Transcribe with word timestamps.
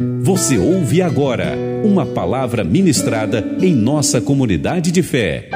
Você 0.00 0.56
ouve 0.56 1.02
agora 1.02 1.58
uma 1.82 2.06
palavra 2.06 2.62
ministrada 2.62 3.44
em 3.60 3.74
nossa 3.74 4.20
comunidade 4.20 4.92
de 4.92 5.02
fé. 5.02 5.48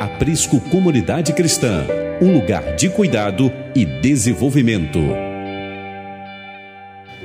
Aprisco 0.00 0.58
Comunidade 0.70 1.34
Cristã, 1.34 1.84
um 2.22 2.32
lugar 2.32 2.74
de 2.74 2.88
cuidado 2.88 3.52
e 3.76 3.84
desenvolvimento. 3.84 4.98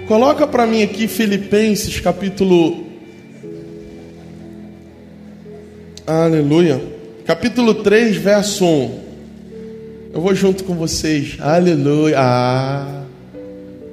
Coloca 0.10 0.46
para 0.46 0.68
mim 0.68 0.84
aqui 0.84 1.08
Filipenses 1.08 2.02
capítulo 2.02 2.86
Aleluia. 6.06 6.82
Capítulo 7.26 7.76
3, 7.76 8.18
verso 8.18 8.66
1. 8.66 9.00
Eu 10.16 10.20
vou 10.20 10.36
junto 10.36 10.66
com 10.66 10.76
vocês. 10.76 11.38
Aleluia. 11.40 12.18
Ah. 12.20 13.04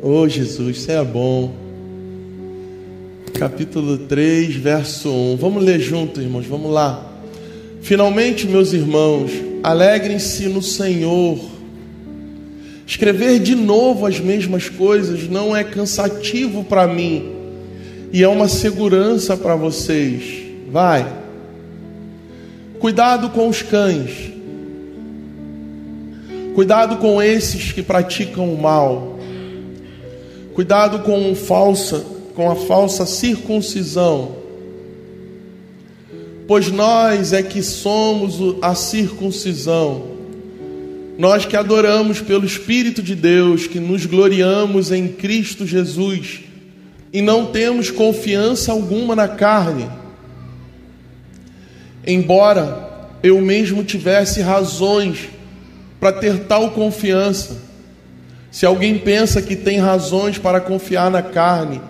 Oh, 0.02 0.28
Jesus, 0.28 0.80
você 0.80 0.92
é 0.92 1.04
bom 1.04 1.63
capítulo 3.34 3.98
3, 3.98 4.54
verso 4.54 5.10
1. 5.10 5.36
Vamos 5.36 5.62
ler 5.62 5.80
junto, 5.80 6.20
irmãos, 6.20 6.46
vamos 6.46 6.72
lá. 6.72 7.04
Finalmente, 7.82 8.46
meus 8.46 8.72
irmãos, 8.72 9.30
alegrem-se 9.62 10.46
no 10.46 10.62
Senhor. 10.62 11.38
Escrever 12.86 13.40
de 13.40 13.54
novo 13.54 14.06
as 14.06 14.20
mesmas 14.20 14.68
coisas 14.68 15.28
não 15.28 15.54
é 15.54 15.64
cansativo 15.64 16.64
para 16.64 16.86
mim 16.86 17.32
e 18.12 18.22
é 18.22 18.28
uma 18.28 18.46
segurança 18.46 19.36
para 19.36 19.56
vocês. 19.56 20.44
Vai. 20.70 21.04
Cuidado 22.78 23.30
com 23.30 23.48
os 23.48 23.62
cães. 23.62 24.32
Cuidado 26.54 26.98
com 26.98 27.20
esses 27.20 27.72
que 27.72 27.82
praticam 27.82 28.52
o 28.52 28.60
mal. 28.60 29.18
Cuidado 30.54 31.00
com 31.00 31.34
falsa 31.34 32.13
com 32.34 32.50
a 32.50 32.56
falsa 32.56 33.06
circuncisão. 33.06 34.36
Pois 36.46 36.70
nós 36.70 37.32
é 37.32 37.42
que 37.42 37.62
somos 37.62 38.58
a 38.60 38.74
circuncisão. 38.74 40.14
Nós 41.16 41.46
que 41.46 41.56
adoramos 41.56 42.20
pelo 42.20 42.44
Espírito 42.44 43.00
de 43.02 43.14
Deus, 43.14 43.66
que 43.66 43.78
nos 43.78 44.04
gloriamos 44.04 44.90
em 44.90 45.08
Cristo 45.08 45.66
Jesus 45.66 46.40
e 47.12 47.22
não 47.22 47.46
temos 47.46 47.90
confiança 47.90 48.72
alguma 48.72 49.14
na 49.14 49.28
carne. 49.28 49.88
Embora 52.04 53.08
eu 53.22 53.40
mesmo 53.40 53.84
tivesse 53.84 54.42
razões 54.42 55.28
para 56.00 56.12
ter 56.12 56.40
tal 56.40 56.72
confiança, 56.72 57.56
se 58.50 58.66
alguém 58.66 58.98
pensa 58.98 59.40
que 59.40 59.56
tem 59.56 59.78
razões 59.78 60.36
para 60.36 60.60
confiar 60.60 61.10
na 61.10 61.22
carne, 61.22 61.80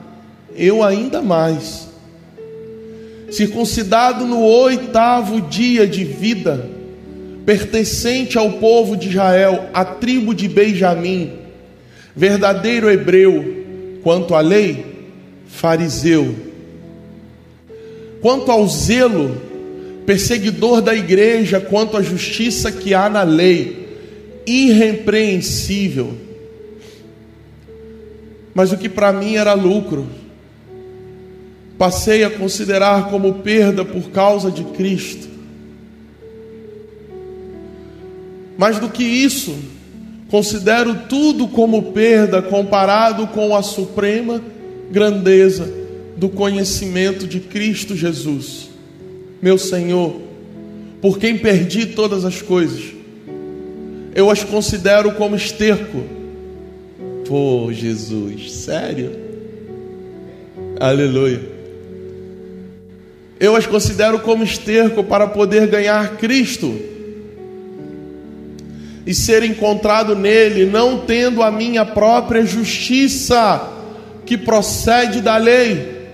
eu 0.57 0.83
ainda 0.83 1.21
mais. 1.21 1.89
Circuncidado 3.31 4.25
no 4.27 4.43
oitavo 4.45 5.41
dia 5.41 5.87
de 5.87 6.05
vida, 6.05 6.69
pertencente 7.45 8.39
ao 8.39 8.53
povo 8.53 8.97
de 8.97 9.09
Israel, 9.09 9.69
à 9.75 9.85
tribo 9.85 10.35
de 10.35 10.49
Benjamim, 10.49 11.33
verdadeiro 12.15 12.89
hebreu, 12.89 13.65
quanto 14.03 14.35
à 14.35 14.41
lei, 14.41 14.87
fariseu. 15.47 16.35
Quanto 18.21 18.51
ao 18.51 18.67
zelo, 18.69 19.37
perseguidor 20.07 20.81
da 20.81 20.95
igreja, 20.95 21.61
quanto 21.61 21.97
à 21.97 22.03
justiça 22.03 22.71
que 22.71 22.95
há 22.95 23.09
na 23.09 23.23
lei, 23.23 23.89
irrepreensível. 24.47 26.15
Mas 28.55 28.73
o 28.73 28.79
que 28.79 28.89
para 28.89 29.13
mim 29.13 29.35
era 29.35 29.55
lucro, 29.55 30.07
passei 31.79 32.25
a 32.25 32.31
considerar 32.31 33.11
como 33.11 33.35
perda 33.35 33.85
por 33.85 34.11
causa 34.11 34.51
de 34.51 34.65
Cristo. 34.65 35.29
Mais 38.57 38.79
do 38.79 38.89
que 38.89 39.03
isso, 39.03 39.57
considero 40.31 40.95
tudo 41.09 41.49
como 41.49 41.93
perda 41.93 42.41
comparado 42.41 43.27
com 43.29 43.55
a 43.57 43.63
suprema 43.63 44.41
grandeza 44.91 45.69
do 46.17 46.29
conhecimento 46.29 47.27
de 47.27 47.41
Cristo 47.41 47.97
Jesus, 47.97 48.69
meu 49.43 49.59
Senhor, 49.59 50.21
por 51.01 51.19
quem 51.19 51.37
perdi 51.37 51.87
todas 51.87 52.25
as 52.25 52.41
coisas. 52.41 52.95
Eu 54.15 54.31
as 54.31 54.45
considero 54.45 55.13
como 55.15 55.35
esterco. 55.35 56.05
Pô, 57.27 57.73
Jesus, 57.73 58.53
sério? 58.53 59.11
Aleluia 60.79 61.54
eu 63.39 63.57
as 63.57 63.67
considero 63.67 64.21
como 64.21 64.45
esterco 64.45 65.03
para 65.03 65.27
poder 65.27 65.67
ganhar 65.67 66.17
Cristo 66.17 66.75
e 69.07 69.13
ser 69.13 69.43
encontrado 69.43 70.15
nele, 70.15 70.65
não 70.65 71.01
tendo 71.01 71.43
a 71.43 71.51
minha 71.51 71.85
própria 71.85 72.45
justiça 72.47 73.71
que 74.25 74.39
procede 74.39 75.21
da 75.21 75.37
lei, 75.37 76.07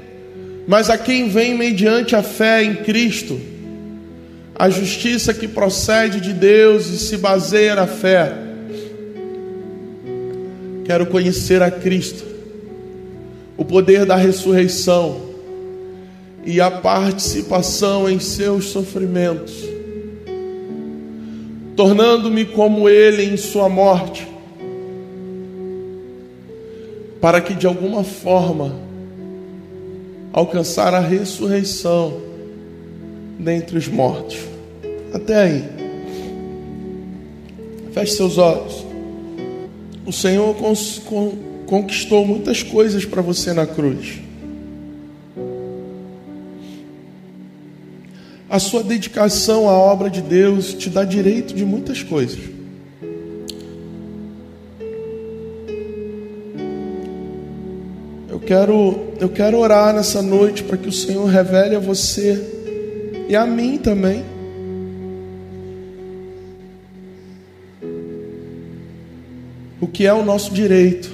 mas 0.67 0.91
a 0.91 0.99
quem 0.99 1.29
vem 1.29 1.57
mediante 1.57 2.17
a 2.17 2.23
fé 2.23 2.65
em 2.65 2.77
Cristo, 2.77 3.41
a 4.55 4.69
justiça 4.69 5.33
que 5.33 5.47
procede 5.47 6.21
de 6.21 6.33
Deus 6.33 6.89
e 6.89 6.99
se 6.99 7.17
baseia 7.17 7.77
na 7.77 7.87
fé. 7.87 8.33
Quero 10.85 11.07
conhecer 11.07 11.63
a 11.63 11.71
Cristo, 11.71 12.25
o 13.57 13.65
poder 13.65 14.05
da 14.05 14.17
ressurreição 14.17 15.30
e 16.45 16.61
a 16.61 16.71
participação 16.71 18.09
em 18.09 18.19
seus 18.19 18.67
sofrimentos, 18.67 19.53
tornando-me 21.77 22.45
como 22.45 22.89
ele 22.89 23.25
em 23.25 23.37
sua 23.37 23.69
morte, 23.69 24.27
para 27.21 27.41
que 27.41 27.55
de 27.55 27.67
alguma 27.67 28.03
forma 28.03 28.75
alcançar 30.33 30.95
a 30.95 31.01
ressurreição 31.01 32.21
dentre 33.39 33.77
os 33.77 33.89
mortos. 33.89 34.39
Até 35.13 35.43
aí. 35.43 35.65
Feche 37.93 38.13
seus 38.13 38.39
olhos. 38.39 38.87
O 40.07 40.13
Senhor 40.13 40.57
conquistou 41.67 42.25
muitas 42.27 42.63
coisas 42.63 43.05
para 43.05 43.21
você 43.21 43.53
na 43.53 43.67
cruz. 43.67 44.21
A 48.51 48.59
sua 48.59 48.83
dedicação 48.83 49.69
à 49.69 49.73
obra 49.73 50.11
de 50.11 50.21
Deus 50.21 50.75
te 50.75 50.91
dá 50.91 51.05
direito 51.05 51.55
de 51.55 51.65
muitas 51.65 52.03
coisas. 52.03 52.41
Eu 58.29 58.41
quero, 58.41 59.13
eu 59.21 59.29
quero 59.29 59.57
orar 59.57 59.95
nessa 59.95 60.21
noite 60.21 60.65
para 60.65 60.77
que 60.77 60.89
o 60.89 60.93
Senhor 60.93 61.27
revele 61.27 61.77
a 61.77 61.79
você 61.79 62.45
e 63.29 63.37
a 63.37 63.47
mim 63.47 63.79
também. 63.79 64.25
O 69.81 69.87
que 69.87 70.09
é 70.09 70.13
o 70.13 70.25
nosso 70.25 70.53
direito? 70.53 71.09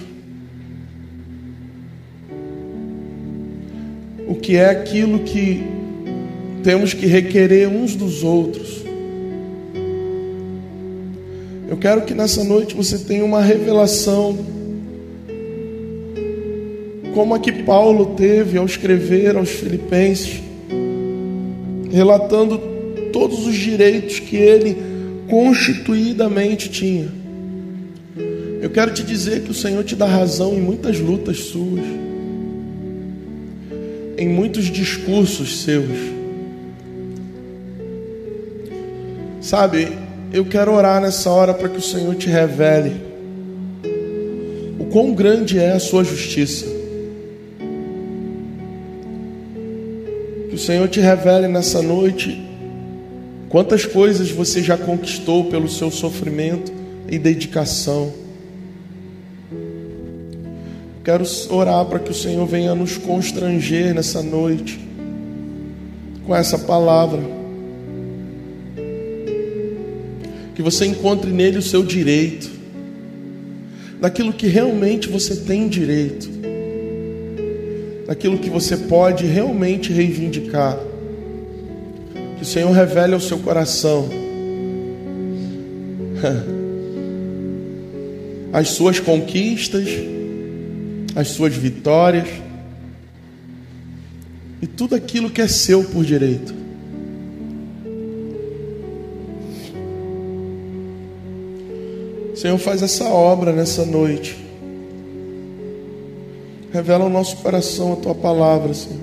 O 4.26 4.34
que 4.34 4.56
é 4.56 4.70
aquilo 4.70 5.18
que 5.18 5.76
temos 6.66 6.92
que 6.92 7.06
requerer 7.06 7.68
uns 7.68 7.94
dos 7.94 8.24
outros. 8.24 8.82
Eu 11.68 11.76
quero 11.76 12.02
que 12.02 12.12
nessa 12.12 12.42
noite 12.42 12.74
você 12.74 12.98
tenha 12.98 13.24
uma 13.24 13.40
revelação, 13.40 14.36
como 17.14 17.36
a 17.36 17.38
que 17.38 17.52
Paulo 17.52 18.16
teve 18.16 18.58
ao 18.58 18.66
escrever 18.66 19.36
aos 19.36 19.48
Filipenses, 19.48 20.42
relatando 21.92 22.60
todos 23.12 23.46
os 23.46 23.54
direitos 23.54 24.18
que 24.18 24.34
ele 24.34 24.76
constituidamente 25.28 26.68
tinha. 26.68 27.06
Eu 28.60 28.70
quero 28.70 28.92
te 28.92 29.04
dizer 29.04 29.42
que 29.42 29.52
o 29.52 29.54
Senhor 29.54 29.84
te 29.84 29.94
dá 29.94 30.06
razão 30.06 30.52
em 30.54 30.62
muitas 30.62 30.98
lutas 30.98 31.38
suas, 31.38 31.84
em 34.18 34.28
muitos 34.28 34.64
discursos 34.64 35.62
seus. 35.62 36.15
Sabe, 39.46 39.96
eu 40.32 40.44
quero 40.44 40.72
orar 40.72 41.00
nessa 41.00 41.30
hora 41.30 41.54
para 41.54 41.68
que 41.68 41.78
o 41.78 41.80
Senhor 41.80 42.16
te 42.16 42.28
revele 42.28 43.00
o 44.76 44.86
quão 44.86 45.14
grande 45.14 45.56
é 45.56 45.70
a 45.70 45.78
sua 45.78 46.02
justiça. 46.02 46.66
Que 50.48 50.54
o 50.56 50.58
Senhor 50.58 50.88
te 50.88 50.98
revele 50.98 51.46
nessa 51.46 51.80
noite 51.80 52.44
quantas 53.48 53.86
coisas 53.86 54.32
você 54.32 54.60
já 54.64 54.76
conquistou 54.76 55.44
pelo 55.44 55.68
seu 55.68 55.92
sofrimento 55.92 56.72
e 57.08 57.16
dedicação. 57.16 58.12
quero 61.04 61.22
orar 61.50 61.84
para 61.84 62.00
que 62.00 62.10
o 62.10 62.14
Senhor 62.14 62.44
venha 62.46 62.74
nos 62.74 62.96
constranger 62.96 63.94
nessa 63.94 64.24
noite 64.24 64.80
com 66.26 66.34
essa 66.34 66.58
palavra. 66.58 67.45
Que 70.56 70.62
você 70.62 70.86
encontre 70.86 71.30
nele 71.30 71.58
o 71.58 71.62
seu 71.62 71.84
direito, 71.84 72.50
daquilo 74.00 74.32
que 74.32 74.48
realmente 74.48 75.08
você 75.08 75.36
tem 75.36 75.68
direito, 75.68 76.28
daquilo 78.06 78.38
que 78.38 78.50
você 78.50 78.76
pode 78.76 79.24
realmente 79.26 79.92
reivindicar. 79.92 80.76
Que 82.36 82.42
o 82.42 82.46
Senhor 82.46 82.72
revele 82.72 83.14
ao 83.14 83.20
seu 83.20 83.38
coração 83.38 84.08
as 88.52 88.68
suas 88.70 88.98
conquistas, 88.98 89.88
as 91.14 91.28
suas 91.28 91.54
vitórias 91.54 92.28
e 94.60 94.66
tudo 94.66 94.94
aquilo 94.94 95.30
que 95.30 95.40
é 95.42 95.48
seu 95.48 95.84
por 95.84 96.04
direito. 96.04 96.54
Senhor, 102.36 102.58
faz 102.58 102.82
essa 102.82 103.04
obra 103.04 103.50
nessa 103.50 103.86
noite. 103.86 104.36
Revela 106.70 107.04
ao 107.04 107.10
nosso 107.10 107.38
coração 107.38 107.94
a 107.94 107.96
tua 107.96 108.14
palavra, 108.14 108.74
Senhor. 108.74 109.00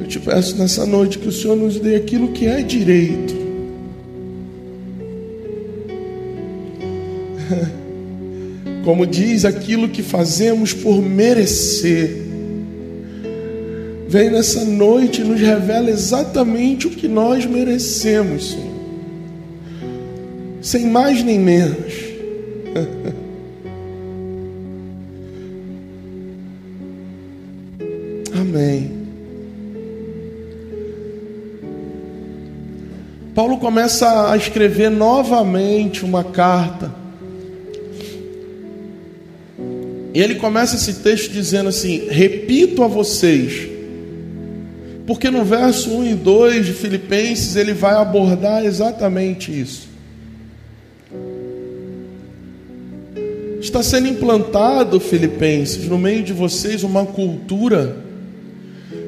Eu 0.00 0.08
te 0.08 0.18
peço 0.18 0.56
nessa 0.56 0.84
noite 0.84 1.20
que 1.20 1.28
o 1.28 1.32
Senhor 1.32 1.56
nos 1.56 1.78
dê 1.78 1.94
aquilo 1.94 2.32
que 2.32 2.48
é 2.48 2.62
direito. 2.62 3.32
como 8.84 9.06
diz 9.06 9.44
aquilo 9.44 9.88
que 9.88 10.02
fazemos 10.02 10.72
por 10.72 11.00
merecer. 11.00 12.24
Vem 14.08 14.30
nessa 14.30 14.64
noite 14.64 15.20
e 15.20 15.24
nos 15.24 15.40
revela 15.40 15.90
exatamente 15.90 16.88
o 16.88 16.90
que 16.90 17.06
nós 17.06 17.46
merecemos, 17.46 18.50
Senhor. 18.50 18.73
Sem 20.64 20.86
mais 20.86 21.22
nem 21.22 21.38
menos. 21.38 21.94
Amém. 28.34 28.90
Paulo 33.32 33.58
começa 33.58 34.32
a 34.32 34.36
escrever 34.36 34.90
novamente 34.90 36.04
uma 36.04 36.24
carta 36.24 37.04
E 40.14 40.22
ele 40.22 40.36
começa 40.36 40.76
esse 40.76 41.02
texto 41.02 41.32
dizendo 41.32 41.70
assim: 41.70 42.06
Repito 42.08 42.84
a 42.84 42.86
vocês, 42.86 43.68
porque 45.08 45.28
no 45.28 45.44
verso 45.44 45.90
1 45.90 46.04
e 46.04 46.14
2 46.14 46.66
de 46.66 46.72
Filipenses 46.72 47.56
ele 47.56 47.72
vai 47.72 47.94
abordar 47.94 48.64
exatamente 48.64 49.50
isso. 49.50 49.93
Está 53.64 53.82
sendo 53.82 54.08
implantado, 54.08 55.00
Filipenses, 55.00 55.88
no 55.88 55.96
meio 55.96 56.22
de 56.22 56.34
vocês 56.34 56.84
uma 56.84 57.06
cultura 57.06 57.96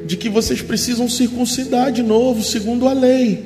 de 0.07 0.17
que 0.17 0.31
vocês 0.31 0.63
precisam 0.63 1.11
circuncidar 1.11 1.93
de 1.93 2.03
novo, 2.03 2.43
segundo 2.43 2.89
a 2.89 2.95
lei. 2.95 3.45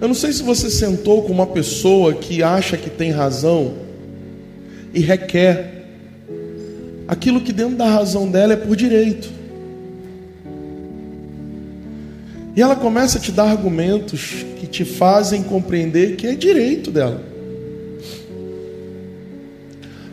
Eu 0.00 0.06
não 0.06 0.14
sei 0.14 0.32
se 0.32 0.44
você 0.44 0.70
sentou 0.70 1.24
com 1.24 1.32
uma 1.32 1.48
pessoa 1.48 2.14
que 2.14 2.44
acha 2.44 2.76
que 2.76 2.88
tem 2.88 3.10
razão 3.10 3.74
e 4.94 5.00
requer 5.00 5.88
aquilo 7.08 7.40
que 7.40 7.52
dentro 7.52 7.74
da 7.74 7.86
razão 7.86 8.30
dela 8.30 8.52
é 8.52 8.56
por 8.56 8.76
direito. 8.76 9.41
E 12.54 12.60
ela 12.60 12.76
começa 12.76 13.18
a 13.18 13.20
te 13.20 13.32
dar 13.32 13.44
argumentos 13.44 14.44
que 14.58 14.66
te 14.66 14.84
fazem 14.84 15.42
compreender 15.42 16.16
que 16.16 16.26
é 16.26 16.34
direito 16.34 16.90
dela. 16.90 17.22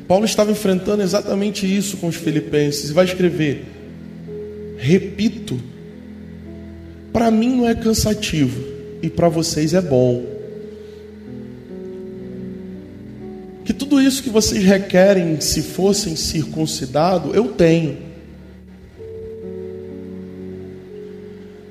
Paulo 0.07 0.25
estava 0.25 0.49
enfrentando 0.51 1.03
exatamente 1.03 1.67
isso 1.67 1.97
com 1.97 2.07
os 2.07 2.15
filipenses 2.15 2.89
e 2.89 2.93
vai 2.93 3.05
escrever: 3.05 3.65
Repito, 4.77 5.59
para 7.11 7.29
mim 7.29 7.57
não 7.57 7.67
é 7.67 7.75
cansativo 7.75 8.63
e 9.03 9.09
para 9.09 9.29
vocês 9.29 9.73
é 9.73 9.81
bom. 9.81 10.23
Que 13.65 13.73
tudo 13.73 14.01
isso 14.01 14.23
que 14.23 14.31
vocês 14.31 14.63
requerem, 14.63 15.39
se 15.41 15.61
fossem 15.61 16.15
circuncidados, 16.15 17.35
eu 17.35 17.49
tenho. 17.49 18.08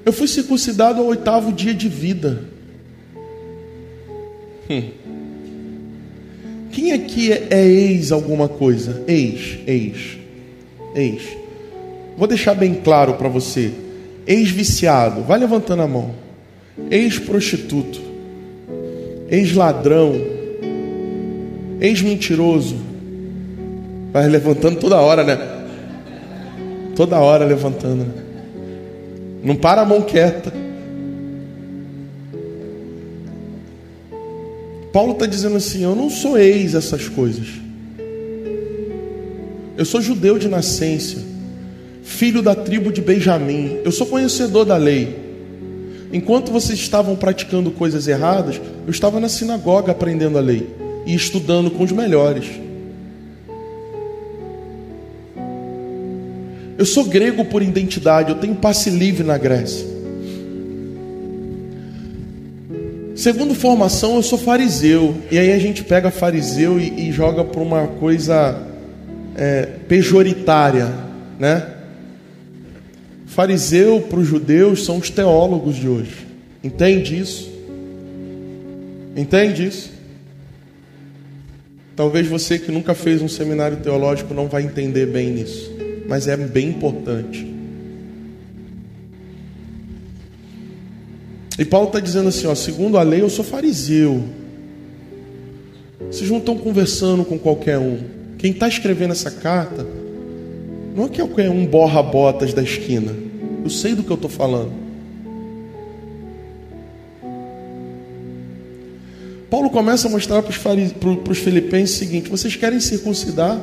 Eu 0.09 0.13
fui 0.15 0.27
circuncidado 0.27 1.03
ao 1.03 1.07
oitavo 1.09 1.53
dia 1.53 1.75
de 1.75 1.87
vida. 1.87 2.45
Hum. 4.71 4.89
Quem 6.73 6.93
aqui 6.93 7.31
é, 7.31 7.49
é 7.51 7.67
ex 7.67 8.11
alguma 8.11 8.49
coisa? 8.49 9.05
Ex, 9.07 9.59
ex, 9.67 10.17
ex. 10.95 11.23
Vou 12.17 12.27
deixar 12.27 12.55
bem 12.55 12.77
claro 12.77 13.17
para 13.17 13.29
você. 13.29 13.71
Ex-viciado, 14.27 15.25
vai 15.25 15.39
levantando 15.39 15.83
a 15.83 15.87
mão 15.87 16.15
ex-prostituto, 16.91 18.01
ex-ladrão, 19.29 20.15
ex-mentiroso. 21.83 22.77
Vai 24.11 24.27
levantando 24.27 24.81
toda 24.81 24.97
hora, 25.03 25.23
né? 25.23 25.39
Toda 26.97 27.19
hora 27.19 27.45
levantando. 27.45 28.05
Né? 28.05 28.28
Não 29.43 29.57
para 29.57 29.83
a 29.83 29.85
mão 29.85 30.03
quieta. 30.03 30.53
Paulo 34.93 35.13
está 35.13 35.27
dizendo 35.27 35.57
assim: 35.57 35.85
Eu 35.85 35.95
não 35.95 36.11
sou 36.11 36.39
ex 36.39 36.75
essas 36.75 37.09
coisas. 37.09 37.47
Eu 39.77 39.85
sou 39.85 40.01
judeu 40.01 40.39
de 40.39 40.49
nascença, 40.49 41.19
filho 42.03 42.43
da 42.43 42.55
tribo 42.55 42.93
de 42.93 43.01
Benjamim. 43.01 43.79
Eu 43.85 43.93
sou 43.93 44.07
conhecedor 44.07 44.65
da 44.65 44.77
lei. 44.77 45.17
Enquanto 46.13 46.51
vocês 46.51 46.79
estavam 46.79 47.15
praticando 47.15 47.71
coisas 47.71 48.09
erradas, 48.09 48.61
eu 48.87 48.91
estava 48.91 49.21
na 49.21 49.29
sinagoga 49.29 49.93
aprendendo 49.93 50.39
a 50.39 50.41
lei 50.41 50.67
e 51.07 51.15
estudando 51.15 51.71
com 51.71 51.85
os 51.85 51.93
melhores. 51.93 52.47
Eu 56.79 56.87
sou 56.87 57.05
grego 57.05 57.45
por 57.45 57.61
identidade, 57.61 58.31
eu 58.31 58.37
tenho 58.37 58.55
passe 58.55 58.89
livre 58.89 59.25
na 59.25 59.37
Grécia. 59.37 59.85
Segundo 63.17 63.53
formação, 63.53 64.15
eu 64.15 64.23
sou 64.23 64.39
fariseu. 64.39 65.17
E 65.29 65.37
aí 65.37 65.53
a 65.53 65.59
gente 65.59 65.83
pega 65.83 66.09
fariseu 66.09 66.79
e, 66.79 67.09
e 67.09 67.13
joga 67.13 67.45
para 67.45 67.61
uma 67.61 67.89
coisa 67.89 68.63
é, 69.35 69.63
pejoritária, 69.89 70.89
né? 71.37 71.67
Fariseu 73.27 74.01
para 74.03 74.21
os 74.21 74.27
judeus 74.29 74.85
são 74.85 74.99
os 74.99 75.11
teólogos 75.11 75.75
de 75.75 75.89
hoje. 75.89 76.29
Entende 76.63 77.19
isso? 77.19 77.51
Entende 79.17 79.67
isso? 79.67 79.91
Talvez 81.97 82.29
você 82.29 82.57
que 82.57 82.71
nunca 82.71 82.95
fez 82.95 83.21
um 83.21 83.29
seminário 83.29 83.79
teológico 83.79 84.33
não 84.33 84.47
vai 84.47 84.63
entender 84.63 85.07
bem 85.07 85.31
nisso, 85.31 85.73
mas 86.09 86.27
é 86.27 86.37
bem 86.39 86.71
importante. 86.71 87.47
E 91.59 91.65
Paulo 91.67 91.89
está 91.89 92.01
dizendo 92.01 92.31
assim: 92.31 92.47
ó, 92.47 92.55
segundo 92.55 92.97
a 92.97 93.03
lei, 93.03 93.21
eu 93.21 93.29
sou 93.29 93.45
fariseu. 93.45 94.25
Vocês 96.11 96.31
não 96.31 96.39
estão 96.39 96.57
conversando 96.57 97.25
com 97.27 97.39
qualquer 97.39 97.79
um. 97.79 97.99
Quem 98.39 98.53
está 98.53 98.67
escrevendo 98.67 99.13
essa 99.13 99.31
carta 99.31 99.87
não 100.97 101.05
é 101.05 101.09
qualquer 101.09 101.51
um 101.51 101.67
borra-botas 101.67 102.55
da 102.55 102.63
esquina. 102.63 103.13
Eu 103.63 103.69
sei 103.69 103.95
do 103.95 104.03
que 104.03 104.11
eu 104.11 104.15
estou 104.15 104.31
falando. 104.31 104.73
Paulo 109.51 109.69
começa 109.69 110.09
a 110.09 110.11
mostrar 110.11 110.43
para 110.43 110.53
os 111.31 111.39
filipenses 111.39 111.97
o 111.97 111.99
seguinte: 111.99 112.31
vocês 112.31 112.57
querem 112.57 112.81
circuncidar? 112.81 113.61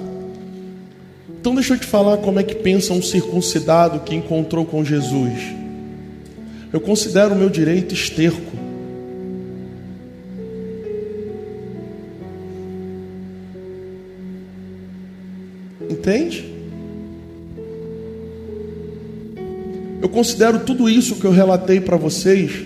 Então 1.46 1.54
deixa 1.54 1.76
eu 1.76 1.78
te 1.78 1.86
falar 1.86 2.18
como 2.18 2.40
é 2.40 2.44
que 2.44 2.56
pensa 2.56 2.92
um 2.92 3.04
circuncidado 3.04 4.00
que 4.00 4.16
encontrou 4.16 4.66
com 4.66 4.84
Jesus. 4.84 5.32
Eu 6.74 6.82
considero 6.82 7.36
o 7.36 7.38
meu 7.38 7.52
direito 7.52 7.94
esterco. 7.94 8.52
Entende? 15.88 16.52
Eu 20.02 20.10
considero 20.10 20.62
tudo 20.62 20.90
isso 20.90 21.18
que 21.18 21.26
eu 21.26 21.32
relatei 21.32 21.80
para 21.80 21.96
vocês 21.96 22.66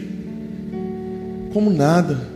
como 1.52 1.70
nada. 1.70 2.29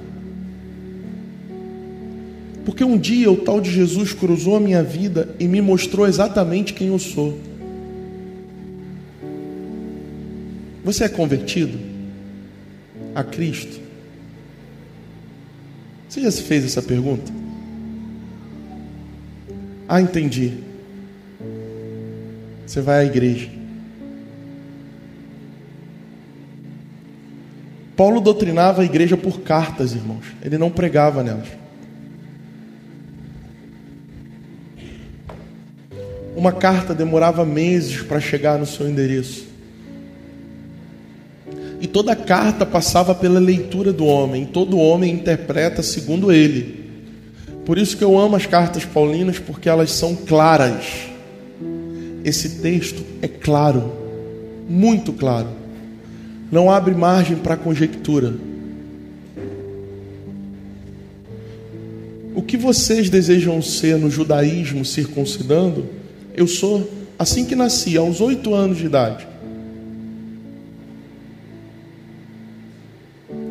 Porque 2.83 2.93
um 2.93 2.97
dia 2.97 3.31
o 3.31 3.37
tal 3.37 3.61
de 3.61 3.71
Jesus 3.71 4.11
cruzou 4.11 4.57
a 4.57 4.59
minha 4.59 4.83
vida 4.83 5.33
e 5.39 5.47
me 5.47 5.61
mostrou 5.61 6.05
exatamente 6.05 6.73
quem 6.73 6.89
eu 6.89 6.99
sou. 6.99 7.39
Você 10.83 11.05
é 11.05 11.07
convertido 11.07 11.79
a 13.15 13.23
Cristo? 13.23 13.79
Você 16.09 16.19
já 16.23 16.29
se 16.29 16.41
fez 16.41 16.65
essa 16.65 16.81
pergunta? 16.81 17.31
Ah, 19.87 20.01
entendi. 20.01 20.55
Você 22.67 22.81
vai 22.81 22.99
à 22.99 23.05
igreja. 23.05 23.49
Paulo 27.95 28.19
doutrinava 28.19 28.81
a 28.81 28.85
igreja 28.85 29.15
por 29.15 29.39
cartas, 29.39 29.93
irmãos. 29.93 30.25
Ele 30.41 30.57
não 30.57 30.69
pregava 30.69 31.23
nelas. 31.23 31.62
Uma 36.43 36.51
carta 36.51 36.93
demorava 36.93 37.45
meses 37.45 38.01
para 38.01 38.19
chegar 38.19 38.59
no 38.59 38.65
seu 38.65 38.85
endereço. 38.85 39.45
E 41.79 41.87
toda 41.87 42.17
carta 42.17 42.65
passava 42.65 43.15
pela 43.15 43.39
leitura 43.39 43.93
do 43.93 44.03
homem. 44.03 44.43
Todo 44.43 44.77
homem 44.77 45.13
interpreta 45.13 45.81
segundo 45.81 46.33
ele. 46.33 46.83
Por 47.65 47.77
isso 47.77 47.95
que 47.95 48.03
eu 48.03 48.19
amo 48.19 48.35
as 48.35 48.45
cartas 48.45 48.83
paulinas, 48.83 49.39
porque 49.39 49.69
elas 49.69 49.91
são 49.91 50.17
claras. 50.17 50.83
Esse 52.25 52.59
texto 52.59 53.01
é 53.21 53.27
claro, 53.29 53.93
muito 54.67 55.13
claro. 55.13 55.47
Não 56.51 56.69
abre 56.69 56.93
margem 56.93 57.37
para 57.37 57.55
conjectura. 57.55 58.33
O 62.35 62.41
que 62.41 62.57
vocês 62.57 63.09
desejam 63.09 63.61
ser 63.61 63.97
no 63.97 64.11
judaísmo 64.11 64.83
circuncidando? 64.83 66.02
Eu 66.33 66.47
sou 66.47 66.89
assim 67.17 67.45
que 67.45 67.55
nasci, 67.55 67.95
aos 67.97 68.19
oito 68.21 68.53
anos 68.53 68.77
de 68.77 68.85
idade. 68.85 69.27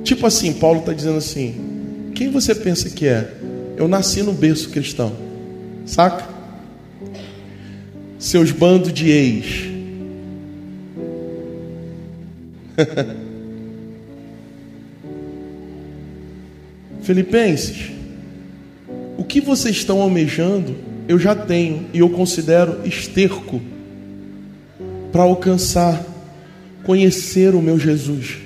Tipo 0.02 0.26
assim, 0.26 0.52
Paulo 0.54 0.80
está 0.80 0.92
dizendo 0.92 1.18
assim: 1.18 2.10
quem 2.14 2.30
você 2.30 2.54
pensa 2.54 2.90
que 2.90 3.06
é? 3.06 3.32
Eu 3.76 3.88
nasci 3.88 4.22
no 4.22 4.32
berço 4.32 4.68
cristão, 4.70 5.16
saca? 5.86 6.28
Seus 8.18 8.50
bandos 8.50 8.92
de 8.92 9.10
ex. 9.10 9.46
Filipenses, 17.02 17.90
o 19.18 19.24
que 19.24 19.40
vocês 19.40 19.76
estão 19.76 20.00
almejando 20.00 20.91
eu 21.12 21.18
já 21.18 21.34
tenho 21.34 21.86
e 21.92 21.98
eu 21.98 22.08
considero 22.08 22.86
esterco 22.86 23.60
para 25.12 25.22
alcançar, 25.22 26.02
conhecer 26.84 27.54
o 27.54 27.60
meu 27.60 27.78
Jesus. 27.78 28.38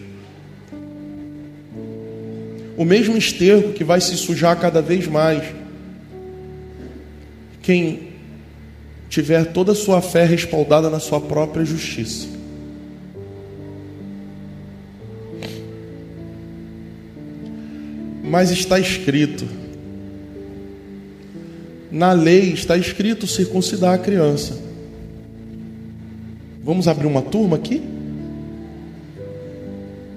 O 2.77 2.85
mesmo 2.85 3.17
esterco 3.17 3.73
que 3.73 3.85
vai 3.85 4.01
se 4.01 4.17
sujar 4.17 4.59
cada 4.59 4.83
vez 4.83 5.07
mais. 5.07 5.45
Quem 7.63 8.09
tiver 9.09 9.53
toda 9.53 9.71
a 9.71 9.75
sua 9.77 10.03
fé 10.03 10.25
respaldada 10.25 10.91
na 10.91 10.99
sua 10.99 11.21
própria 11.21 11.65
justiça. 11.65 12.27
Mas 18.25 18.51
está 18.51 18.79
escrito, 18.81 19.47
na 21.91 22.13
lei 22.13 22.53
está 22.53 22.77
escrito 22.77 23.27
circuncidar 23.27 23.95
a 23.95 23.99
criança. 23.99 24.57
Vamos 26.63 26.89
abrir 26.89 27.07
uma 27.07 27.23
turma 27.23 27.57
aqui? 27.57 27.83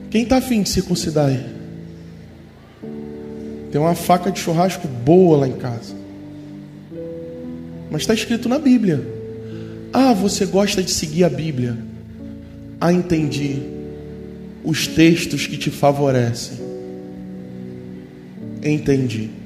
Quem 0.09 0.23
está 0.23 0.38
afim 0.38 0.63
de 0.63 0.69
circuncidar 0.69 1.27
aí? 1.27 1.45
Tem 3.71 3.79
uma 3.79 3.93
faca 3.93 4.31
de 4.31 4.39
churrasco 4.39 4.88
boa 4.88 5.38
lá 5.38 5.47
em 5.47 5.57
casa. 5.57 5.93
Mas 7.91 8.01
está 8.01 8.13
escrito 8.13 8.49
na 8.49 8.57
Bíblia. 8.57 9.05
Ah, 9.93 10.13
você 10.13 10.45
gosta 10.45 10.81
de 10.81 10.91
seguir 10.91 11.23
a 11.23 11.29
Bíblia. 11.29 11.77
Ah, 12.81 12.91
entendi. 12.91 13.61
Os 14.63 14.88
textos 14.88 15.45
que 15.45 15.57
te 15.57 15.69
favorecem. 15.69 16.57
Entendi. 18.63 19.38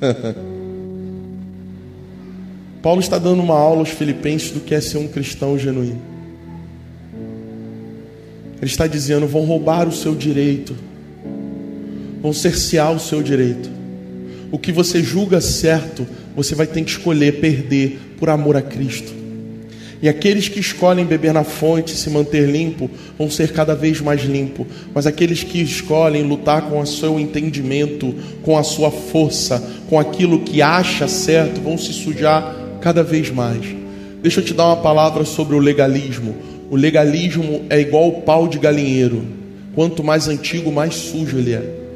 Paulo 2.82 3.00
está 3.00 3.18
dando 3.18 3.42
uma 3.42 3.58
aula 3.58 3.80
aos 3.80 3.90
filipenses 3.90 4.50
do 4.50 4.60
que 4.60 4.74
é 4.74 4.80
ser 4.80 4.96
um 4.98 5.08
cristão 5.08 5.58
genuíno. 5.58 6.00
Ele 8.56 8.70
está 8.70 8.86
dizendo: 8.86 9.26
vão 9.26 9.44
roubar 9.44 9.88
o 9.88 9.92
seu 9.92 10.14
direito, 10.14 10.76
vão 12.22 12.32
cercear 12.32 12.92
o 12.92 13.00
seu 13.00 13.22
direito. 13.22 13.70
O 14.50 14.58
que 14.58 14.72
você 14.72 15.02
julga 15.02 15.40
certo, 15.40 16.06
você 16.34 16.54
vai 16.54 16.66
ter 16.66 16.82
que 16.84 16.90
escolher 16.90 17.40
perder 17.40 17.98
por 18.18 18.30
amor 18.30 18.56
a 18.56 18.62
Cristo. 18.62 19.12
E 20.02 20.08
aqueles 20.08 20.48
que 20.48 20.60
escolhem 20.60 21.06
beber 21.06 21.32
na 21.32 21.44
fonte, 21.44 21.96
se 21.96 22.10
manter 22.10 22.48
limpo, 22.48 22.90
vão 23.18 23.30
ser 23.30 23.52
cada 23.52 23.74
vez 23.74 24.00
mais 24.00 24.22
limpo. 24.22 24.66
Mas 24.94 25.06
aqueles 25.06 25.42
que 25.42 25.60
escolhem 25.60 26.22
lutar 26.22 26.62
com 26.62 26.80
o 26.80 26.86
seu 26.86 27.18
entendimento, 27.18 28.14
com 28.42 28.58
a 28.58 28.62
sua 28.62 28.90
força, 28.90 29.62
com 29.88 29.98
aquilo 29.98 30.40
que 30.40 30.60
acha 30.60 31.08
certo, 31.08 31.60
vão 31.60 31.78
se 31.78 31.92
sujar 31.92 32.54
cada 32.80 33.02
vez 33.02 33.30
mais. 33.30 33.64
Deixa 34.22 34.40
eu 34.40 34.44
te 34.44 34.52
dar 34.52 34.66
uma 34.66 34.76
palavra 34.76 35.24
sobre 35.24 35.56
o 35.56 35.58
legalismo. 35.58 36.34
O 36.70 36.76
legalismo 36.76 37.62
é 37.70 37.80
igual 37.80 38.08
o 38.08 38.22
pau 38.22 38.48
de 38.48 38.58
galinheiro. 38.58 39.24
Quanto 39.74 40.04
mais 40.04 40.28
antigo, 40.28 40.70
mais 40.72 40.94
sujo 40.94 41.38
ele 41.38 41.54
é. 41.54 41.86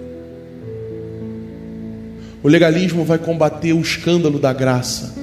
O 2.43 2.49
legalismo 2.49 3.05
vai 3.05 3.19
combater 3.19 3.73
o 3.73 3.81
escândalo 3.81 4.39
da 4.39 4.53
graça. 4.53 5.15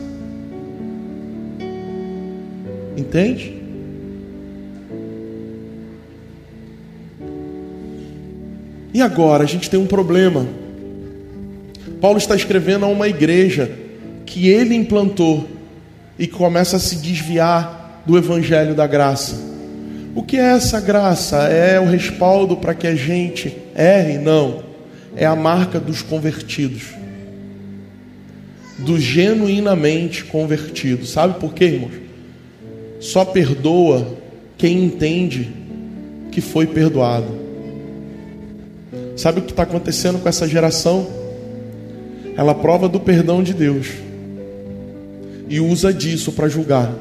Entende? 2.97 3.53
E 8.91 9.01
agora 9.01 9.43
a 9.43 9.47
gente 9.47 9.69
tem 9.69 9.79
um 9.79 9.85
problema. 9.85 10.47
Paulo 12.01 12.17
está 12.17 12.35
escrevendo 12.35 12.85
a 12.85 12.87
uma 12.87 13.07
igreja 13.07 13.71
que 14.25 14.49
ele 14.49 14.73
implantou 14.73 15.47
e 16.17 16.25
começa 16.25 16.77
a 16.77 16.79
se 16.79 16.95
desviar 16.95 18.01
do 18.07 18.17
evangelho 18.17 18.73
da 18.73 18.87
graça. 18.87 19.35
O 20.15 20.23
que 20.23 20.37
é 20.37 20.53
essa 20.55 20.81
graça? 20.81 21.43
É 21.43 21.79
o 21.79 21.85
respaldo 21.85 22.57
para 22.57 22.73
que 22.73 22.87
a 22.87 22.95
gente 22.95 23.55
erre? 23.75 24.17
Não. 24.17 24.63
É 25.15 25.27
a 25.27 25.35
marca 25.35 25.79
dos 25.79 26.01
convertidos. 26.01 26.85
Do 28.79 28.99
genuinamente 28.99 30.25
convertidos. 30.25 31.11
Sabe 31.11 31.39
por 31.39 31.53
quê, 31.53 31.65
irmãos? 31.65 32.06
Só 32.99 33.23
perdoa 33.25 34.17
quem 34.57 34.85
entende 34.85 35.49
que 36.31 36.41
foi 36.41 36.67
perdoado. 36.67 37.47
Sabe 39.15 39.39
o 39.39 39.43
que 39.43 39.51
está 39.51 39.63
acontecendo 39.63 40.19
com 40.19 40.29
essa 40.29 40.47
geração? 40.47 41.07
Ela 42.35 42.53
prova 42.53 42.87
do 42.87 42.99
perdão 42.99 43.41
de 43.41 43.53
Deus 43.53 43.87
e 45.49 45.59
usa 45.59 45.93
disso 45.93 46.31
para 46.31 46.47
julgar. 46.47 46.93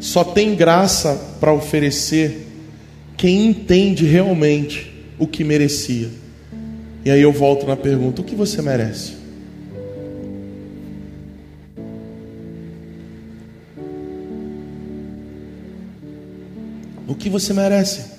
Só 0.00 0.22
tem 0.22 0.54
graça 0.54 1.18
para 1.40 1.52
oferecer 1.52 2.46
quem 3.16 3.46
entende 3.46 4.06
realmente 4.06 4.92
o 5.18 5.26
que 5.26 5.42
merecia. 5.42 6.08
E 7.04 7.10
aí 7.10 7.20
eu 7.20 7.32
volto 7.32 7.66
na 7.66 7.76
pergunta: 7.76 8.22
o 8.22 8.24
que 8.24 8.34
você 8.34 8.62
merece? 8.62 9.17
Que 17.18 17.28
você 17.28 17.52
merece. 17.52 18.18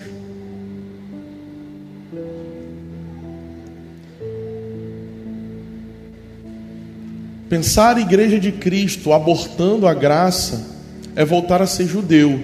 Pensar 7.50 7.98
a 7.98 8.02
igreja 8.02 8.40
de 8.40 8.52
Cristo 8.52 9.12
abortando 9.12 9.88
a 9.88 9.94
graça 9.94 10.68
é 11.16 11.26
voltar 11.26 11.62
a 11.62 11.66
ser 11.66 11.88
judeu. 11.88 12.40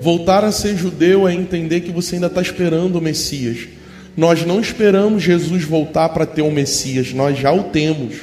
Voltar 0.00 0.42
a 0.42 0.50
ser 0.50 0.76
judeu 0.76 1.28
é 1.28 1.34
entender 1.34 1.82
que 1.82 1.92
você 1.92 2.16
ainda 2.16 2.26
está 2.26 2.42
esperando 2.42 2.96
o 2.96 3.00
Messias. 3.00 3.68
Nós 4.16 4.44
não 4.44 4.60
esperamos 4.60 5.22
Jesus 5.22 5.62
voltar 5.62 6.08
para 6.08 6.26
ter 6.26 6.42
o 6.42 6.50
Messias, 6.50 7.12
nós 7.12 7.38
já 7.38 7.52
o 7.52 7.64
temos. 7.64 8.16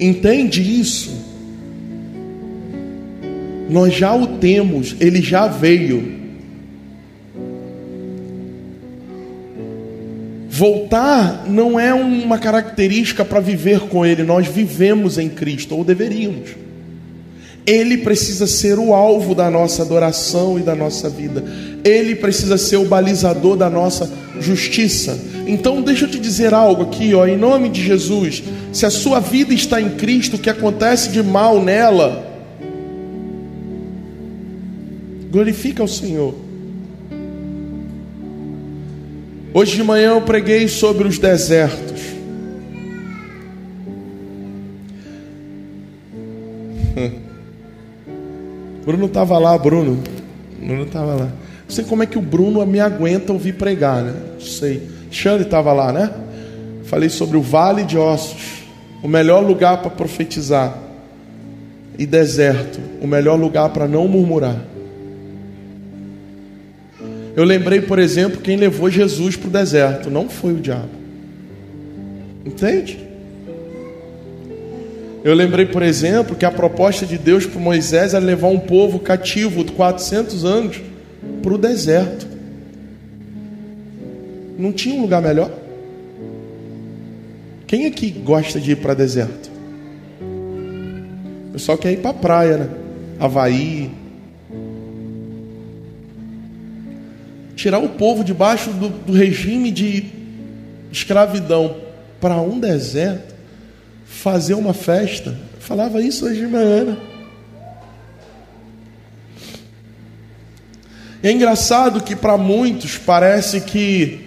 Entende 0.00 0.60
isso? 0.80 1.23
Nós 3.68 3.94
já 3.94 4.14
o 4.14 4.38
temos, 4.38 4.94
ele 5.00 5.22
já 5.22 5.46
veio. 5.46 6.24
Voltar 10.48 11.46
não 11.48 11.80
é 11.80 11.92
uma 11.92 12.38
característica 12.38 13.24
para 13.24 13.40
viver 13.40 13.80
com 13.80 14.06
Ele, 14.06 14.22
nós 14.22 14.46
vivemos 14.46 15.18
em 15.18 15.28
Cristo, 15.28 15.74
ou 15.74 15.82
deveríamos. 15.82 16.50
Ele 17.66 17.98
precisa 17.98 18.46
ser 18.46 18.78
o 18.78 18.94
alvo 18.94 19.34
da 19.34 19.50
nossa 19.50 19.82
adoração 19.82 20.58
e 20.58 20.62
da 20.62 20.74
nossa 20.74 21.08
vida. 21.08 21.42
Ele 21.82 22.14
precisa 22.14 22.56
ser 22.56 22.76
o 22.76 22.84
balizador 22.84 23.56
da 23.56 23.68
nossa 23.68 24.08
justiça. 24.38 25.18
Então, 25.46 25.82
deixa 25.82 26.04
eu 26.04 26.10
te 26.10 26.20
dizer 26.20 26.54
algo 26.54 26.82
aqui, 26.84 27.14
ó, 27.14 27.26
em 27.26 27.36
nome 27.36 27.68
de 27.68 27.82
Jesus. 27.82 28.42
Se 28.72 28.86
a 28.86 28.90
sua 28.90 29.18
vida 29.18 29.52
está 29.52 29.80
em 29.80 29.90
Cristo, 29.90 30.36
o 30.36 30.38
que 30.38 30.50
acontece 30.50 31.08
de 31.08 31.22
mal 31.22 31.60
nela, 31.60 32.33
glorifica 35.34 35.82
o 35.82 35.88
Senhor. 35.88 36.32
Hoje 39.52 39.74
de 39.74 39.82
manhã 39.82 40.10
eu 40.10 40.22
preguei 40.22 40.68
sobre 40.68 41.08
os 41.08 41.18
desertos. 41.18 42.00
Bruno 48.86 49.06
estava 49.06 49.36
lá, 49.36 49.58
Bruno. 49.58 50.00
Bruno 50.56 50.84
estava 50.84 51.14
lá. 51.14 51.24
Não 51.24 51.32
sei 51.68 51.82
como 51.84 52.04
é 52.04 52.06
que 52.06 52.16
o 52.16 52.22
Bruno 52.22 52.64
me 52.64 52.78
aguenta 52.78 53.32
ouvir 53.32 53.54
pregar, 53.54 54.04
né? 54.04 54.14
Não 54.34 54.40
sei. 54.40 54.88
Xande 55.10 55.42
estava 55.42 55.72
lá, 55.72 55.92
né? 55.92 56.12
Falei 56.84 57.08
sobre 57.08 57.36
o 57.36 57.42
vale 57.42 57.82
de 57.82 57.98
ossos, 57.98 58.62
o 59.02 59.08
melhor 59.08 59.44
lugar 59.44 59.82
para 59.82 59.90
profetizar. 59.90 60.78
E 61.98 62.06
deserto, 62.06 62.78
o 63.02 63.06
melhor 63.08 63.34
lugar 63.36 63.70
para 63.70 63.88
não 63.88 64.06
murmurar. 64.06 64.73
Eu 67.36 67.44
lembrei, 67.44 67.80
por 67.80 67.98
exemplo, 67.98 68.40
quem 68.40 68.56
levou 68.56 68.88
Jesus 68.88 69.36
para 69.36 69.48
o 69.48 69.50
deserto. 69.50 70.10
Não 70.10 70.28
foi 70.28 70.52
o 70.52 70.60
diabo. 70.60 70.90
Entende? 72.44 72.98
Eu 75.24 75.34
lembrei, 75.34 75.64
por 75.64 75.82
exemplo, 75.82 76.36
que 76.36 76.44
a 76.44 76.50
proposta 76.50 77.06
de 77.06 77.16
Deus 77.16 77.46
para 77.46 77.58
Moisés 77.58 78.12
era 78.12 78.24
levar 78.24 78.48
um 78.48 78.58
povo 78.58 78.98
cativo 78.98 79.64
de 79.64 79.72
400 79.72 80.44
anos 80.44 80.80
para 81.42 81.54
o 81.54 81.58
deserto. 81.58 82.26
Não 84.58 84.70
tinha 84.70 84.94
um 84.94 85.02
lugar 85.02 85.22
melhor? 85.22 85.50
Quem 87.66 87.86
aqui 87.86 88.10
gosta 88.10 88.60
de 88.60 88.72
ir 88.72 88.76
para 88.76 88.94
deserto? 88.94 89.50
O 91.48 91.52
pessoal 91.54 91.78
quer 91.78 91.92
ir 91.92 91.98
para 91.98 92.10
a 92.10 92.14
praia, 92.14 92.56
né? 92.58 92.68
Havaí, 93.18 93.90
tirar 97.54 97.78
o 97.78 97.90
povo 97.90 98.24
debaixo 98.24 98.70
do, 98.70 98.88
do 98.88 99.12
regime 99.12 99.70
de 99.70 100.06
escravidão 100.90 101.76
para 102.20 102.40
um 102.40 102.58
deserto, 102.58 103.34
fazer 104.06 104.54
uma 104.54 104.72
festa. 104.72 105.30
Eu 105.30 105.60
falava 105.60 106.00
isso 106.00 106.26
hoje 106.26 106.40
de 106.40 106.46
manhã. 106.46 106.84
Né? 106.84 106.96
É 111.22 111.30
engraçado 111.30 112.02
que 112.02 112.14
para 112.14 112.36
muitos 112.36 112.98
parece 112.98 113.60
que 113.62 114.20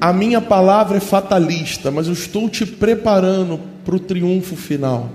a 0.00 0.12
minha 0.12 0.40
palavra 0.40 0.96
é 0.96 1.00
fatalista, 1.00 1.90
mas 1.90 2.06
eu 2.06 2.14
estou 2.14 2.48
te 2.48 2.64
preparando 2.64 3.60
para 3.84 3.94
o 3.94 4.00
triunfo 4.00 4.56
final. 4.56 5.10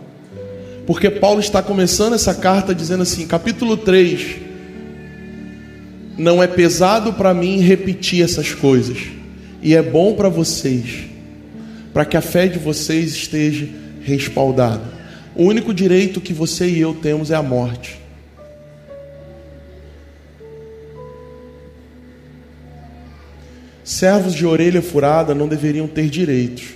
Porque 0.85 1.09
Paulo 1.09 1.39
está 1.39 1.63
começando 1.63 2.13
essa 2.13 2.35
carta 2.35 2.75
dizendo 2.75 3.01
assim, 3.01 3.25
capítulo 3.25 3.75
3, 3.75 4.44
não 6.17 6.41
é 6.41 6.47
pesado 6.47 7.13
para 7.13 7.33
mim 7.33 7.59
repetir 7.59 8.23
essas 8.23 8.53
coisas, 8.53 8.97
e 9.61 9.75
é 9.75 9.81
bom 9.81 10.13
para 10.13 10.29
vocês, 10.29 11.05
para 11.93 12.05
que 12.05 12.15
a 12.15 12.21
fé 12.21 12.47
de 12.47 12.59
vocês 12.59 13.13
esteja 13.13 13.67
respaldada. 14.01 14.93
O 15.35 15.43
único 15.43 15.73
direito 15.73 16.21
que 16.21 16.33
você 16.33 16.67
e 16.67 16.79
eu 16.79 16.93
temos 16.93 17.31
é 17.31 17.35
a 17.35 17.43
morte. 17.43 17.99
Servos 23.83 24.33
de 24.33 24.45
orelha 24.45 24.81
furada 24.81 25.35
não 25.35 25.47
deveriam 25.47 25.87
ter 25.87 26.09
direitos. 26.09 26.69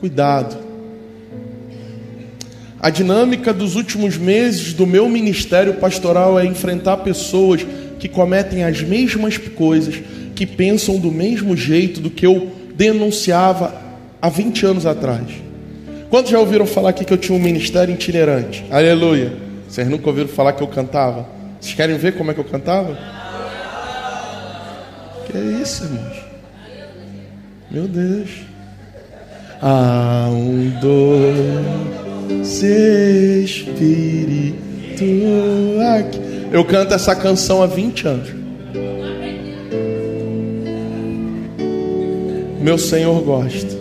Cuidado. 0.00 0.69
A 2.82 2.88
dinâmica 2.88 3.52
dos 3.52 3.76
últimos 3.76 4.16
meses 4.16 4.72
do 4.72 4.86
meu 4.86 5.06
ministério 5.06 5.74
pastoral 5.74 6.40
é 6.40 6.46
enfrentar 6.46 6.96
pessoas 6.98 7.66
que 7.98 8.08
cometem 8.08 8.64
as 8.64 8.80
mesmas 8.80 9.36
coisas, 9.36 9.96
que 10.34 10.46
pensam 10.46 10.98
do 10.98 11.12
mesmo 11.12 11.54
jeito 11.54 12.00
do 12.00 12.08
que 12.08 12.24
eu 12.24 12.50
denunciava 12.74 13.74
há 14.22 14.30
20 14.30 14.64
anos 14.64 14.86
atrás. 14.86 15.26
Quantos 16.08 16.30
já 16.30 16.38
ouviram 16.38 16.64
falar 16.64 16.90
aqui 16.90 17.04
que 17.04 17.12
eu 17.12 17.18
tinha 17.18 17.36
um 17.36 17.42
ministério 17.42 17.92
itinerante? 17.92 18.64
Aleluia. 18.70 19.34
Vocês 19.68 19.86
nunca 19.86 20.08
ouviram 20.08 20.28
falar 20.28 20.54
que 20.54 20.62
eu 20.62 20.68
cantava? 20.68 21.28
Vocês 21.60 21.74
querem 21.74 21.98
ver 21.98 22.16
como 22.16 22.30
é 22.30 22.34
que 22.34 22.40
eu 22.40 22.44
cantava? 22.44 22.98
Que 25.26 25.36
é 25.36 25.62
isso, 25.62 25.84
irmãos? 25.84 26.16
Meu 27.70 27.86
Deus. 27.86 28.30
Ah, 29.60 30.28
um, 30.30 30.70
dois 30.80 32.09
doce 32.30 33.42
Espírito 33.44 35.02
aqui. 35.96 36.20
Eu 36.52 36.64
canto 36.64 36.94
essa 36.94 37.14
canção 37.14 37.62
há 37.62 37.66
20 37.66 38.08
anos. 38.08 38.28
Meu 42.60 42.78
Senhor 42.78 43.20
gosta. 43.22 43.80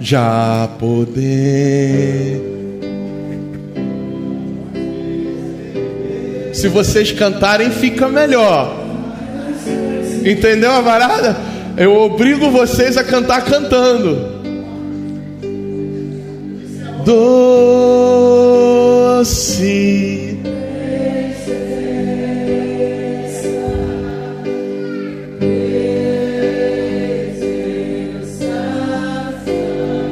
Já 0.00 0.68
poder. 0.78 2.40
Se 6.52 6.68
vocês 6.68 7.10
cantarem, 7.12 7.70
fica 7.70 8.08
melhor. 8.08 8.76
Entendeu 10.24 10.70
a 10.70 10.80
varada? 10.80 11.51
Eu 11.76 11.94
obrigo 11.96 12.50
vocês 12.50 12.96
a 12.96 13.04
cantar 13.04 13.44
cantando. 13.44 14.42
Doce. 17.04 18.42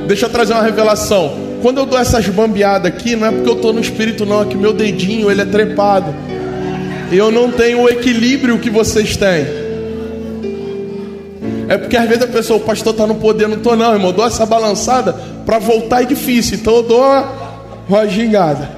Deixa 0.07 0.27
eu 0.27 0.31
trazer 0.31 0.55
uma 0.55 0.63
revelação. 0.63 1.51
Quando 1.63 1.79
eu 1.79 1.87
dou 1.87 1.99
essas 1.99 2.27
bambeadas 2.27 2.91
aqui, 2.91 3.15
não 3.15 3.27
é 3.27 3.31
porque 3.31 3.49
eu 3.49 3.55
estou 3.55 3.73
no 3.73 3.81
espírito, 3.81 4.25
não, 4.25 4.43
é 4.43 4.47
que 4.47 4.57
meu 4.57 4.73
dedinho 4.73 5.31
ele 5.31 5.43
é 5.43 5.45
trepado. 5.45 6.13
Eu 7.13 7.31
não 7.31 7.53
tenho 7.53 7.83
o 7.83 7.89
equilíbrio 7.89 8.59
que 8.59 8.71
vocês 8.71 9.17
têm. 9.17 9.60
É 11.71 11.79
porque 11.79 11.97
às 11.97 12.09
vezes 12.09 12.25
a 12.25 12.27
pessoa, 12.27 12.59
o 12.59 12.65
pastor 12.65 12.93
está 12.93 13.07
no 13.07 13.15
poder, 13.15 13.47
não 13.47 13.57
estou 13.57 13.77
não, 13.77 13.93
irmão. 13.93 14.13
Dou 14.13 14.27
essa 14.27 14.45
balançada 14.45 15.13
para 15.47 15.61
voltar 15.61 16.03
é 16.03 16.05
difícil. 16.05 16.59
Então 16.59 16.75
eu 16.75 16.83
dou 16.83 16.99
uma, 16.99 17.33
uma 17.89 18.09
gingada. 18.09 18.69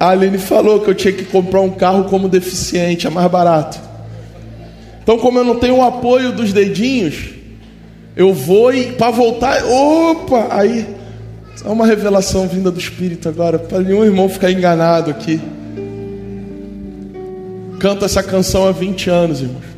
A 0.00 0.08
Aline 0.08 0.38
falou 0.38 0.80
que 0.80 0.88
eu 0.88 0.94
tinha 0.94 1.12
que 1.12 1.24
comprar 1.24 1.60
um 1.60 1.72
carro 1.72 2.04
como 2.04 2.30
deficiente, 2.30 3.06
é 3.06 3.10
mais 3.10 3.30
barato. 3.30 3.78
Então, 5.02 5.18
como 5.18 5.38
eu 5.38 5.44
não 5.44 5.56
tenho 5.56 5.76
o 5.76 5.82
apoio 5.82 6.32
dos 6.32 6.50
dedinhos, 6.50 7.34
eu 8.16 8.32
vou 8.32 8.72
e 8.72 8.92
para 8.92 9.10
voltar, 9.10 9.62
opa, 9.66 10.46
aí 10.48 10.86
é 11.62 11.68
uma 11.68 11.84
revelação 11.84 12.48
vinda 12.48 12.70
do 12.70 12.80
Espírito 12.80 13.28
agora, 13.28 13.58
para 13.58 13.80
nenhum 13.80 14.02
irmão 14.02 14.30
ficar 14.30 14.50
enganado 14.50 15.10
aqui. 15.10 15.38
Canto 17.78 18.06
essa 18.06 18.22
canção 18.22 18.66
há 18.66 18.72
20 18.72 19.10
anos, 19.10 19.42
irmãos. 19.42 19.77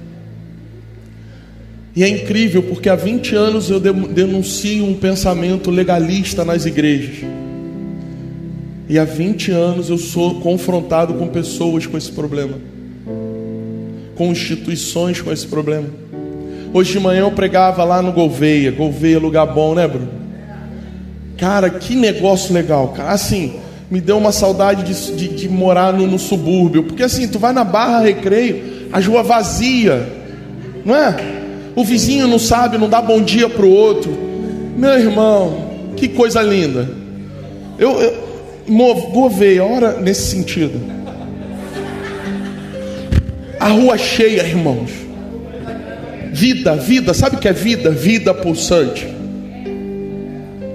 E 1.95 2.05
é 2.05 2.09
incrível 2.09 2.63
porque 2.63 2.89
há 2.89 2.95
20 2.95 3.35
anos 3.35 3.69
eu 3.69 3.81
denuncio 3.81 4.85
um 4.85 4.95
pensamento 4.95 5.71
legalista 5.71 6.45
nas 6.45 6.65
igrejas. 6.65 7.25
E 8.89 8.99
há 8.99 9.05
20 9.05 9.51
anos 9.51 9.91
eu 9.91 9.99
sou 9.99 10.41
confrontado 10.41 11.15
com 11.15 11.27
pessoas 11.29 11.87
com 11.87 11.97
esse 11.97 12.11
problema, 12.13 12.59
com 14.15 14.33
instituições 14.33 15.21
com 15.21 15.33
esse 15.33 15.47
problema. 15.47 15.89
Hoje 16.73 16.93
de 16.93 17.01
manhã 17.01 17.23
eu 17.23 17.33
pregava 17.33 17.83
lá 17.83 18.01
no 18.01 18.13
Gouveia. 18.13 18.71
Gouveia, 18.71 19.19
lugar 19.19 19.47
bom, 19.47 19.75
né, 19.75 19.89
Bruno? 19.89 20.09
Cara, 21.37 21.71
que 21.71 21.97
negócio 21.97 22.55
legal, 22.55 22.89
cara. 22.89 23.11
Assim, 23.11 23.55
me 23.91 24.01
deu 24.01 24.19
uma 24.19 24.31
saudade 24.31 24.85
de, 24.85 25.17
de, 25.17 25.29
de 25.37 25.49
morar 25.49 25.93
no, 25.93 26.07
no, 26.07 26.19
subúrbio. 26.19 26.85
Porque 26.85 27.03
assim, 27.03 27.27
tu 27.27 27.39
vai 27.39 27.53
na 27.53 27.65
Barra 27.65 28.01
Recreio, 28.01 28.89
a 28.93 29.01
rua 29.01 29.23
vazia, 29.23 30.07
não 30.85 30.95
é? 30.95 31.40
O 31.75 31.85
vizinho 31.85 32.27
não 32.27 32.39
sabe, 32.39 32.79
não 32.79 32.89
dá 32.89 33.01
bom 33.01 33.23
dia 33.23 33.49
para 33.49 33.65
o 33.65 33.71
outro. 33.71 34.13
Meu 34.77 34.99
irmão, 34.99 35.71
que 35.97 36.09
coisa 36.09 36.43
linda. 36.43 36.89
Eu, 37.79 38.01
eu 38.01 38.31
movei, 38.67 39.59
ora 39.61 40.01
nesse 40.01 40.31
sentido. 40.31 40.81
A 43.59 43.69
rua 43.69 43.99
cheia, 43.99 44.43
irmãos. 44.43 44.91
Vida, 46.33 46.77
vida, 46.77 47.13
sabe 47.13 47.37
o 47.37 47.39
que 47.39 47.49
é 47.49 47.53
vida? 47.53 47.91
Vida 47.91 48.33
pulsante. 48.33 49.07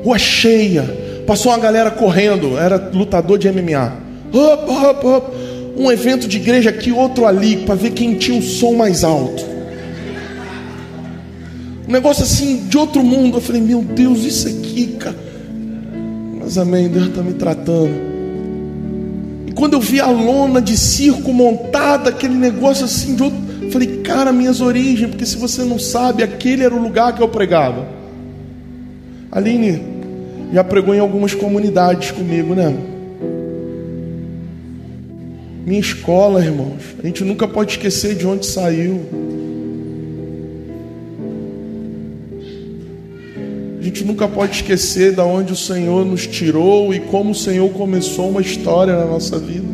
Rua 0.03 0.19
cheia. 0.19 0.83
Passou 1.25 1.51
uma 1.51 1.57
galera 1.57 1.89
correndo, 1.89 2.57
era 2.57 2.77
lutador 2.93 3.39
de 3.39 3.51
MMA. 3.51 3.93
Um 5.75 5.91
evento 5.91 6.27
de 6.27 6.37
igreja 6.37 6.69
aqui, 6.69 6.91
outro 6.91 7.25
ali, 7.25 7.57
para 7.57 7.75
ver 7.75 7.91
quem 7.91 8.13
tinha 8.15 8.37
o 8.37 8.41
som 8.41 8.73
mais 8.73 9.03
alto. 9.03 9.54
Um 11.87 11.91
negócio 11.91 12.23
assim 12.23 12.67
de 12.67 12.77
outro 12.77 13.03
mundo. 13.03 13.37
Eu 13.37 13.41
falei, 13.41 13.61
meu 13.61 13.81
Deus, 13.81 14.23
isso 14.23 14.47
aqui, 14.47 14.95
cara. 14.99 15.17
Mas 16.39 16.57
amém, 16.57 16.87
Deus 16.89 17.07
está 17.07 17.21
me 17.21 17.33
tratando 17.33 18.15
quando 19.55 19.73
eu 19.73 19.79
vi 19.79 20.01
a 20.01 20.07
lona 20.07 20.61
de 20.61 20.77
circo 20.77 21.33
montada, 21.33 22.09
aquele 22.09 22.35
negócio 22.35 22.85
assim 22.85 23.15
de 23.15 23.23
outro, 23.23 23.39
falei, 23.71 24.01
cara, 24.01 24.31
minhas 24.31 24.59
origens, 24.59 25.09
porque 25.09 25.25
se 25.25 25.37
você 25.37 25.63
não 25.63 25.79
sabe, 25.79 26.21
aquele 26.21 26.63
era 26.63 26.75
o 26.75 26.81
lugar 26.81 27.15
que 27.15 27.23
eu 27.23 27.27
pregava. 27.29 27.87
Aline 29.31 29.81
já 30.53 30.63
pregou 30.63 30.93
em 30.93 30.99
algumas 30.99 31.33
comunidades 31.33 32.11
comigo, 32.11 32.53
né? 32.53 32.75
Minha 35.65 35.79
escola, 35.79 36.45
irmãos, 36.45 36.83
a 37.01 37.07
gente 37.07 37.23
nunca 37.23 37.47
pode 37.47 37.71
esquecer 37.71 38.13
de 38.15 38.27
onde 38.27 38.45
saiu. 38.45 39.01
Gente 43.85 44.03
nunca 44.03 44.27
pode 44.27 44.55
esquecer 44.55 45.11
da 45.11 45.23
onde 45.23 45.53
o 45.53 45.55
Senhor 45.55 46.03
nos 46.03 46.25
tirou 46.25 46.91
e 46.91 46.99
como 46.99 47.31
o 47.31 47.35
Senhor 47.35 47.69
começou 47.69 48.29
uma 48.29 48.41
história 48.41 48.97
na 48.97 49.05
nossa 49.05 49.37
vida. 49.37 49.67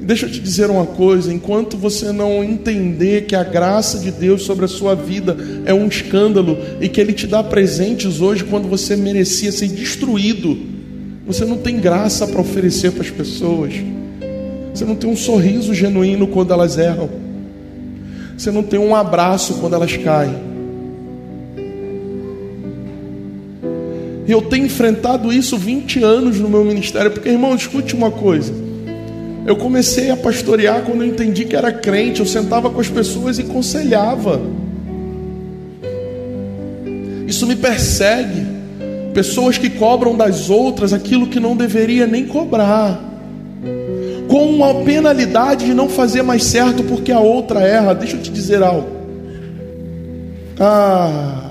E 0.00 0.04
deixa 0.04 0.26
eu 0.26 0.30
te 0.30 0.38
dizer 0.40 0.68
uma 0.68 0.84
coisa: 0.84 1.32
enquanto 1.32 1.78
você 1.78 2.12
não 2.12 2.44
entender 2.44 3.22
que 3.22 3.34
a 3.34 3.42
graça 3.42 3.98
de 3.98 4.10
Deus 4.10 4.42
sobre 4.42 4.66
a 4.66 4.68
sua 4.68 4.94
vida 4.94 5.36
é 5.64 5.72
um 5.72 5.88
escândalo 5.88 6.58
e 6.82 6.88
que 6.88 7.00
Ele 7.00 7.14
te 7.14 7.26
dá 7.26 7.42
presentes 7.42 8.20
hoje 8.20 8.44
quando 8.44 8.68
você 8.68 8.94
merecia 8.94 9.50
ser 9.50 9.68
destruído, 9.68 10.58
você 11.26 11.46
não 11.46 11.56
tem 11.56 11.80
graça 11.80 12.26
para 12.26 12.42
oferecer 12.42 12.92
para 12.92 13.02
as 13.02 13.10
pessoas. 13.10 13.72
Você 14.74 14.84
não 14.84 14.94
tem 14.94 15.08
um 15.08 15.16
sorriso 15.16 15.74
genuíno 15.74 16.26
quando 16.26 16.52
elas 16.52 16.76
erram. 16.76 17.08
Você 18.36 18.50
não 18.50 18.62
tem 18.62 18.78
um 18.78 18.94
abraço 18.94 19.54
quando 19.54 19.74
elas 19.74 19.96
caem. 19.96 20.49
E 24.30 24.32
eu 24.32 24.42
tenho 24.42 24.66
enfrentado 24.66 25.32
isso 25.32 25.58
20 25.58 26.04
anos 26.04 26.38
no 26.38 26.48
meu 26.48 26.64
ministério, 26.64 27.10
porque, 27.10 27.28
irmão, 27.28 27.52
escute 27.52 27.96
uma 27.96 28.12
coisa. 28.12 28.52
Eu 29.44 29.56
comecei 29.56 30.08
a 30.08 30.16
pastorear 30.16 30.82
quando 30.82 31.02
eu 31.02 31.08
entendi 31.08 31.44
que 31.46 31.56
era 31.56 31.72
crente, 31.72 32.20
eu 32.20 32.26
sentava 32.26 32.70
com 32.70 32.80
as 32.80 32.88
pessoas 32.88 33.40
e 33.40 33.42
conselhava. 33.42 34.40
Isso 37.26 37.44
me 37.44 37.56
persegue. 37.56 38.46
Pessoas 39.12 39.58
que 39.58 39.68
cobram 39.68 40.16
das 40.16 40.48
outras 40.48 40.92
aquilo 40.92 41.26
que 41.26 41.40
não 41.40 41.56
deveria 41.56 42.06
nem 42.06 42.24
cobrar. 42.24 43.02
Com 44.28 44.48
uma 44.48 44.72
penalidade 44.84 45.64
de 45.64 45.74
não 45.74 45.88
fazer 45.88 46.22
mais 46.22 46.44
certo 46.44 46.84
porque 46.84 47.10
a 47.10 47.18
outra 47.18 47.62
erra. 47.62 47.96
Deixa 47.96 48.14
eu 48.14 48.22
te 48.22 48.30
dizer 48.30 48.62
algo. 48.62 48.86
Ah, 50.56 51.49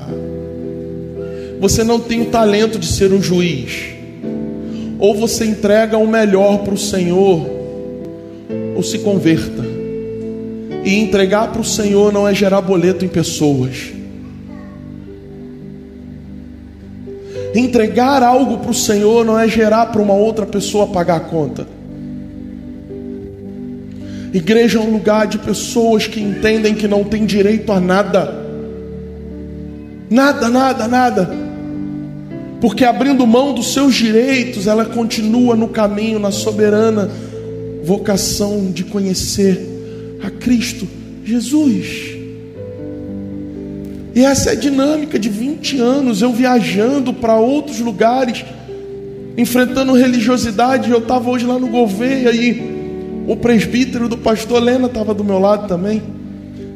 você 1.60 1.84
não 1.84 2.00
tem 2.00 2.22
o 2.22 2.26
talento 2.28 2.80
de 2.80 2.88
ser 2.88 3.12
um 3.12 3.22
juiz. 3.22 3.90
Ou 4.98 5.14
você 5.14 5.46
entrega 5.46 5.98
o 5.98 6.08
melhor 6.08 6.60
para 6.60 6.74
o 6.74 6.78
Senhor, 6.78 7.46
ou 8.76 8.82
se 8.82 9.00
converta. 9.00 9.64
E 10.86 10.96
entregar 10.96 11.52
para 11.52 11.62
o 11.62 11.66
Senhor 11.66 12.14
não 12.14 12.26
é 12.28 12.34
gerar 12.34 12.62
boleto 12.62 13.04
em 13.04 13.10
pessoas. 13.10 13.92
Entregar 17.54 18.24
algo 18.24 18.60
para 18.60 18.72
o 18.72 18.74
Senhor 18.74 19.26
não 19.26 19.38
é 19.38 19.48
gerar 19.48 19.88
para 19.88 20.02
uma 20.02 20.14
outra 20.14 20.46
pessoa 20.46 20.88
pagar 20.88 21.18
a 21.18 21.22
conta. 21.22 21.68
Igreja 24.34 24.78
é 24.78 24.82
um 24.82 24.92
lugar 24.92 25.28
de 25.28 25.40
pessoas 25.40 26.08
que 26.08 26.22
entendem 26.22 26.76
que 26.76 26.88
não 26.88 27.04
tem 27.04 27.26
direito 27.26 27.72
a 27.72 27.80
nada. 27.80 28.48
Nada, 30.10 30.50
nada, 30.50 30.88
nada 30.88 31.49
porque 32.62 32.84
abrindo 32.84 33.26
mão 33.26 33.54
dos 33.54 33.74
seus 33.74 33.96
direitos, 33.96 34.68
ela 34.68 34.86
continua 34.86 35.56
no 35.56 35.70
caminho, 35.70 36.20
na 36.20 36.32
soberana 36.32 37.10
vocação 37.84 38.72
de 38.72 38.84
conhecer 38.84 40.20
a 40.22 40.30
Cristo 40.30 40.88
Jesus. 41.24 42.18
E 44.14 44.26
essa 44.26 44.50
é 44.50 44.52
a 44.54 44.56
dinâmica 44.56 45.18
de 45.18 45.30
20 45.30 45.80
anos, 45.80 46.22
eu 46.22 46.34
viajando 46.34 47.14
para 47.14 47.38
outros 47.38 47.80
lugares, 47.80 48.44
enfrentando 49.38 49.94
religiosidade. 49.94 50.92
Eu 50.92 50.98
estava 50.98 51.30
hoje 51.30 51.46
lá 51.46 51.58
no 51.58 51.68
Gouveia 51.68 52.32
e 52.32 52.62
o 53.26 53.38
presbítero 53.38 54.10
do 54.10 54.18
pastor 54.18 54.62
Lena 54.62 54.88
estava 54.88 55.14
do 55.14 55.24
meu 55.24 55.40
lado 55.40 55.68
também. 55.68 56.02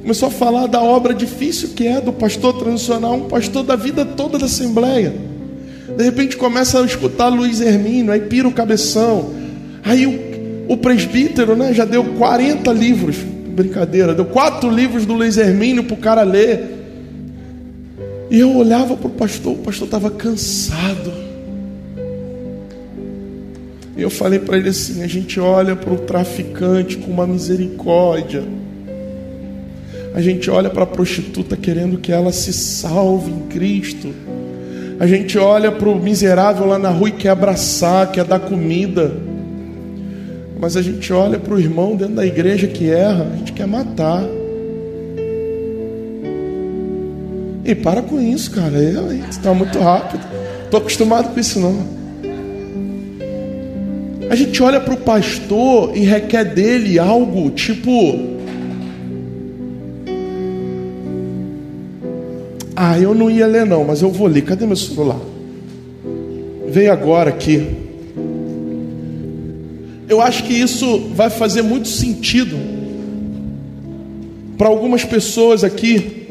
Começou 0.01 0.29
a 0.29 0.31
falar 0.31 0.67
da 0.67 0.81
obra 0.81 1.13
difícil 1.13 1.69
que 1.69 1.85
é 1.87 1.99
do 1.99 2.13
pastor 2.13 2.53
transicional, 2.53 3.15
um 3.15 3.27
pastor 3.27 3.63
da 3.63 3.75
vida 3.75 4.05
toda 4.05 4.37
da 4.37 4.45
Assembleia. 4.45 5.32
De 5.97 6.03
repente 6.03 6.35
começa 6.35 6.81
a 6.81 6.85
escutar 6.85 7.27
Luiz 7.27 7.61
Hermínio, 7.61 8.11
aí 8.11 8.21
pira 8.21 8.47
o 8.47 8.51
cabeção. 8.51 9.33
Aí 9.83 10.07
o, 10.07 10.73
o 10.73 10.77
presbítero 10.77 11.55
né, 11.55 11.73
já 11.73 11.85
deu 11.85 12.03
40 12.03 12.71
livros. 12.71 13.17
Brincadeira, 13.17 14.15
deu 14.15 14.25
quatro 14.25 14.69
livros 14.69 15.05
do 15.05 15.13
Luiz 15.13 15.37
Hermínio 15.37 15.83
para 15.83 15.93
o 15.93 15.97
cara 15.97 16.23
ler. 16.23 16.73
E 18.31 18.39
eu 18.39 18.55
olhava 18.55 18.97
para 18.97 19.07
o 19.07 19.11
pastor, 19.11 19.53
o 19.53 19.57
pastor 19.57 19.85
estava 19.85 20.09
cansado. 20.09 21.13
E 23.95 24.01
eu 24.01 24.09
falei 24.09 24.39
para 24.39 24.57
ele 24.57 24.69
assim: 24.69 25.03
a 25.03 25.07
gente 25.07 25.39
olha 25.39 25.75
para 25.75 25.93
o 25.93 25.99
traficante 25.99 26.97
com 26.97 27.11
uma 27.11 27.27
misericórdia. 27.27 28.43
A 30.15 30.21
gente 30.21 30.49
olha 30.49 30.69
para 30.69 30.83
a 30.83 30.87
prostituta 30.87 31.55
querendo 31.55 31.97
que 31.97 32.11
ela 32.11 32.31
se 32.31 32.53
salve 32.53 33.31
em 33.31 33.47
Cristo. 33.47 34.13
A 35.03 35.05
gente 35.05 35.37
olha 35.37 35.69
para 35.69 35.89
o 35.89 35.99
miserável 35.99 36.65
lá 36.65 36.79
na 36.79 36.87
rua 36.87 37.09
e 37.09 37.11
quer 37.11 37.31
abraçar, 37.31 38.09
quer 38.09 38.23
dar 38.23 38.39
comida. 38.39 39.11
Mas 40.57 40.77
a 40.77 40.81
gente 40.81 41.11
olha 41.11 41.37
para 41.37 41.53
o 41.53 41.59
irmão 41.59 41.97
dentro 41.97 42.15
da 42.15 42.25
igreja 42.25 42.67
que 42.67 42.89
erra, 42.89 43.27
a 43.33 43.35
gente 43.35 43.51
quer 43.51 43.67
matar. 43.67 44.23
E 47.65 47.75
para 47.75 48.01
com 48.01 48.17
isso, 48.17 48.49
cara. 48.51 48.77
Está 49.29 49.53
muito 49.53 49.77
rápido. 49.77 50.25
Estou 50.63 50.79
acostumado 50.79 51.33
com 51.33 51.39
isso 51.41 51.59
não. 51.59 51.85
A 54.29 54.35
gente 54.35 54.63
olha 54.63 54.79
para 54.79 54.93
o 54.93 54.97
pastor 54.97 55.97
e 55.97 56.05
requer 56.05 56.45
dele 56.45 56.97
algo 56.97 57.49
tipo 57.49 58.32
Ah, 62.85 62.99
eu 62.99 63.15
não 63.15 63.31
ia 63.31 63.47
ler 63.47 63.65
não, 63.65 63.85
mas 63.85 64.01
eu 64.01 64.11
vou 64.11 64.27
ler. 64.27 64.41
Cadê 64.41 64.65
meu 64.65 64.75
celular? 64.75 65.17
Veio 66.67 66.91
agora 66.91 67.29
aqui. 67.29 67.65
Eu 70.09 70.19
acho 70.19 70.43
que 70.43 70.53
isso 70.53 70.99
vai 71.15 71.29
fazer 71.29 71.61
muito 71.61 71.87
sentido 71.87 72.57
para 74.57 74.67
algumas 74.67 75.05
pessoas 75.05 75.63
aqui. 75.63 76.27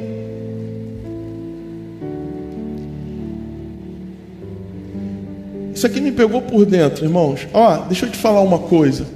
Isso 5.75 5.87
aqui 5.87 6.03
me 6.03 6.13
pegou 6.13 6.43
por 6.43 6.67
dentro, 6.67 7.07
irmãos. 7.07 7.49
Ó, 7.55 7.79
deixa 7.87 8.05
eu 8.05 8.11
te 8.11 8.19
falar 8.19 8.43
uma 8.43 8.59
coisa. 8.59 9.07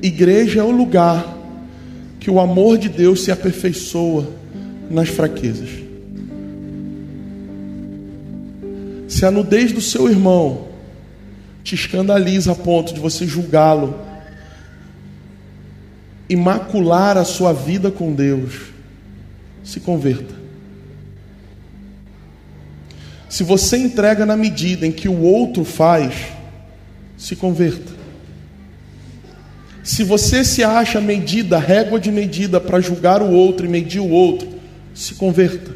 Igreja 0.00 0.60
é 0.60 0.62
o 0.62 0.70
lugar 0.70 1.36
que 2.20 2.30
o 2.30 2.38
amor 2.38 2.78
de 2.78 2.88
Deus 2.88 3.24
se 3.24 3.32
aperfeiçoa 3.32 4.43
nas 4.90 5.08
fraquezas. 5.08 5.68
Se 9.08 9.24
a 9.24 9.30
nudez 9.30 9.72
do 9.72 9.80
seu 9.80 10.10
irmão 10.10 10.68
te 11.62 11.74
escandaliza 11.74 12.52
a 12.52 12.54
ponto 12.54 12.92
de 12.92 13.00
você 13.00 13.26
julgá-lo, 13.26 13.98
imacular 16.28 17.16
a 17.16 17.24
sua 17.24 17.52
vida 17.52 17.90
com 17.90 18.12
Deus, 18.12 18.72
se 19.62 19.80
converta. 19.80 20.34
Se 23.28 23.42
você 23.42 23.76
entrega 23.76 24.24
na 24.24 24.36
medida 24.36 24.86
em 24.86 24.92
que 24.92 25.08
o 25.08 25.20
outro 25.22 25.64
faz, 25.64 26.14
se 27.16 27.34
converta. 27.34 27.92
Se 29.82 30.02
você 30.02 30.44
se 30.44 30.62
acha 30.62 31.00
medida, 31.00 31.58
régua 31.58 31.98
de 31.98 32.10
medida 32.10 32.60
para 32.60 32.80
julgar 32.80 33.20
o 33.20 33.30
outro 33.32 33.66
e 33.66 33.68
medir 33.68 34.00
o 34.00 34.08
outro, 34.08 34.53
se 34.94 35.14
converta. 35.14 35.72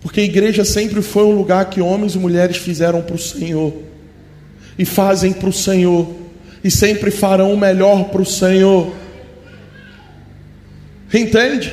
Porque 0.00 0.20
a 0.20 0.24
igreja 0.24 0.64
sempre 0.64 1.02
foi 1.02 1.24
um 1.24 1.36
lugar 1.36 1.68
que 1.68 1.80
homens 1.80 2.14
e 2.14 2.18
mulheres 2.18 2.56
fizeram 2.56 3.02
para 3.02 3.14
o 3.14 3.18
Senhor 3.18 3.74
e 4.78 4.84
fazem 4.84 5.32
para 5.32 5.48
o 5.48 5.52
Senhor. 5.52 6.20
e 6.62 6.70
sempre 6.70 7.10
farão 7.10 7.54
o 7.54 7.58
melhor 7.58 8.10
para 8.10 8.20
o 8.20 8.26
Senhor. 8.26 8.94
Entende? 11.12 11.72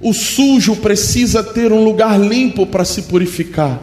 O 0.00 0.12
sujo 0.12 0.76
precisa 0.76 1.42
ter 1.42 1.72
um 1.72 1.82
lugar 1.82 2.18
limpo 2.20 2.66
para 2.66 2.84
se 2.84 3.02
purificar. 3.02 3.82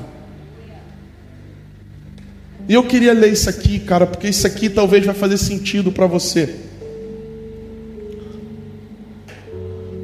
E 2.67 2.73
eu 2.73 2.83
queria 2.83 3.13
ler 3.13 3.33
isso 3.33 3.49
aqui, 3.49 3.79
cara, 3.79 4.07
porque 4.07 4.29
isso 4.29 4.47
aqui 4.47 4.69
talvez 4.69 5.05
vai 5.05 5.13
fazer 5.13 5.37
sentido 5.37 5.91
para 5.91 6.07
você. 6.07 6.55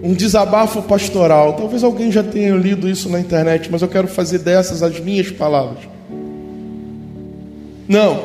Um 0.03 0.13
desabafo 0.13 0.81
pastoral. 0.81 1.53
Talvez 1.53 1.83
alguém 1.83 2.11
já 2.11 2.23
tenha 2.23 2.55
lido 2.55 2.89
isso 2.89 3.09
na 3.09 3.19
internet, 3.19 3.69
mas 3.71 3.81
eu 3.81 3.87
quero 3.87 4.07
fazer 4.07 4.39
dessas 4.39 4.81
as 4.81 4.99
minhas 4.99 5.29
palavras. 5.29 5.83
Não, 7.87 8.23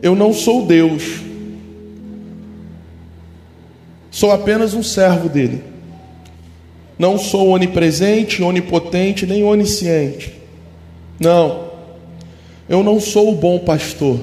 eu 0.00 0.16
não 0.16 0.32
sou 0.32 0.66
Deus, 0.66 1.20
sou 4.10 4.32
apenas 4.32 4.74
um 4.74 4.82
servo 4.82 5.28
dele. 5.28 5.62
Não 6.98 7.18
sou 7.18 7.48
onipresente, 7.48 8.42
onipotente, 8.42 9.26
nem 9.26 9.42
onisciente. 9.42 10.32
Não, 11.18 11.72
eu 12.68 12.82
não 12.82 13.00
sou 13.00 13.32
o 13.32 13.36
bom 13.36 13.58
pastor. 13.58 14.18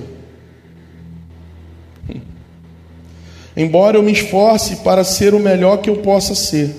Embora 3.60 3.98
eu 3.98 4.02
me 4.02 4.14
esforce 4.14 4.78
para 4.78 5.04
ser 5.04 5.34
o 5.34 5.40
melhor 5.40 5.80
que 5.80 5.90
eu 5.90 5.98
possa 5.98 6.34
ser. 6.34 6.74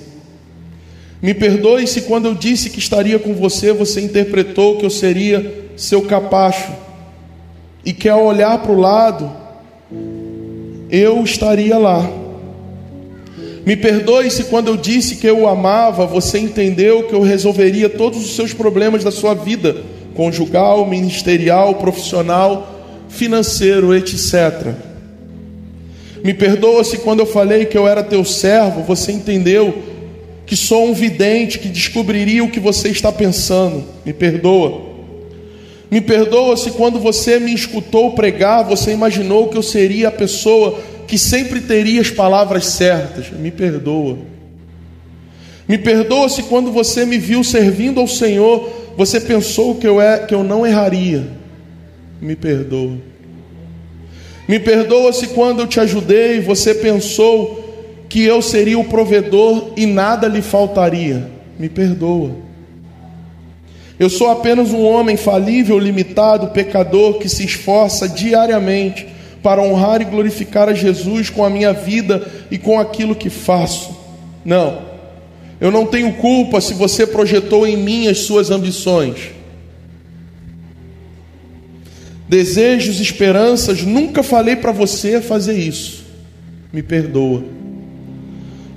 Me 1.21 1.31
perdoe 1.31 1.85
se 1.85 2.01
quando 2.01 2.25
eu 2.25 2.33
disse 2.33 2.71
que 2.71 2.79
estaria 2.79 3.19
com 3.19 3.35
você, 3.35 3.71
você 3.71 4.01
interpretou 4.01 4.79
que 4.79 4.85
eu 4.87 4.89
seria 4.89 5.69
seu 5.77 6.01
capacho 6.01 6.71
e 7.85 7.93
que 7.93 8.09
ao 8.09 8.25
olhar 8.25 8.57
para 8.63 8.71
o 8.71 8.79
lado, 8.79 9.31
eu 10.89 11.23
estaria 11.23 11.77
lá. 11.77 12.03
Me 13.63 13.77
perdoe 13.77 14.31
se 14.31 14.45
quando 14.45 14.69
eu 14.69 14.75
disse 14.75 15.17
que 15.17 15.27
eu 15.27 15.41
o 15.41 15.47
amava, 15.47 16.07
você 16.07 16.39
entendeu 16.39 17.03
que 17.03 17.13
eu 17.13 17.21
resolveria 17.21 17.89
todos 17.89 18.25
os 18.25 18.35
seus 18.35 18.55
problemas 18.55 19.03
da 19.03 19.11
sua 19.11 19.35
vida, 19.35 19.83
conjugal, 20.15 20.83
ministerial, 20.87 21.75
profissional, 21.75 23.05
financeiro, 23.07 23.95
etc. 23.95 24.90
Me 26.23 26.33
perdoa 26.33 26.83
se 26.83 26.97
quando 26.97 27.19
eu 27.19 27.25
falei 27.25 27.65
que 27.65 27.77
eu 27.77 27.87
era 27.87 28.03
teu 28.03 28.23
servo, 28.23 28.83
você 28.83 29.11
entendeu 29.11 29.81
que 30.45 30.55
sou 30.55 30.87
um 30.87 30.93
vidente 30.93 31.57
que 31.57 31.69
descobriria 31.69 32.43
o 32.43 32.51
que 32.51 32.59
você 32.59 32.89
está 32.89 33.11
pensando. 33.11 33.83
Me 34.05 34.13
perdoa. 34.13 34.91
Me 35.89 35.99
perdoa 35.99 36.55
se 36.55 36.71
quando 36.71 36.99
você 36.99 37.39
me 37.39 37.53
escutou 37.53 38.11
pregar, 38.13 38.63
você 38.63 38.91
imaginou 38.91 39.49
que 39.49 39.57
eu 39.57 39.63
seria 39.63 40.09
a 40.09 40.11
pessoa 40.11 40.79
que 41.07 41.17
sempre 41.17 41.61
teria 41.61 42.01
as 42.01 42.09
palavras 42.09 42.65
certas. 42.65 43.29
Me 43.31 43.49
perdoa. 43.49 44.17
Me 45.67 45.77
perdoa 45.77 46.29
se 46.29 46.43
quando 46.43 46.71
você 46.71 47.05
me 47.05 47.17
viu 47.17 47.43
servindo 47.43 47.99
ao 47.99 48.07
Senhor, 48.07 48.69
você 48.95 49.19
pensou 49.19 49.75
que 49.75 49.87
eu, 49.87 50.01
é, 50.01 50.19
que 50.19 50.35
eu 50.35 50.43
não 50.43 50.65
erraria. 50.65 51.27
Me 52.21 52.35
perdoa. 52.35 53.10
Me 54.51 54.59
perdoa 54.59 55.13
se 55.13 55.27
quando 55.27 55.61
eu 55.61 55.65
te 55.65 55.79
ajudei, 55.79 56.41
você 56.41 56.75
pensou 56.75 58.03
que 58.09 58.21
eu 58.25 58.41
seria 58.41 58.77
o 58.77 58.83
provedor 58.83 59.71
e 59.77 59.85
nada 59.85 60.27
lhe 60.27 60.41
faltaria. 60.41 61.25
Me 61.57 61.69
perdoa. 61.69 62.31
Eu 63.97 64.09
sou 64.09 64.29
apenas 64.29 64.73
um 64.73 64.83
homem 64.83 65.15
falível, 65.15 65.79
limitado, 65.79 66.47
pecador 66.47 67.13
que 67.13 67.29
se 67.29 67.45
esforça 67.45 68.09
diariamente 68.09 69.07
para 69.41 69.61
honrar 69.61 70.01
e 70.01 70.03
glorificar 70.03 70.67
a 70.67 70.73
Jesus 70.73 71.29
com 71.29 71.45
a 71.45 71.49
minha 71.49 71.71
vida 71.71 72.29
e 72.51 72.57
com 72.57 72.77
aquilo 72.77 73.15
que 73.15 73.29
faço. 73.29 73.97
Não, 74.43 74.81
eu 75.61 75.71
não 75.71 75.85
tenho 75.85 76.11
culpa 76.15 76.59
se 76.59 76.73
você 76.73 77.07
projetou 77.07 77.65
em 77.65 77.77
mim 77.77 78.09
as 78.09 78.17
suas 78.17 78.51
ambições. 78.51 79.31
Desejos, 82.31 83.01
esperanças, 83.01 83.83
nunca 83.83 84.23
falei 84.23 84.55
para 84.55 84.71
você 84.71 85.19
fazer 85.19 85.59
isso. 85.59 86.05
Me 86.71 86.81
perdoa. 86.81 87.43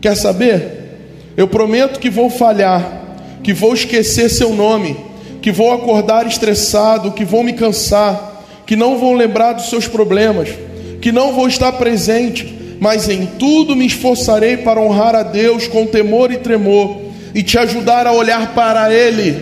Quer 0.00 0.16
saber? 0.16 0.82
Eu 1.36 1.46
prometo 1.46 2.00
que 2.00 2.10
vou 2.10 2.28
falhar, 2.28 3.16
que 3.42 3.54
vou 3.54 3.72
esquecer 3.72 4.28
seu 4.28 4.52
nome 4.52 4.96
que 5.44 5.52
vou 5.52 5.74
acordar 5.74 6.26
estressado, 6.26 7.12
que 7.12 7.22
vou 7.22 7.42
me 7.42 7.52
cansar, 7.52 8.42
que 8.64 8.74
não 8.74 8.96
vou 8.96 9.12
lembrar 9.12 9.52
dos 9.52 9.68
seus 9.68 9.86
problemas, 9.86 10.48
que 11.02 11.12
não 11.12 11.34
vou 11.34 11.46
estar 11.46 11.70
presente, 11.72 12.76
mas 12.80 13.10
em 13.10 13.26
tudo 13.26 13.76
me 13.76 13.84
esforçarei 13.84 14.56
para 14.56 14.80
honrar 14.80 15.14
a 15.14 15.22
Deus 15.22 15.68
com 15.68 15.84
temor 15.84 16.32
e 16.32 16.38
tremor 16.38 16.96
e 17.34 17.42
te 17.42 17.58
ajudar 17.58 18.06
a 18.06 18.12
olhar 18.14 18.54
para 18.54 18.90
Ele, 18.90 19.36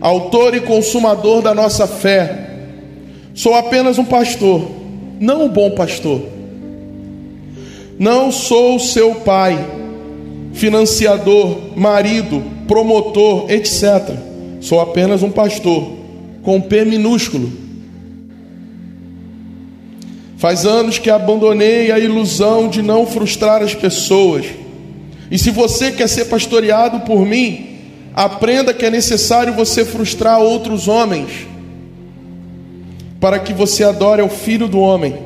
Autor 0.00 0.54
e 0.54 0.60
Consumador 0.60 1.42
da 1.42 1.54
nossa 1.54 1.86
fé. 1.86 2.45
Sou 3.36 3.54
apenas 3.54 3.98
um 3.98 4.04
pastor, 4.04 4.66
não 5.20 5.44
um 5.44 5.48
bom 5.50 5.72
pastor. 5.72 6.22
Não 7.98 8.32
sou 8.32 8.78
seu 8.78 9.16
pai, 9.16 9.62
financiador, 10.54 11.76
marido, 11.76 12.42
promotor, 12.66 13.50
etc. 13.50 14.16
Sou 14.62 14.80
apenas 14.80 15.22
um 15.22 15.30
pastor, 15.30 15.86
com 16.42 16.62
P 16.62 16.86
minúsculo. 16.86 17.52
Faz 20.38 20.64
anos 20.64 20.98
que 20.98 21.10
abandonei 21.10 21.92
a 21.92 21.98
ilusão 21.98 22.70
de 22.70 22.80
não 22.80 23.06
frustrar 23.06 23.62
as 23.62 23.74
pessoas. 23.74 24.46
E 25.30 25.38
se 25.38 25.50
você 25.50 25.92
quer 25.92 26.08
ser 26.08 26.24
pastoreado 26.24 27.00
por 27.00 27.26
mim, 27.26 27.80
aprenda 28.14 28.72
que 28.72 28.86
é 28.86 28.90
necessário 28.90 29.52
você 29.52 29.84
frustrar 29.84 30.40
outros 30.40 30.88
homens, 30.88 31.46
para 33.26 33.40
que 33.40 33.52
você 33.52 33.82
adore 33.82 34.22
ao 34.22 34.28
Filho 34.28 34.68
do 34.68 34.78
Homem. 34.78 35.18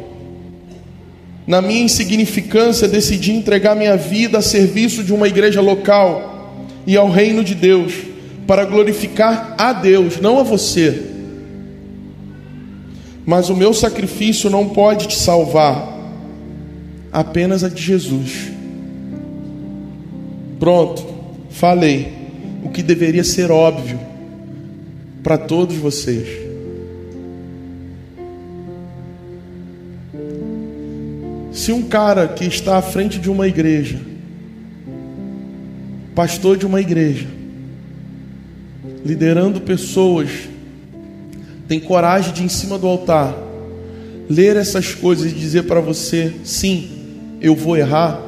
Na 1.46 1.60
minha 1.60 1.82
insignificância, 1.82 2.88
decidi 2.88 3.30
entregar 3.30 3.76
minha 3.76 3.94
vida 3.94 4.38
a 4.38 4.42
serviço 4.42 5.04
de 5.04 5.12
uma 5.12 5.28
igreja 5.28 5.60
local 5.60 6.56
e 6.86 6.96
ao 6.96 7.10
reino 7.10 7.44
de 7.44 7.54
Deus 7.54 7.92
para 8.46 8.64
glorificar 8.64 9.54
a 9.58 9.74
Deus, 9.74 10.18
não 10.18 10.38
a 10.38 10.42
você. 10.42 11.10
Mas 13.26 13.50
o 13.50 13.54
meu 13.54 13.74
sacrifício 13.74 14.48
não 14.48 14.70
pode 14.70 15.06
te 15.06 15.16
salvar, 15.18 15.94
apenas 17.12 17.62
a 17.62 17.68
de 17.68 17.82
Jesus. 17.82 18.50
Pronto, 20.58 21.06
falei 21.50 22.14
o 22.64 22.70
que 22.70 22.82
deveria 22.82 23.24
ser 23.24 23.50
óbvio 23.50 24.00
para 25.22 25.36
todos 25.36 25.76
vocês. 25.76 26.49
Se 31.70 31.74
um 31.74 31.84
cara 31.84 32.26
que 32.26 32.44
está 32.44 32.78
à 32.78 32.82
frente 32.82 33.16
de 33.16 33.30
uma 33.30 33.46
igreja, 33.46 33.96
pastor 36.16 36.56
de 36.56 36.66
uma 36.66 36.80
igreja, 36.80 37.28
liderando 39.04 39.60
pessoas, 39.60 40.30
tem 41.68 41.78
coragem 41.78 42.32
de, 42.32 42.42
em 42.42 42.48
cima 42.48 42.76
do 42.76 42.88
altar, 42.88 43.36
ler 44.28 44.56
essas 44.56 44.96
coisas 44.96 45.30
e 45.30 45.34
dizer 45.36 45.62
para 45.62 45.78
você: 45.78 46.34
sim, 46.42 46.90
eu 47.40 47.54
vou 47.54 47.76
errar. 47.76 48.20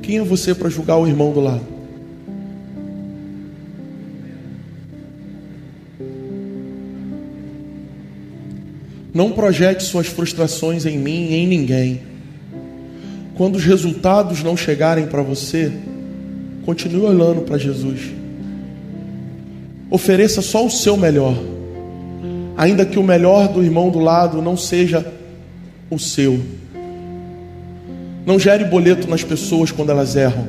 Quem 0.00 0.18
é 0.18 0.22
você 0.22 0.54
para 0.54 0.68
julgar 0.68 0.96
o 0.96 1.08
irmão 1.08 1.32
do 1.32 1.40
lado? 1.40 1.66
Não 9.12 9.32
projete 9.32 9.82
suas 9.82 10.06
frustrações 10.06 10.86
em 10.86 10.96
mim, 10.96 11.32
em 11.32 11.44
ninguém. 11.44 12.07
Quando 13.38 13.54
os 13.54 13.64
resultados 13.64 14.42
não 14.42 14.56
chegarem 14.56 15.06
para 15.06 15.22
você, 15.22 15.70
continue 16.66 17.02
olhando 17.02 17.42
para 17.42 17.56
Jesus. 17.56 18.00
Ofereça 19.88 20.42
só 20.42 20.66
o 20.66 20.70
seu 20.70 20.96
melhor, 20.96 21.38
ainda 22.56 22.84
que 22.84 22.98
o 22.98 23.02
melhor 23.02 23.46
do 23.46 23.62
irmão 23.62 23.90
do 23.90 24.00
lado 24.00 24.42
não 24.42 24.56
seja 24.56 25.06
o 25.88 26.00
seu. 26.00 26.42
Não 28.26 28.40
gere 28.40 28.64
boleto 28.64 29.08
nas 29.08 29.22
pessoas 29.22 29.70
quando 29.70 29.90
elas 29.90 30.16
erram. 30.16 30.48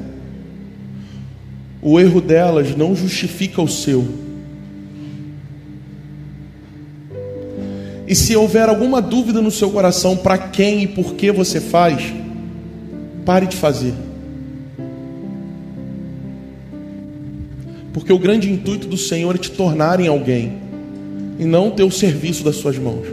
O 1.83 1.99
erro 1.99 2.19
delas 2.19 2.75
não 2.75 2.95
justifica 2.95 3.61
o 3.61 3.67
seu. 3.67 4.03
E 8.07 8.15
se 8.15 8.35
houver 8.35 8.67
alguma 8.67 8.99
dúvida 8.99 9.43
no 9.43 9.51
seu 9.51 9.69
coração 9.69 10.17
para 10.17 10.39
quem 10.39 10.81
e 10.81 10.87
por 10.87 11.13
que 11.13 11.31
você 11.31 11.61
faz, 11.61 12.01
pare 13.29 13.45
de 13.45 13.57
fazer. 13.57 13.93
Porque 17.93 18.11
o 18.11 18.17
grande 18.17 18.51
intuito 18.51 18.87
do 18.87 18.97
Senhor 18.97 19.35
é 19.35 19.37
te 19.37 19.51
tornar 19.51 19.99
em 19.99 20.07
alguém 20.07 20.53
e 21.37 21.45
não 21.45 21.69
ter 21.69 21.83
o 21.83 21.91
serviço 21.91 22.43
das 22.43 22.55
suas 22.55 22.79
mãos. 22.79 23.05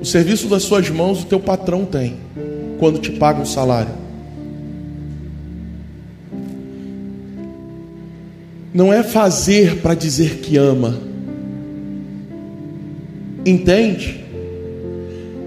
O 0.00 0.04
serviço 0.04 0.46
das 0.46 0.62
suas 0.62 0.88
mãos 0.90 1.24
o 1.24 1.26
teu 1.26 1.40
patrão 1.40 1.84
tem 1.84 2.14
quando 2.78 3.00
te 3.00 3.10
paga 3.10 3.40
um 3.40 3.44
salário. 3.44 3.90
Não 8.72 8.92
é 8.92 9.02
fazer 9.02 9.78
para 9.78 9.96
dizer 9.96 10.36
que 10.36 10.56
ama. 10.56 11.00
Entende? 13.44 14.24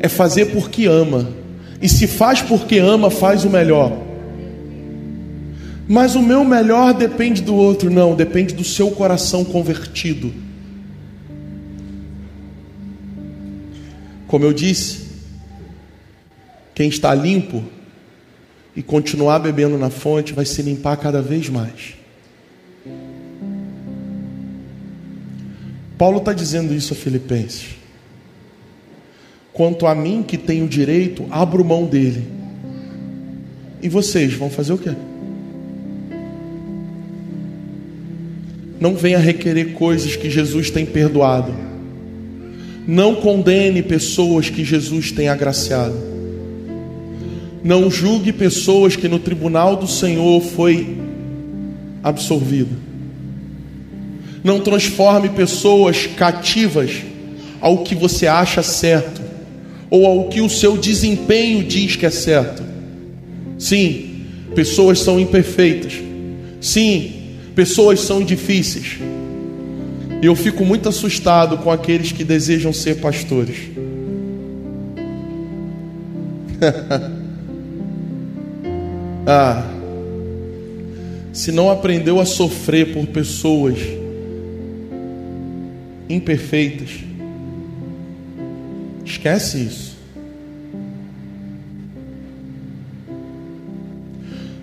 É 0.02 0.10
fazer 0.10 0.48
porque 0.48 0.86
ama. 0.86 1.47
E 1.82 1.88
se 1.88 2.08
faz 2.08 2.42
porque 2.42 2.78
ama, 2.78 3.10
faz 3.10 3.46
o 3.46 3.50
melhor. 3.50 4.06
Mas 5.88 6.16
o 6.16 6.22
meu 6.22 6.44
melhor 6.44 6.94
depende 6.94 7.42
do 7.42 7.56
outro, 7.56 7.90
não, 7.90 8.16
depende 8.16 8.54
do 8.54 8.64
seu 8.64 8.92
coração 8.92 9.46
convertido. 9.46 10.34
Como 14.28 14.44
eu 14.44 14.52
disse, 14.52 15.08
quem 16.76 16.90
está 16.90 17.16
limpo 17.16 17.64
e 18.76 18.84
continuar 18.84 19.40
bebendo 19.40 19.78
na 19.78 19.90
fonte 19.90 20.34
vai 20.34 20.46
se 20.46 20.62
limpar 20.62 20.98
cada 20.98 21.22
vez 21.22 21.50
mais. 21.50 21.96
Paulo 25.98 26.20
está 26.20 26.34
dizendo 26.34 26.74
isso 26.76 26.94
a 26.94 26.96
Filipenses. 26.96 27.70
Quanto 29.58 29.88
a 29.88 29.96
mim, 29.96 30.22
que 30.22 30.38
tenho 30.38 30.68
direito, 30.68 31.26
abro 31.32 31.66
mão 31.66 31.88
dele. 31.88 32.24
E 33.82 33.90
vocês 33.90 34.32
vão 34.36 34.52
fazer 34.52 34.74
o 34.74 34.78
quê? 34.78 34.92
Não 38.80 38.94
venha 38.94 39.18
requerer 39.18 39.74
coisas 39.74 40.16
que 40.16 40.30
Jesus 40.30 40.70
tem 40.70 40.86
perdoado. 40.86 41.52
Não 42.86 43.16
condene 43.16 43.82
pessoas 43.82 44.48
que 44.48 44.64
Jesus 44.64 45.12
tem 45.12 45.28
agraciado. 45.28 45.98
Não 47.64 47.90
julgue 47.90 48.32
pessoas 48.32 48.96
que 48.96 49.08
no 49.08 49.18
tribunal 49.18 49.76
do 49.76 49.88
Senhor 49.88 50.40
foi 50.40 50.98
absolvida. 52.04 52.76
Não 54.44 54.60
transforme 54.60 55.30
pessoas 55.30 56.06
cativas 56.06 57.02
ao 57.60 57.80
que 57.80 57.96
você 57.96 58.28
acha 58.28 58.62
certo 58.62 59.27
ou 59.90 60.06
ao 60.06 60.30
que 60.30 60.42
o 60.42 60.50
seu 60.50 60.78
desempenho 60.78 61.64
diz 61.64 61.96
que 61.96 62.06
é 62.06 62.10
certo. 62.10 62.62
Sim, 63.58 64.26
pessoas 64.54 65.00
são 65.00 65.20
imperfeitas. 65.20 65.94
Sim, 66.60 67.14
pessoas 67.56 68.02
são 68.02 68.24
difíceis. 68.24 68.98
E 70.22 70.26
eu 70.26 70.36
fico 70.36 70.66
muito 70.66 70.90
assustado 70.90 71.58
com 71.60 71.72
aqueles 71.72 72.12
que 72.12 72.24
desejam 72.24 72.74
ser 72.74 72.96
pastores. 72.96 73.58
ah, 79.28 79.64
se 81.32 81.52
não 81.52 81.70
aprendeu 81.70 82.20
a 82.20 82.26
sofrer 82.26 82.94
por 82.94 83.06
pessoas 83.08 83.78
imperfeitas, 86.10 86.90
esquece 89.18 89.58
isso. 89.58 89.98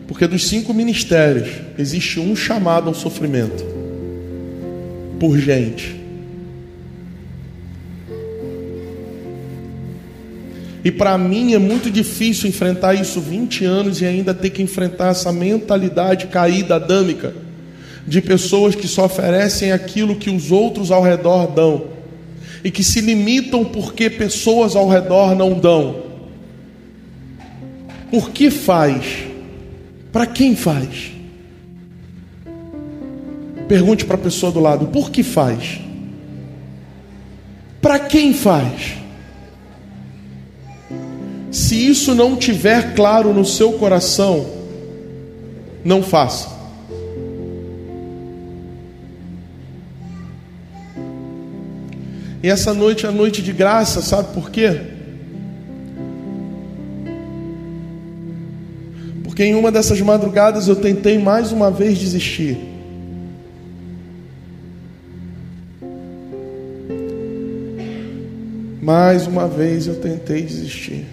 Porque 0.07 0.27
dos 0.27 0.47
cinco 0.47 0.73
ministérios, 0.73 1.49
existe 1.77 2.21
um 2.21 2.37
chamado 2.37 2.89
ao 2.89 2.95
sofrimento 2.95 3.65
por 5.19 5.37
gente. 5.39 6.01
E 10.85 10.91
para 10.91 11.17
mim 11.17 11.55
é 11.55 11.59
muito 11.59 11.91
difícil 11.91 12.49
enfrentar 12.49 12.95
isso 12.95 13.21
20 13.21 13.65
anos 13.65 14.03
e 14.03 14.07
ainda 14.07 14.35
ter 14.35 14.51
que 14.51 14.63
enfrentar 14.63 15.09
essa 15.09 15.33
mentalidade 15.33 16.27
caída 16.27 16.77
adâmica 16.77 17.35
de 18.07 18.21
pessoas 18.21 18.75
que 18.75 18.87
só 18.87 19.07
oferecem 19.07 19.73
aquilo 19.73 20.15
que 20.15 20.29
os 20.29 20.53
outros 20.53 20.91
ao 20.91 21.03
redor 21.03 21.47
dão 21.47 21.94
e 22.65 22.71
que 22.71 22.83
se 22.83 23.03
limitam 23.03 23.63
porque 23.63 24.09
pessoas 24.09 24.75
ao 24.75 24.89
redor 24.89 25.37
não 25.37 25.53
dão. 25.53 26.03
Por 28.11 28.31
que 28.31 28.51
faz? 28.51 29.27
Para 30.11 30.25
quem 30.25 30.57
faz? 30.57 31.13
Pergunte 33.69 34.07
para 34.07 34.17
a 34.17 34.19
pessoa 34.21 34.51
do 34.51 34.61
lado: 34.61 34.87
por 34.87 35.11
que 35.11 35.23
faz? 35.23 35.79
Para 37.83 37.99
quem 37.99 38.33
faz? 38.33 38.95
Se 41.51 41.87
isso 41.87 42.15
não 42.15 42.35
tiver 42.35 42.95
claro 42.95 43.35
no 43.35 43.45
seu 43.45 43.75
coração, 43.75 44.47
não 45.85 46.03
faça. 46.03 46.54
E 52.45 52.51
essa 52.51 52.75
noite 52.75 53.07
é 53.07 53.09
a 53.09 53.11
noite 53.11 53.41
de 53.41 53.55
graça, 53.55 54.03
sabe 54.03 54.35
por 54.35 54.51
quê? 54.51 54.79
Porque 59.23 59.45
em 59.45 59.55
uma 59.55 59.73
dessas 59.73 59.99
madrugadas 60.03 60.69
eu 60.69 60.77
tentei 60.77 61.17
mais 61.19 61.53
uma 61.53 61.71
vez 61.71 61.97
desistir. 61.97 62.59
Mais 68.83 69.27
uma 69.27 69.49
vez 69.49 69.87
eu 69.87 69.95
tentei 69.95 70.43
desistir. 70.43 71.07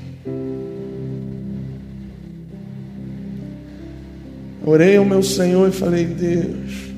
Orei 4.66 4.98
ao 4.98 5.06
meu 5.06 5.24
Senhor 5.24 5.70
e 5.70 5.72
falei: 5.72 6.04
Deus, 6.08 6.91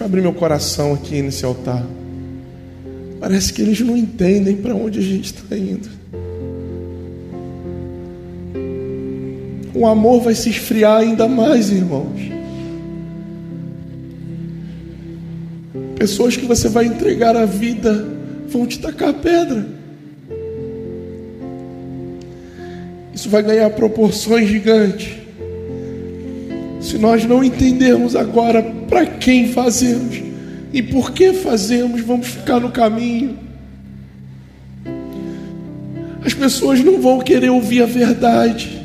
deixa 0.00 0.04
eu 0.04 0.06
abrir 0.06 0.22
meu 0.22 0.32
coração 0.32 0.94
aqui 0.94 1.20
nesse 1.20 1.44
altar. 1.44 1.84
Parece 3.20 3.52
que 3.52 3.60
eles 3.60 3.80
não 3.80 3.94
entendem 3.94 4.56
para 4.56 4.74
onde 4.74 4.98
a 4.98 5.02
gente 5.02 5.26
está 5.26 5.54
indo. 5.54 5.90
O 9.74 9.86
amor 9.86 10.22
vai 10.22 10.34
se 10.34 10.48
esfriar 10.48 11.00
ainda 11.00 11.28
mais, 11.28 11.70
irmãos. 11.70 12.18
Pessoas 15.96 16.34
que 16.34 16.46
você 16.46 16.66
vai 16.66 16.86
entregar 16.86 17.36
a 17.36 17.44
vida 17.44 18.08
vão 18.48 18.66
te 18.66 18.78
tacar 18.78 19.12
pedra. 19.12 19.66
Isso 23.12 23.28
vai 23.28 23.42
ganhar 23.42 23.68
proporções 23.68 24.48
gigantes. 24.48 25.19
Se 26.80 26.98
nós 26.98 27.24
não 27.24 27.44
entendermos 27.44 28.16
agora 28.16 28.62
para 28.88 29.06
quem 29.06 29.48
fazemos 29.48 30.20
e 30.72 30.82
por 30.82 31.12
que 31.12 31.32
fazemos, 31.32 32.00
vamos 32.00 32.28
ficar 32.28 32.58
no 32.58 32.70
caminho. 32.70 33.38
As 36.24 36.34
pessoas 36.34 36.82
não 36.82 37.00
vão 37.00 37.20
querer 37.20 37.50
ouvir 37.50 37.82
a 37.82 37.86
verdade. 37.86 38.80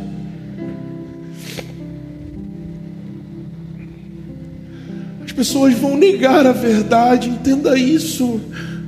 pessoas 5.36 5.73
vão 5.75 5.97
negar 5.97 6.47
a 6.47 6.53
verdade, 6.53 7.29
entenda 7.29 7.77
isso. 7.77 8.39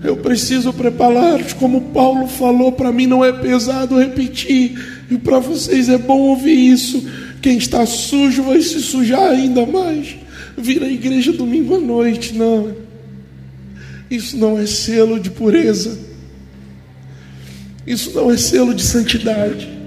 Eu 0.04 0.18
preciso 0.18 0.72
prepará-los, 0.72 1.54
como 1.54 1.82
Paulo 1.82 2.28
falou, 2.28 2.72
para 2.72 2.92
mim 2.92 3.06
não 3.06 3.26
é 3.26 3.34
pesado 3.34 4.00
repetir, 4.00 5.04
e 5.10 5.18
para 5.18 5.40
vocês 5.40 5.90
é 5.90 5.98
bom 5.98 6.20
ouvir 6.20 6.72
isso. 6.72 7.06
Quem 7.42 7.58
está 7.58 7.86
sujo 7.86 8.44
vai 8.44 8.62
se 8.62 8.82
sujar 8.82 9.32
ainda 9.32 9.66
mais. 9.66 10.16
Vir 10.58 10.84
à 10.84 10.88
igreja 10.88 11.32
domingo 11.32 11.76
à 11.76 11.80
noite, 11.80 12.34
não. 12.34 12.76
Isso 14.10 14.38
não 14.38 14.58
é 14.58 14.66
selo 14.66 15.20
de 15.20 15.30
pureza. 15.30 15.98
Isso 17.86 18.12
não 18.14 18.32
é 18.32 18.38
selo 18.38 18.74
de 18.74 18.84
santidade. 18.84 19.78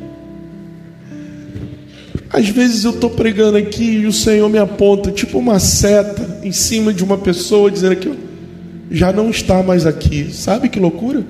Às 2.33 2.49
vezes 2.49 2.85
eu 2.85 2.93
estou 2.93 3.11
pregando 3.11 3.59
aqui 3.59 3.83
e 3.83 4.07
o 4.07 4.13
Senhor 4.13 4.49
me 4.49 4.59
aponta, 4.59 5.11
tipo 5.11 5.37
uma 5.37 5.59
seta, 5.59 6.41
em 6.45 6.53
cima 6.53 6.95
de 6.95 7.03
uma 7.03 7.19
pessoa, 7.19 7.71
dizendo 7.71 7.97
que 7.97 8.13
já 8.91 9.13
não 9.13 9.31
está 9.31 9.63
mais 9.63 9.85
aqui. 9.85 10.33
Sabe 10.33 10.69
que 10.69 10.79
loucura? 10.79 11.25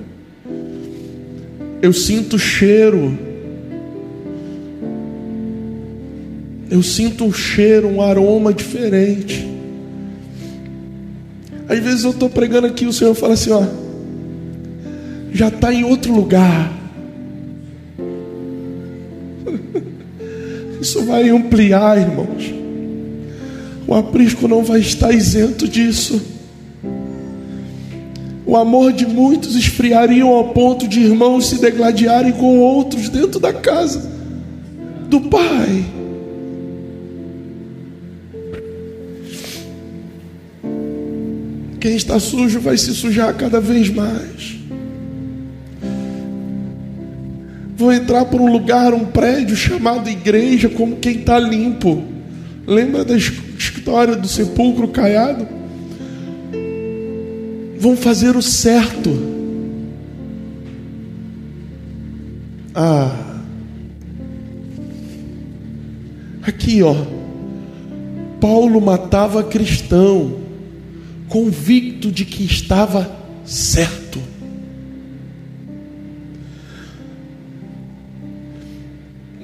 Eu 1.81 1.91
sinto 1.91 2.37
cheiro. 2.37 3.30
Eu 6.71 6.81
sinto 6.81 7.25
um 7.25 7.33
cheiro, 7.33 7.89
um 7.89 8.01
aroma 8.01 8.53
diferente. 8.53 9.45
Às 11.67 11.79
vezes 11.79 12.05
eu 12.05 12.11
estou 12.11 12.29
pregando 12.29 12.67
aqui 12.67 12.85
e 12.85 12.87
o 12.87 12.93
Senhor 12.93 13.13
fala 13.13 13.33
assim: 13.33 13.51
ó, 13.51 13.61
já 15.33 15.49
está 15.49 15.73
em 15.73 15.83
outro 15.83 16.13
lugar. 16.13 16.71
Isso 20.81 21.03
vai 21.03 21.27
ampliar, 21.27 21.97
irmãos. 21.97 22.53
O 23.85 23.93
aprisco 23.93 24.47
não 24.47 24.63
vai 24.63 24.79
estar 24.79 25.11
isento 25.11 25.67
disso. 25.67 26.21
o 28.45 28.55
amor 28.55 28.93
de 28.93 29.05
muitos 29.05 29.57
esfriaria 29.57 30.23
ao 30.23 30.53
ponto 30.53 30.87
de 30.87 31.01
irmãos 31.01 31.49
se 31.49 31.59
degladiarem 31.59 32.31
com 32.31 32.59
outros 32.59 33.09
dentro 33.09 33.41
da 33.41 33.51
casa 33.51 34.09
do 35.09 35.19
Pai. 35.19 36.00
Quem 41.81 41.95
está 41.95 42.19
sujo 42.19 42.59
vai 42.59 42.77
se 42.77 42.93
sujar 42.93 43.33
cada 43.33 43.59
vez 43.59 43.89
mais. 43.89 44.55
Vou 47.75 47.91
entrar 47.91 48.25
por 48.25 48.39
um 48.39 48.51
lugar, 48.51 48.93
um 48.93 49.05
prédio 49.05 49.55
chamado 49.55 50.07
igreja, 50.07 50.69
como 50.69 50.97
quem 50.97 51.15
está 51.15 51.39
limpo. 51.39 52.03
Lembra 52.67 53.03
da 53.03 53.17
história 53.17 54.15
do 54.15 54.27
sepulcro 54.27 54.89
caiado? 54.89 55.47
Vão 57.79 57.97
fazer 57.97 58.35
o 58.35 58.43
certo. 58.43 59.09
Ah. 62.75 63.39
Aqui, 66.43 66.83
ó. 66.83 66.95
Paulo 68.39 68.79
matava 68.79 69.43
cristão, 69.43 70.40
convicto 71.31 72.11
de 72.11 72.25
que 72.25 72.43
estava 72.43 73.09
certo. 73.45 74.21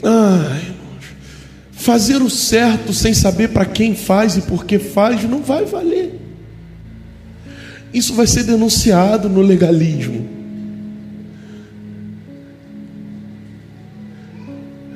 Ah, 0.03 0.59
irmãos, 0.61 1.05
fazer 1.71 2.21
o 2.21 2.29
certo 2.29 2.93
sem 2.93 3.13
saber 3.13 3.53
para 3.53 3.63
quem 3.65 3.95
faz 3.95 4.35
e 4.35 4.41
por 4.41 4.65
que 4.65 4.77
faz 4.77 5.23
não 5.23 5.41
vai 5.41 5.63
valer. 5.63 6.19
Isso 7.93 8.13
vai 8.13 8.27
ser 8.27 8.43
denunciado 8.43 9.29
no 9.29 9.41
legalismo. 9.41 10.27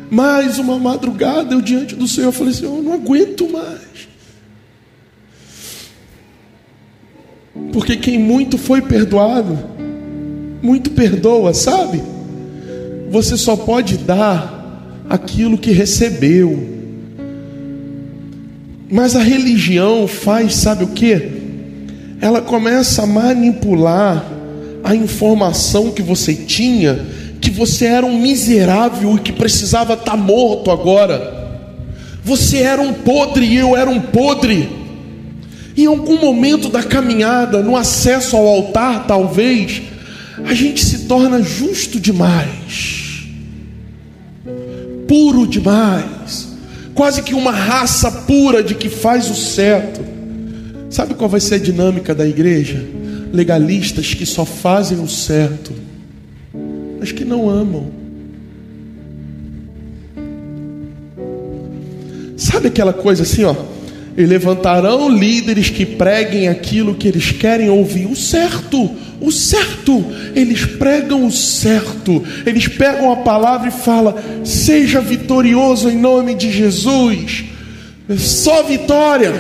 Mais 0.10 0.60
uma 0.60 0.78
madrugada 0.78 1.54
eu 1.54 1.62
diante 1.62 1.96
do 1.96 2.06
Senhor 2.06 2.34
falei 2.34 2.52
assim: 2.52 2.66
eu 2.66 2.84
não 2.84 2.92
aguento 2.92 3.50
mais. 3.50 4.11
Porque 7.72 7.96
quem 7.96 8.20
muito 8.20 8.58
foi 8.58 8.82
perdoado, 8.82 9.58
muito 10.62 10.92
perdoa, 10.92 11.54
sabe? 11.54 12.02
Você 13.10 13.36
só 13.38 13.56
pode 13.56 13.98
dar 13.98 15.04
aquilo 15.10 15.58
que 15.58 15.72
recebeu. 15.72 16.70
Mas 18.90 19.16
a 19.16 19.22
religião 19.22 20.08
faz, 20.08 20.56
sabe 20.56 20.84
o 20.84 20.88
que? 20.88 21.42
Ela 22.22 22.42
começa 22.42 23.04
a 23.04 23.08
manipular 23.08 24.26
a 24.84 24.96
informação 24.96 25.92
que 25.92 26.02
você 26.02 26.34
tinha, 26.34 27.06
que 27.40 27.50
você 27.50 27.86
era 27.86 28.06
um 28.06 28.20
miserável 28.20 29.16
e 29.16 29.20
que 29.20 29.32
precisava 29.32 29.94
estar 29.94 30.12
tá 30.12 30.18
morto 30.18 30.72
agora. 30.72 31.40
Você 32.24 32.58
era 32.58 32.82
um 32.82 32.94
podre 32.94 33.46
e 33.46 33.58
eu 33.58 33.76
era 33.76 33.90
um 33.90 34.00
podre. 34.00 34.81
Em 35.76 35.86
algum 35.86 36.20
momento 36.20 36.70
da 36.70 36.84
caminhada, 36.84 37.62
no 37.62 37.76
acesso 37.76 38.36
ao 38.36 38.48
altar, 38.48 39.08
talvez, 39.08 39.82
a 40.46 40.54
gente 40.54 40.84
se 40.84 41.06
torna 41.06 41.42
justo 41.42 42.00
demais 42.00 43.02
puro 45.12 45.46
demais, 45.46 46.48
quase 46.94 47.22
que 47.22 47.34
uma 47.34 47.52
raça 47.52 48.10
pura 48.10 48.64
de 48.64 48.74
que 48.74 48.88
faz 48.88 49.30
o 49.30 49.36
certo. 49.36 50.00
Sabe 50.90 51.16
qual 51.16 51.30
vai 51.30 51.42
ser 51.42 51.56
a 51.56 51.60
dinâmica 51.60 52.16
da 52.16 52.26
igreja? 52.26 52.82
Legalistas 53.34 54.14
que 54.14 54.26
só 54.26 54.46
fazem 54.46 55.02
o 55.02 55.10
certo, 55.10 55.74
mas 56.98 57.12
que 57.12 57.26
não 57.26 57.50
amam. 57.50 57.92
Sabe 62.38 62.70
aquela 62.70 62.94
coisa 62.94 63.24
assim, 63.24 63.44
ó? 63.44 63.54
E 64.18 64.26
levantarão 64.26 65.10
líderes 65.10 65.70
que 65.70 65.86
preguem 65.86 66.48
aquilo 66.48 66.96
que 66.96 67.08
eles 67.08 67.32
querem 67.32 67.70
ouvir, 67.70 68.06
o 68.08 68.16
certo, 68.16 68.92
o 69.22 69.32
certo. 69.32 70.04
Eles 70.36 70.66
pregam 70.66 71.26
o 71.26 71.32
certo. 71.32 72.24
Eles 72.46 72.68
pegam 72.68 73.12
a 73.12 73.18
palavra 73.18 73.70
e 73.70 73.72
falam: 73.72 74.16
seja 74.44 75.00
vitorioso 75.00 75.90
em 75.90 75.98
nome 75.98 76.36
de 76.36 76.52
Jesus. 76.52 77.46
Só 78.18 78.64
vitória. 78.64 79.34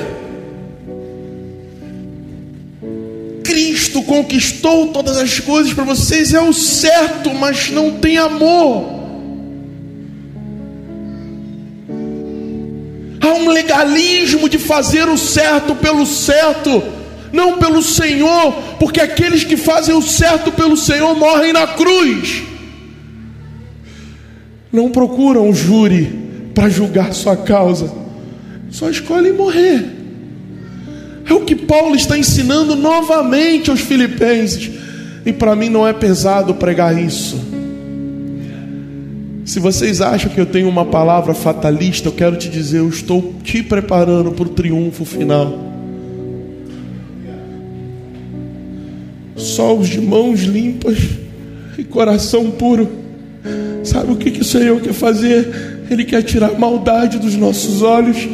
Cristo 3.43 4.01
conquistou 4.03 4.87
todas 4.87 5.17
as 5.17 5.39
coisas 5.39 5.73
para 5.73 5.83
vocês, 5.83 6.33
é 6.33 6.39
o 6.39 6.53
certo, 6.53 7.33
mas 7.33 7.69
não 7.69 7.91
tem 7.99 8.17
amor. 8.17 9.00
Um 13.33 13.49
legalismo 13.49 14.47
de 14.47 14.57
fazer 14.57 15.07
o 15.07 15.17
certo 15.17 15.75
pelo 15.75 16.05
certo, 16.05 16.83
não 17.31 17.57
pelo 17.57 17.81
Senhor, 17.81 18.53
porque 18.79 18.99
aqueles 18.99 19.43
que 19.43 19.57
fazem 19.57 19.95
o 19.95 20.01
certo 20.01 20.51
pelo 20.51 20.77
Senhor 20.77 21.15
morrem 21.15 21.53
na 21.53 21.67
cruz. 21.67 22.43
Não 24.71 24.89
procuram 24.89 25.49
um 25.49 25.53
júri 25.53 26.49
para 26.53 26.69
julgar 26.69 27.13
sua 27.13 27.35
causa, 27.35 27.91
só 28.69 28.89
escolhem 28.89 29.33
morrer. 29.33 29.85
É 31.29 31.33
o 31.33 31.41
que 31.41 31.55
Paulo 31.55 31.95
está 31.95 32.17
ensinando 32.17 32.75
novamente 32.75 33.69
aos 33.69 33.79
filipenses, 33.79 34.71
e 35.25 35.31
para 35.31 35.55
mim 35.55 35.69
não 35.69 35.87
é 35.87 35.93
pesado 35.93 36.55
pregar 36.55 36.97
isso. 36.97 37.50
Se 39.43 39.59
vocês 39.59 40.01
acham 40.01 40.31
que 40.31 40.39
eu 40.39 40.45
tenho 40.45 40.69
uma 40.69 40.85
palavra 40.85 41.33
fatalista, 41.33 42.07
eu 42.07 42.13
quero 42.13 42.35
te 42.35 42.47
dizer, 42.47 42.77
eu 42.77 42.89
estou 42.89 43.33
te 43.43 43.63
preparando 43.63 44.31
para 44.31 44.45
o 44.45 44.49
triunfo 44.49 45.03
final. 45.03 45.57
Só 49.35 49.75
os 49.75 49.89
de 49.89 49.99
mãos 49.99 50.41
limpas 50.41 50.99
e 51.77 51.83
coração 51.83 52.51
puro. 52.51 52.87
Sabe 53.83 54.11
o 54.11 54.15
que, 54.15 54.29
que 54.29 54.41
o 54.41 54.45
Senhor 54.45 54.79
quer 54.79 54.93
fazer? 54.93 55.85
Ele 55.89 56.05
quer 56.05 56.21
tirar 56.21 56.51
a 56.51 56.59
maldade 56.59 57.17
dos 57.17 57.35
nossos 57.35 57.81
olhos. 57.81 58.17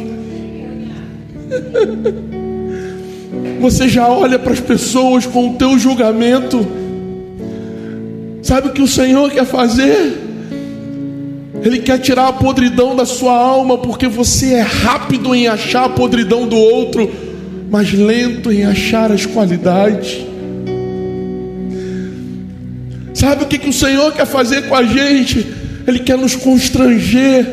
Você 3.60 3.88
já 3.88 4.06
olha 4.06 4.38
para 4.38 4.52
as 4.52 4.60
pessoas 4.60 5.24
com 5.24 5.50
o 5.50 5.54
teu 5.54 5.78
julgamento. 5.78 6.64
Sabe 8.42 8.68
o 8.68 8.72
que 8.72 8.82
o 8.82 8.86
Senhor 8.86 9.30
quer 9.30 9.46
fazer? 9.46 10.27
Ele 11.62 11.80
quer 11.80 11.98
tirar 11.98 12.28
a 12.28 12.32
podridão 12.32 12.94
da 12.94 13.04
sua 13.04 13.36
alma, 13.36 13.78
porque 13.78 14.06
você 14.06 14.54
é 14.54 14.60
rápido 14.60 15.34
em 15.34 15.48
achar 15.48 15.84
a 15.84 15.88
podridão 15.88 16.46
do 16.46 16.56
outro, 16.56 17.10
mas 17.70 17.92
lento 17.92 18.52
em 18.52 18.64
achar 18.64 19.10
as 19.10 19.26
qualidades. 19.26 20.24
Sabe 23.12 23.44
o 23.44 23.46
que, 23.46 23.58
que 23.58 23.68
o 23.68 23.72
Senhor 23.72 24.12
quer 24.12 24.26
fazer 24.26 24.68
com 24.68 24.74
a 24.74 24.84
gente? 24.84 25.44
Ele 25.86 25.98
quer 25.98 26.16
nos 26.16 26.36
constranger. 26.36 27.46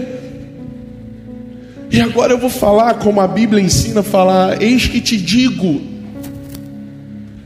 E 1.90 2.00
agora 2.00 2.34
eu 2.34 2.38
vou 2.38 2.50
falar 2.50 2.96
como 2.96 3.20
a 3.20 3.28
Bíblia 3.28 3.64
ensina 3.64 4.02
a 4.02 4.04
falar: 4.04 4.62
Eis 4.62 4.88
que 4.88 5.02
te 5.02 5.18
digo, 5.18 5.82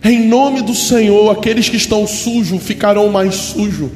em 0.03 0.27
nome 0.27 0.61
do 0.61 0.75
Senhor, 0.75 1.31
aqueles 1.31 1.69
que 1.69 1.77
estão 1.77 2.05
sujos 2.05 2.61
ficarão 2.61 3.07
mais 3.09 3.35
sujos 3.35 3.89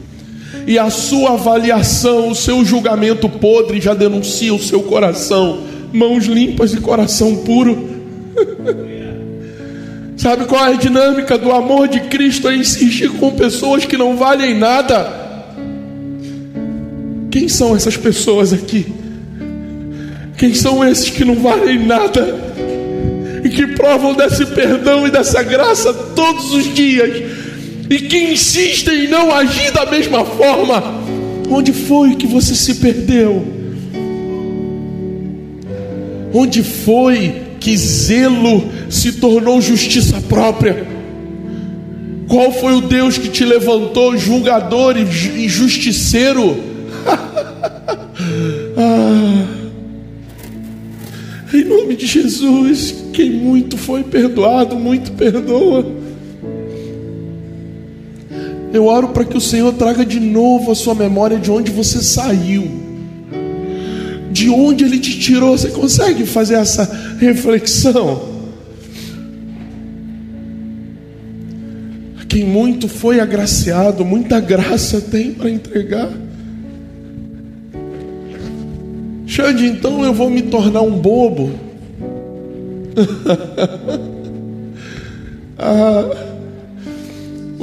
e 0.65 0.79
a 0.79 0.89
sua 0.89 1.33
avaliação, 1.33 2.29
o 2.29 2.35
seu 2.35 2.63
julgamento 2.63 3.27
podre 3.27 3.81
já 3.81 3.93
denuncia 3.93 4.53
o 4.53 4.59
seu 4.59 4.81
coração, 4.83 5.61
mãos 5.91 6.25
limpas 6.25 6.73
e 6.73 6.77
coração 6.77 7.37
puro. 7.37 7.91
Sabe 10.15 10.45
qual 10.45 10.65
é 10.67 10.73
a 10.73 10.77
dinâmica 10.77 11.37
do 11.37 11.51
amor 11.51 11.87
de 11.87 11.99
Cristo? 12.01 12.47
É 12.47 12.55
insistir 12.55 13.09
com 13.11 13.31
pessoas 13.31 13.85
que 13.85 13.97
não 13.97 14.15
valem 14.15 14.57
nada. 14.57 15.21
Quem 17.29 17.49
são 17.49 17.75
essas 17.75 17.97
pessoas 17.97 18.53
aqui? 18.53 18.85
Quem 20.37 20.53
são 20.53 20.87
esses 20.87 21.09
que 21.09 21.25
não 21.25 21.35
valem 21.35 21.85
nada 21.85 22.35
e 23.43 23.49
que 23.49 23.67
provam 23.67 24.13
desse 24.13 24.45
perdão 24.45 25.05
e 25.05 25.11
dessa 25.11 25.43
graça 25.43 25.93
todos 25.93 26.53
os 26.53 26.73
dias? 26.73 27.32
E 27.89 27.99
que 27.99 28.17
insistem 28.31 29.05
em 29.05 29.07
não 29.07 29.33
agir 29.33 29.71
da 29.71 29.85
mesma 29.85 30.23
forma, 30.23 30.83
onde 31.49 31.73
foi 31.73 32.15
que 32.15 32.25
você 32.25 32.55
se 32.55 32.75
perdeu? 32.75 33.45
Onde 36.33 36.63
foi 36.63 37.43
que 37.59 37.77
zelo 37.77 38.69
se 38.89 39.13
tornou 39.13 39.61
justiça 39.61 40.19
própria? 40.21 40.87
Qual 42.27 42.51
foi 42.51 42.73
o 42.73 42.81
Deus 42.81 43.17
que 43.17 43.29
te 43.29 43.45
levantou 43.45 44.17
julgador 44.17 44.95
e 44.97 45.47
justiceiro? 45.47 46.57
ah, 48.77 49.45
em 51.53 51.63
nome 51.65 51.95
de 51.95 52.07
Jesus, 52.07 52.95
quem 53.13 53.29
muito 53.29 53.77
foi 53.77 54.03
perdoado, 54.03 54.75
muito 54.75 55.11
perdoa. 55.11 56.02
Eu 58.73 58.87
oro 58.87 59.09
para 59.09 59.23
que 59.23 59.37
o 59.37 59.41
Senhor 59.41 59.71
traga 59.73 60.03
de 60.03 60.19
novo 60.19 60.71
a 60.71 60.75
sua 60.75 60.95
memória 60.95 61.37
de 61.37 61.51
onde 61.51 61.71
você 61.71 62.01
saiu, 62.01 62.67
de 64.31 64.49
onde 64.49 64.83
Ele 64.83 64.97
te 64.97 65.19
tirou. 65.19 65.55
Você 65.55 65.69
consegue 65.69 66.25
fazer 66.25 66.55
essa 66.55 67.15
reflexão? 67.19 68.33
Quem 72.33 72.45
muito 72.45 72.87
foi 72.87 73.19
agraciado, 73.19 74.03
muita 74.03 74.39
graça 74.39 74.99
tem 74.99 75.35
para 75.35 75.51
entregar. 75.51 76.09
Xande, 79.27 79.67
então 79.67 80.03
eu 80.03 80.15
vou 80.15 80.31
me 80.31 80.41
tornar 80.41 80.81
um 80.81 80.99
bobo. 80.99 81.51
ah, 85.59 86.32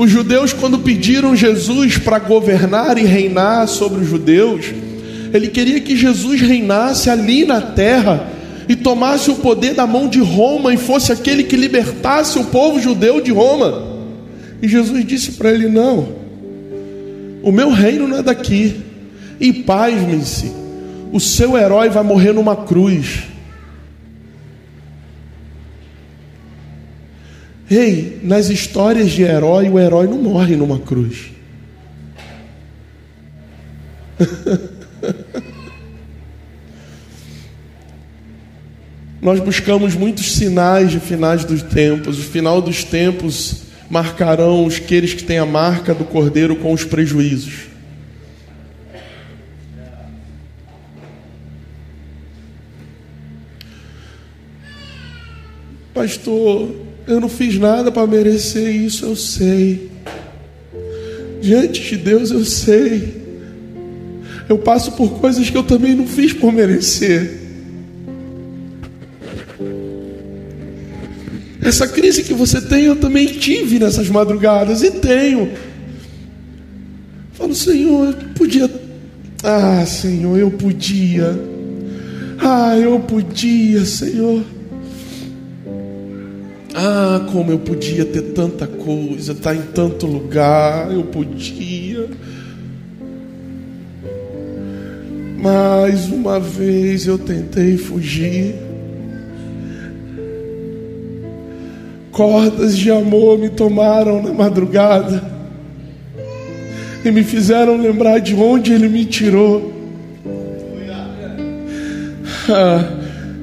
os 0.00 0.10
judeus, 0.10 0.54
quando 0.54 0.78
pediram 0.78 1.36
Jesus 1.36 1.98
para 1.98 2.18
governar 2.18 2.96
e 2.96 3.04
reinar 3.04 3.68
sobre 3.68 4.00
os 4.00 4.08
judeus, 4.08 4.64
ele 5.30 5.48
queria 5.48 5.78
que 5.78 5.94
Jesus 5.94 6.40
reinasse 6.40 7.10
ali 7.10 7.44
na 7.44 7.60
terra 7.60 8.26
e 8.66 8.74
tomasse 8.74 9.30
o 9.30 9.34
poder 9.34 9.74
da 9.74 9.86
mão 9.86 10.08
de 10.08 10.18
Roma 10.18 10.72
e 10.72 10.78
fosse 10.78 11.12
aquele 11.12 11.44
que 11.44 11.54
libertasse 11.54 12.38
o 12.38 12.44
povo 12.44 12.80
judeu 12.80 13.20
de 13.20 13.30
Roma. 13.30 13.82
E 14.62 14.66
Jesus 14.66 15.04
disse 15.04 15.32
para 15.32 15.50
ele: 15.50 15.68
Não, 15.68 16.08
o 17.42 17.52
meu 17.52 17.68
reino 17.70 18.08
não 18.08 18.16
é 18.16 18.22
daqui. 18.22 18.76
E 19.38 19.52
pasme-se, 19.52 20.50
o 21.12 21.20
seu 21.20 21.58
herói 21.58 21.90
vai 21.90 22.02
morrer 22.02 22.32
numa 22.32 22.56
cruz. 22.56 23.24
Ei, 27.70 28.18
nas 28.24 28.50
histórias 28.50 29.12
de 29.12 29.22
herói, 29.22 29.68
o 29.70 29.78
herói 29.78 30.08
não 30.08 30.18
morre 30.18 30.56
numa 30.56 30.80
cruz. 30.80 31.30
Nós 39.22 39.38
buscamos 39.38 39.94
muitos 39.94 40.32
sinais 40.32 40.90
de 40.90 40.98
finais 40.98 41.44
dos 41.44 41.62
tempos. 41.62 42.18
O 42.18 42.22
final 42.22 42.60
dos 42.60 42.82
tempos 42.82 43.62
marcarão 43.88 44.64
os 44.64 44.74
aqueles 44.76 45.14
que 45.14 45.22
têm 45.22 45.38
a 45.38 45.46
marca 45.46 45.94
do 45.94 46.04
cordeiro 46.04 46.56
com 46.56 46.72
os 46.72 46.82
prejuízos. 46.82 47.68
Pastor, 55.94 56.89
eu 57.10 57.20
não 57.20 57.28
fiz 57.28 57.58
nada 57.58 57.90
para 57.90 58.06
merecer 58.06 58.74
isso, 58.74 59.04
eu 59.04 59.16
sei. 59.16 59.90
Diante 61.40 61.82
de 61.82 61.96
Deus, 61.96 62.30
eu 62.30 62.44
sei. 62.44 63.20
Eu 64.48 64.58
passo 64.58 64.92
por 64.92 65.20
coisas 65.20 65.48
que 65.48 65.56
eu 65.56 65.62
também 65.62 65.94
não 65.94 66.06
fiz 66.06 66.32
por 66.32 66.52
merecer. 66.52 67.38
Essa 71.62 71.86
crise 71.86 72.22
que 72.22 72.32
você 72.32 72.60
tem, 72.60 72.84
eu 72.84 72.96
também 72.96 73.26
tive 73.26 73.78
nessas 73.78 74.08
madrugadas 74.08 74.82
e 74.82 74.90
tenho. 74.92 75.52
Falo, 77.32 77.54
Senhor, 77.54 78.08
eu 78.08 78.28
podia. 78.34 78.70
Ah, 79.42 79.84
Senhor, 79.86 80.38
eu 80.38 80.50
podia. 80.50 81.38
Ah, 82.38 82.76
eu 82.76 82.98
podia, 83.00 83.84
Senhor. 83.84 84.42
Ah, 86.74 87.26
como 87.32 87.50
eu 87.50 87.58
podia 87.58 88.04
ter 88.04 88.22
tanta 88.32 88.66
coisa, 88.66 89.32
estar 89.32 89.54
tá 89.54 89.56
em 89.56 89.62
tanto 89.72 90.06
lugar, 90.06 90.92
eu 90.92 91.02
podia. 91.02 92.08
Mais 95.36 96.06
uma 96.06 96.38
vez 96.38 97.06
eu 97.06 97.18
tentei 97.18 97.76
fugir. 97.76 98.54
Cordas 102.12 102.76
de 102.76 102.90
amor 102.90 103.38
me 103.38 103.48
tomaram 103.48 104.22
na 104.22 104.32
madrugada 104.32 105.24
e 107.04 107.10
me 107.10 107.24
fizeram 107.24 107.80
lembrar 107.80 108.18
de 108.18 108.34
onde 108.34 108.72
Ele 108.72 108.88
me 108.88 109.04
tirou. 109.04 109.72
Ah, 112.48 112.84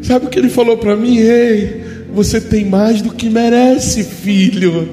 sabe 0.02 0.28
o 0.28 0.30
que 0.30 0.38
Ele 0.38 0.50
falou 0.50 0.78
para 0.78 0.96
mim? 0.96 1.18
Ei, 1.18 1.77
você 2.18 2.42
tem 2.42 2.66
mais 2.66 3.00
do 3.00 3.12
que 3.12 3.30
merece, 3.30 4.04
filho. 4.04 4.90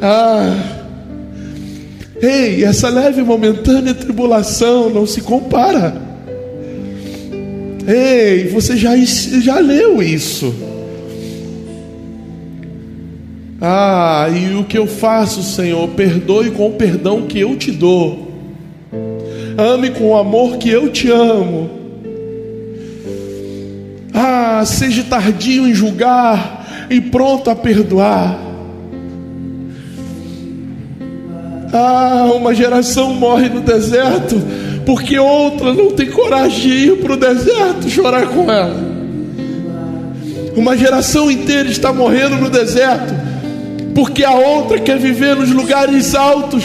Ah, 0.00 0.56
ei, 2.22 2.62
essa 2.62 2.88
leve 2.88 3.20
e 3.20 3.24
momentânea 3.24 3.92
tribulação 3.92 4.88
não 4.88 5.04
se 5.04 5.22
compara. 5.22 6.00
Ei, 7.84 8.46
você 8.46 8.76
já, 8.76 8.96
já 8.96 9.58
leu 9.58 10.00
isso. 10.00 10.54
Ah, 13.60 14.28
e 14.32 14.54
o 14.54 14.62
que 14.62 14.78
eu 14.78 14.86
faço, 14.86 15.42
Senhor? 15.42 15.88
Perdoe 15.88 16.52
com 16.52 16.68
o 16.68 16.74
perdão 16.74 17.22
que 17.22 17.40
eu 17.40 17.56
te 17.56 17.72
dou. 17.72 18.30
Ame 19.58 19.90
com 19.90 20.10
o 20.10 20.16
amor 20.16 20.58
que 20.58 20.70
eu 20.70 20.92
te 20.92 21.10
amo. 21.10 21.85
Ah, 24.18 24.64
seja 24.64 25.04
tardio 25.04 25.68
em 25.68 25.74
julgar 25.74 26.86
e 26.88 27.02
pronto 27.02 27.50
a 27.50 27.54
perdoar. 27.54 28.38
Ah, 31.70 32.30
uma 32.34 32.54
geração 32.54 33.12
morre 33.12 33.50
no 33.50 33.60
deserto 33.60 34.40
porque 34.86 35.18
outra 35.18 35.74
não 35.74 35.90
tem 35.90 36.10
coragem 36.10 36.60
de 36.60 36.68
ir 36.68 36.96
para 36.98 37.12
o 37.12 37.16
deserto 37.16 37.90
chorar 37.90 38.26
com 38.28 38.50
ela. 38.50 38.96
Uma 40.56 40.78
geração 40.78 41.30
inteira 41.30 41.68
está 41.68 41.92
morrendo 41.92 42.36
no 42.36 42.48
deserto 42.48 43.12
porque 43.94 44.24
a 44.24 44.32
outra 44.32 44.78
quer 44.78 44.98
viver 44.98 45.36
nos 45.36 45.50
lugares 45.50 46.14
altos 46.14 46.64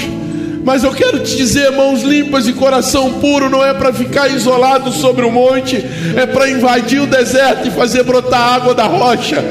mas 0.64 0.84
eu 0.84 0.91
quero 0.91 1.20
te 1.20 1.36
dizer, 1.36 1.72
mãos 1.72 2.03
limpas 2.03 2.47
e 2.47 2.53
coração 2.53 3.14
puro 3.14 3.49
não 3.49 3.66
é 3.66 3.74
para 3.74 3.91
ficar 3.91 4.28
isolado 4.28 4.91
sobre 4.91 5.26
o 5.26 5.32
monte, 5.32 5.84
é 6.16 6.26
para 6.26 6.49
invadir 6.49 7.01
o 7.01 7.07
deserto 7.07 7.68
e 7.68 7.72
fazer 7.72 8.03
brotar 8.03 8.53
água 8.53 8.74
da 8.74 8.84
rocha. 8.84 9.43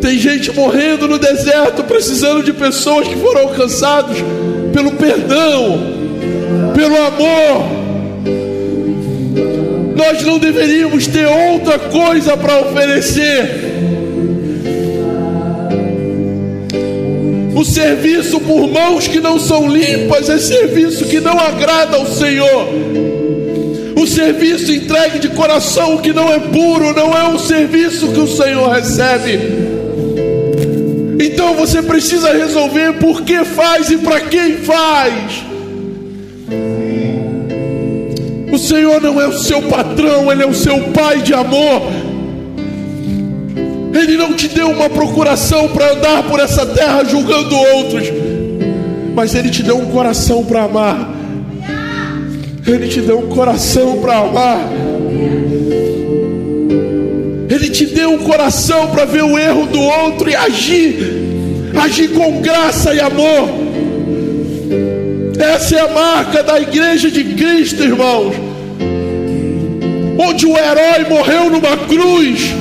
Tem 0.00 0.18
gente 0.18 0.50
morrendo 0.52 1.06
no 1.06 1.18
deserto, 1.18 1.84
precisando 1.84 2.42
de 2.42 2.52
pessoas 2.52 3.06
que 3.06 3.16
foram 3.16 3.42
alcançados 3.42 4.16
pelo 4.72 4.92
perdão, 4.92 5.80
pelo 6.74 6.96
amor. 6.96 7.78
Nós 9.94 10.22
não 10.22 10.38
deveríamos 10.38 11.06
ter 11.08 11.26
outra 11.26 11.78
coisa 11.78 12.36
para 12.36 12.60
oferecer 12.60 13.67
O 17.58 17.64
serviço 17.64 18.38
por 18.38 18.68
mãos 18.68 19.08
que 19.08 19.18
não 19.18 19.36
são 19.36 19.66
limpas 19.66 20.30
é 20.30 20.38
serviço 20.38 21.06
que 21.06 21.18
não 21.18 21.36
agrada 21.36 21.96
ao 21.96 22.06
Senhor. 22.06 22.68
O 24.00 24.06
serviço 24.06 24.70
entregue 24.70 25.18
de 25.18 25.30
coração 25.30 25.96
que 25.96 26.12
não 26.12 26.32
é 26.32 26.38
puro 26.38 26.94
não 26.94 27.12
é 27.12 27.24
um 27.24 27.36
serviço 27.36 28.12
que 28.12 28.20
o 28.20 28.28
Senhor 28.28 28.68
recebe. 28.68 29.40
Então 31.18 31.54
você 31.54 31.82
precisa 31.82 32.32
resolver 32.32 32.92
por 33.00 33.22
que 33.22 33.44
faz 33.44 33.90
e 33.90 33.98
para 33.98 34.20
quem 34.20 34.58
faz. 34.58 35.42
O 38.52 38.56
Senhor 38.56 39.02
não 39.02 39.20
é 39.20 39.26
o 39.26 39.36
seu 39.36 39.62
patrão, 39.62 40.30
Ele 40.30 40.44
é 40.44 40.46
o 40.46 40.54
seu 40.54 40.78
Pai 40.92 41.22
de 41.22 41.34
amor. 41.34 41.82
Ele 43.98 44.16
não 44.16 44.32
te 44.32 44.46
deu 44.46 44.70
uma 44.70 44.88
procuração 44.88 45.68
para 45.70 45.92
andar 45.92 46.22
por 46.22 46.38
essa 46.38 46.64
terra 46.64 47.02
julgando 47.02 47.56
outros, 47.56 48.04
mas 49.12 49.34
Ele 49.34 49.50
te 49.50 49.60
deu 49.62 49.76
um 49.76 49.86
coração 49.86 50.44
para 50.44 50.62
amar. 50.62 51.14
Ele 52.64 52.86
te 52.86 53.00
deu 53.00 53.18
um 53.18 53.28
coração 53.28 53.98
para 54.00 54.18
amar. 54.18 54.60
Ele 57.50 57.68
te 57.70 57.86
deu 57.86 58.12
um 58.12 58.18
coração 58.18 58.86
para 58.88 59.04
ver 59.04 59.24
o 59.24 59.36
erro 59.36 59.66
do 59.66 59.80
outro 59.80 60.30
e 60.30 60.36
agir, 60.36 61.74
agir 61.82 62.08
com 62.10 62.40
graça 62.40 62.94
e 62.94 63.00
amor. 63.00 63.48
Essa 65.40 65.76
é 65.76 65.80
a 65.80 65.88
marca 65.88 66.42
da 66.42 66.60
igreja 66.60 67.10
de 67.10 67.24
Cristo, 67.24 67.82
irmãos. 67.82 68.34
Onde 70.20 70.46
o 70.46 70.56
herói 70.56 71.04
morreu 71.08 71.50
numa 71.50 71.76
cruz 71.88 72.54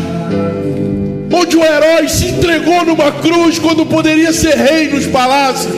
onde 1.32 1.58
o 1.58 1.64
herói 1.64 2.08
se 2.08 2.26
entregou 2.26 2.86
numa 2.86 3.12
cruz 3.12 3.60
quando 3.60 3.86
poderia 3.86 4.32
ser 4.32 4.56
rei 4.56 4.90
nos 4.90 5.06
palácios. 5.08 5.74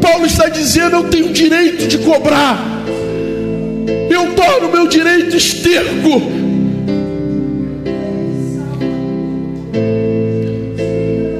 Paulo 0.00 0.26
está 0.26 0.48
dizendo: 0.48 0.96
eu 0.96 1.04
tenho 1.04 1.32
direito 1.32 1.86
de 1.86 1.98
cobrar, 1.98 2.84
eu 4.10 4.34
torno 4.34 4.70
meu 4.70 4.88
direito 4.88 5.36
esterco. 5.36 6.38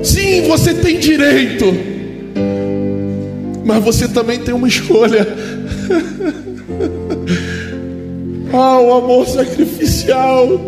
Sim, 0.03 0.43
você 0.49 0.75
tem 0.75 0.99
direito, 0.99 1.75
mas 3.65 3.83
você 3.83 4.07
também 4.09 4.39
tem 4.39 4.55
uma 4.55 4.69
escolha 4.69 5.58
ah, 8.59 8.81
o 8.81 8.93
amor 8.93 9.27
sacrificial. 9.27 10.61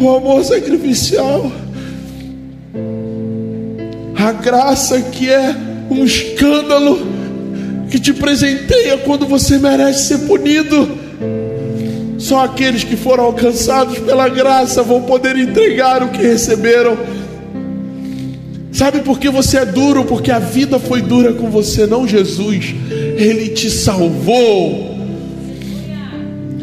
O 0.00 0.16
amor 0.16 0.44
sacrificial. 0.44 1.50
A 4.16 4.32
graça 4.32 5.00
que 5.00 5.28
é 5.28 5.54
um 5.90 6.04
escândalo 6.04 7.06
que 7.90 7.98
te 7.98 8.12
presenteia 8.12 8.98
quando 8.98 9.26
você 9.26 9.58
merece 9.58 10.08
ser 10.08 10.18
punido. 10.26 10.88
Só 12.18 12.44
aqueles 12.44 12.84
que 12.84 12.96
foram 12.96 13.24
alcançados 13.24 13.98
pela 13.98 14.28
graça 14.28 14.82
vão 14.82 15.02
poder 15.02 15.36
entregar 15.36 16.04
o 16.04 16.08
que 16.10 16.22
receberam. 16.22 16.96
Sabe 18.70 19.00
por 19.00 19.18
que 19.18 19.28
você 19.28 19.58
é 19.58 19.66
duro? 19.66 20.04
Porque 20.04 20.30
a 20.30 20.38
vida 20.38 20.78
foi 20.78 21.02
dura 21.02 21.32
com 21.32 21.50
você, 21.50 21.84
não 21.84 22.06
Jesus. 22.06 22.74
Ele 23.16 23.48
te 23.48 23.68
salvou. 23.68 24.91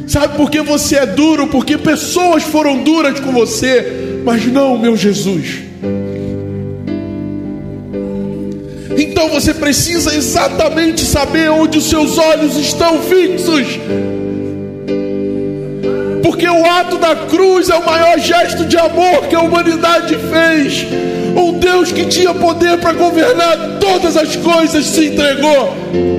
Sabe 0.09 0.35
por 0.37 0.49
que 0.49 0.59
você 0.63 0.95
é 0.95 1.05
duro? 1.05 1.45
Porque 1.45 1.77
pessoas 1.77 2.41
foram 2.41 2.81
duras 2.81 3.19
com 3.19 3.31
você, 3.31 4.19
mas 4.25 4.43
não 4.43 4.75
meu 4.75 4.97
Jesus. 4.97 5.59
Então 8.97 9.29
você 9.29 9.53
precisa 9.53 10.15
exatamente 10.15 11.01
saber 11.01 11.51
onde 11.51 11.77
os 11.77 11.87
seus 11.87 12.17
olhos 12.17 12.57
estão 12.57 12.99
fixos. 13.03 13.67
Porque 16.23 16.49
o 16.49 16.65
ato 16.65 16.97
da 16.97 17.15
cruz 17.15 17.69
é 17.69 17.75
o 17.75 17.85
maior 17.85 18.17
gesto 18.17 18.65
de 18.65 18.77
amor 18.77 19.27
que 19.29 19.35
a 19.35 19.41
humanidade 19.41 20.17
fez. 20.17 20.87
Um 21.37 21.59
Deus 21.59 21.91
que 21.91 22.07
tinha 22.07 22.33
poder 22.33 22.79
para 22.79 22.93
governar 22.93 23.77
todas 23.79 24.17
as 24.17 24.35
coisas 24.35 24.87
se 24.87 25.05
entregou. 25.05 26.18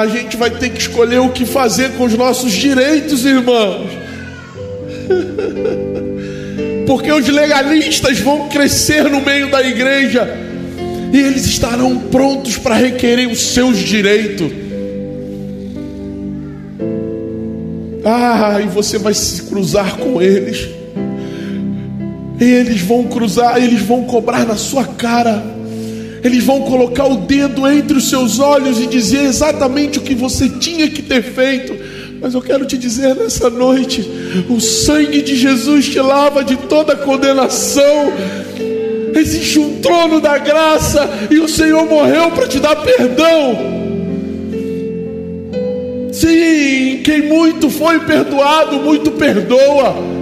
A 0.00 0.06
gente 0.06 0.36
vai 0.36 0.50
ter 0.50 0.70
que 0.70 0.80
escolher 0.80 1.18
o 1.18 1.30
que 1.30 1.44
fazer 1.44 1.92
com 1.92 2.04
os 2.04 2.14
nossos 2.14 2.52
direitos, 2.52 3.24
irmãos. 3.24 3.90
Porque 6.86 7.10
os 7.12 7.28
legalistas 7.28 8.20
vão 8.20 8.48
crescer 8.48 9.04
no 9.04 9.20
meio 9.20 9.50
da 9.50 9.62
igreja 9.62 10.28
e 11.12 11.18
eles 11.18 11.46
estarão 11.46 11.98
prontos 11.98 12.56
para 12.58 12.74
requerer 12.74 13.28
os 13.28 13.40
seus 13.40 13.78
direitos. 13.78 14.52
Ah, 18.04 18.60
e 18.62 18.68
você 18.68 18.98
vai 18.98 19.14
se 19.14 19.42
cruzar 19.42 19.96
com 19.96 20.22
eles. 20.22 20.68
E 22.40 22.44
eles 22.44 22.80
vão 22.82 23.04
cruzar, 23.04 23.56
eles 23.56 23.80
vão 23.82 24.04
cobrar 24.04 24.44
na 24.44 24.56
sua 24.56 24.84
cara. 24.84 25.55
Eles 26.22 26.44
vão 26.44 26.62
colocar 26.62 27.06
o 27.06 27.16
dedo 27.18 27.66
entre 27.68 27.96
os 27.98 28.08
seus 28.08 28.38
olhos 28.38 28.80
e 28.80 28.86
dizer 28.86 29.22
exatamente 29.22 29.98
o 29.98 30.02
que 30.02 30.14
você 30.14 30.48
tinha 30.48 30.88
que 30.88 31.02
ter 31.02 31.22
feito. 31.22 31.76
Mas 32.20 32.34
eu 32.34 32.42
quero 32.42 32.64
te 32.64 32.76
dizer 32.76 33.14
nessa 33.14 33.50
noite: 33.50 34.08
o 34.48 34.60
sangue 34.60 35.22
de 35.22 35.36
Jesus 35.36 35.86
te 35.86 36.00
lava 36.00 36.42
de 36.42 36.56
toda 36.56 36.96
condenação. 36.96 38.12
Existe 39.14 39.58
um 39.58 39.80
trono 39.80 40.20
da 40.20 40.36
graça 40.36 41.08
e 41.30 41.38
o 41.38 41.48
Senhor 41.48 41.86
morreu 41.86 42.30
para 42.32 42.46
te 42.46 42.58
dar 42.58 42.76
perdão. 42.76 43.76
Sim, 46.12 47.00
quem 47.04 47.22
muito 47.22 47.70
foi 47.70 48.00
perdoado, 48.00 48.78
muito 48.78 49.10
perdoa. 49.12 50.15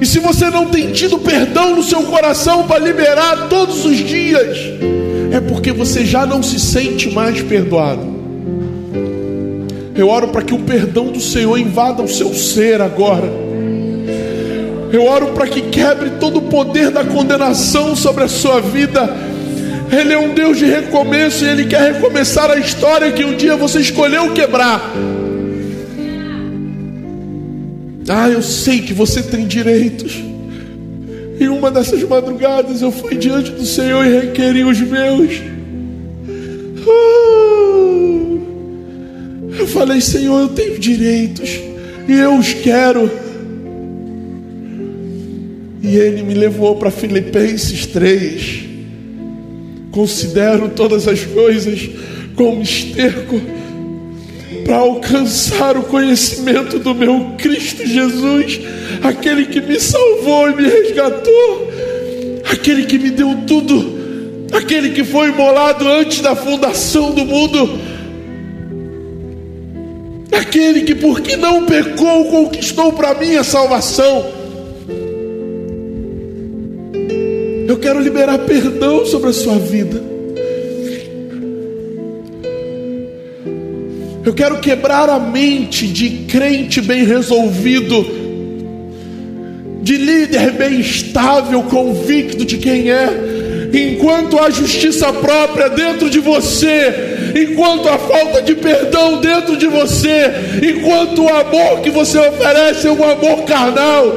E 0.00 0.06
se 0.06 0.20
você 0.20 0.48
não 0.50 0.66
tem 0.66 0.92
tido 0.92 1.18
perdão 1.18 1.74
no 1.74 1.82
seu 1.82 2.02
coração 2.02 2.66
para 2.66 2.78
liberar 2.78 3.48
todos 3.48 3.84
os 3.84 3.96
dias, 3.96 4.58
é 5.32 5.40
porque 5.40 5.72
você 5.72 6.04
já 6.04 6.24
não 6.24 6.42
se 6.42 6.58
sente 6.60 7.10
mais 7.10 7.42
perdoado. 7.42 8.18
Eu 9.94 10.08
oro 10.08 10.28
para 10.28 10.42
que 10.42 10.54
o 10.54 10.60
perdão 10.60 11.06
do 11.08 11.20
Senhor 11.20 11.58
invada 11.58 12.02
o 12.02 12.08
seu 12.08 12.32
ser 12.32 12.80
agora. 12.80 13.28
Eu 14.92 15.04
oro 15.04 15.28
para 15.28 15.46
que 15.46 15.62
quebre 15.62 16.10
todo 16.20 16.38
o 16.38 16.42
poder 16.42 16.90
da 16.90 17.04
condenação 17.04 17.96
sobre 17.96 18.24
a 18.24 18.28
sua 18.28 18.60
vida. 18.60 19.12
Ele 19.90 20.12
é 20.12 20.18
um 20.18 20.32
Deus 20.32 20.56
de 20.56 20.66
recomeço 20.66 21.44
e 21.44 21.48
Ele 21.48 21.64
quer 21.66 21.94
recomeçar 21.94 22.50
a 22.50 22.58
história 22.58 23.10
que 23.10 23.24
um 23.24 23.36
dia 23.36 23.56
você 23.56 23.80
escolheu 23.80 24.32
quebrar. 24.32 24.92
Ah, 28.08 28.28
eu 28.28 28.42
sei 28.42 28.80
que 28.80 28.94
você 28.94 29.22
tem 29.22 29.46
direitos. 29.46 30.22
E 31.38 31.48
uma 31.48 31.70
dessas 31.70 32.02
madrugadas 32.02 32.82
eu 32.82 32.90
fui 32.90 33.14
diante 33.14 33.50
do 33.52 33.64
Senhor 33.64 34.04
e 34.04 34.20
requeri 34.20 34.64
os 34.64 34.80
meus. 34.80 35.40
Eu 39.58 39.66
falei, 39.66 40.00
Senhor, 40.00 40.40
eu 40.40 40.48
tenho 40.48 40.78
direitos 40.78 41.60
e 42.08 42.12
eu 42.12 42.36
os 42.36 42.54
quero. 42.54 43.10
E 45.82 45.96
ele 45.96 46.22
me 46.22 46.34
levou 46.34 46.76
para 46.76 46.90
Filipenses 46.90 47.86
3. 47.86 48.64
Considero 49.90 50.70
todas 50.70 51.06
as 51.06 51.24
coisas 51.24 51.88
como 52.34 52.62
esterco 52.62 53.40
para 54.68 54.76
alcançar 54.76 55.78
o 55.78 55.84
conhecimento 55.84 56.78
do 56.78 56.94
meu 56.94 57.32
Cristo 57.38 57.86
Jesus, 57.86 58.60
aquele 59.02 59.46
que 59.46 59.62
me 59.62 59.80
salvou 59.80 60.50
e 60.50 60.56
me 60.56 60.68
resgatou, 60.68 61.72
aquele 62.52 62.84
que 62.84 62.98
me 62.98 63.08
deu 63.08 63.34
tudo, 63.46 64.46
aquele 64.52 64.90
que 64.90 65.04
foi 65.04 65.30
imolado 65.30 65.88
antes 65.88 66.20
da 66.20 66.36
fundação 66.36 67.12
do 67.12 67.24
mundo 67.24 67.88
aquele 70.30 70.82
que, 70.82 70.94
porque 70.94 71.34
não 71.34 71.64
pecou, 71.64 72.26
conquistou 72.26 72.92
para 72.92 73.14
mim 73.14 73.36
a 73.36 73.44
salvação. 73.44 74.26
Eu 77.66 77.78
quero 77.78 78.00
liberar 78.00 78.38
perdão 78.40 79.06
sobre 79.06 79.30
a 79.30 79.32
sua 79.32 79.58
vida. 79.58 80.17
Eu 84.28 84.34
quero 84.34 84.58
quebrar 84.58 85.08
a 85.08 85.18
mente 85.18 85.86
de 85.86 86.26
crente 86.28 86.82
bem 86.82 87.02
resolvido, 87.02 88.04
de 89.80 89.96
líder 89.96 90.50
bem 90.52 90.80
estável, 90.80 91.62
convicto 91.62 92.44
de 92.44 92.58
quem 92.58 92.90
é. 92.90 93.08
Enquanto 93.72 94.38
há 94.38 94.50
justiça 94.50 95.10
própria 95.14 95.70
dentro 95.70 96.10
de 96.10 96.18
você, 96.18 97.32
enquanto 97.34 97.88
a 97.88 97.96
falta 97.96 98.42
de 98.42 98.54
perdão 98.54 99.18
dentro 99.18 99.56
de 99.56 99.66
você, 99.66 100.30
enquanto 100.62 101.22
o 101.22 101.28
amor 101.30 101.80
que 101.80 101.88
você 101.88 102.18
oferece 102.18 102.86
é 102.86 102.92
um 102.92 103.02
amor 103.02 103.44
carnal, 103.44 104.12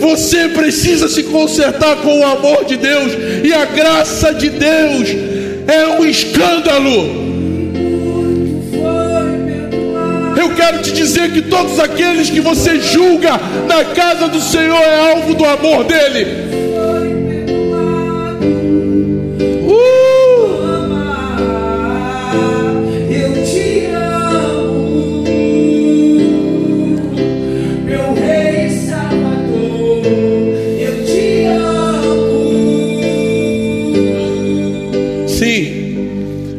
você 0.00 0.48
precisa 0.48 1.08
se 1.08 1.22
consertar 1.22 1.98
com 1.98 2.18
o 2.18 2.26
amor 2.26 2.64
de 2.64 2.76
Deus, 2.76 3.12
e 3.44 3.52
a 3.52 3.66
graça 3.66 4.34
de 4.34 4.50
Deus 4.50 5.10
é 5.68 5.86
um 6.00 6.04
escândalo. 6.04 7.33
Eu 10.44 10.54
quero 10.54 10.82
te 10.82 10.92
dizer 10.92 11.32
que 11.32 11.40
todos 11.40 11.80
aqueles 11.80 12.28
que 12.28 12.38
você 12.38 12.78
julga 12.78 13.40
na 13.66 13.82
casa 13.94 14.28
do 14.28 14.38
Senhor 14.38 14.76
é 14.76 15.12
alvo 15.12 15.34
do 15.34 15.42
amor 15.42 15.84
dele. 15.84 16.44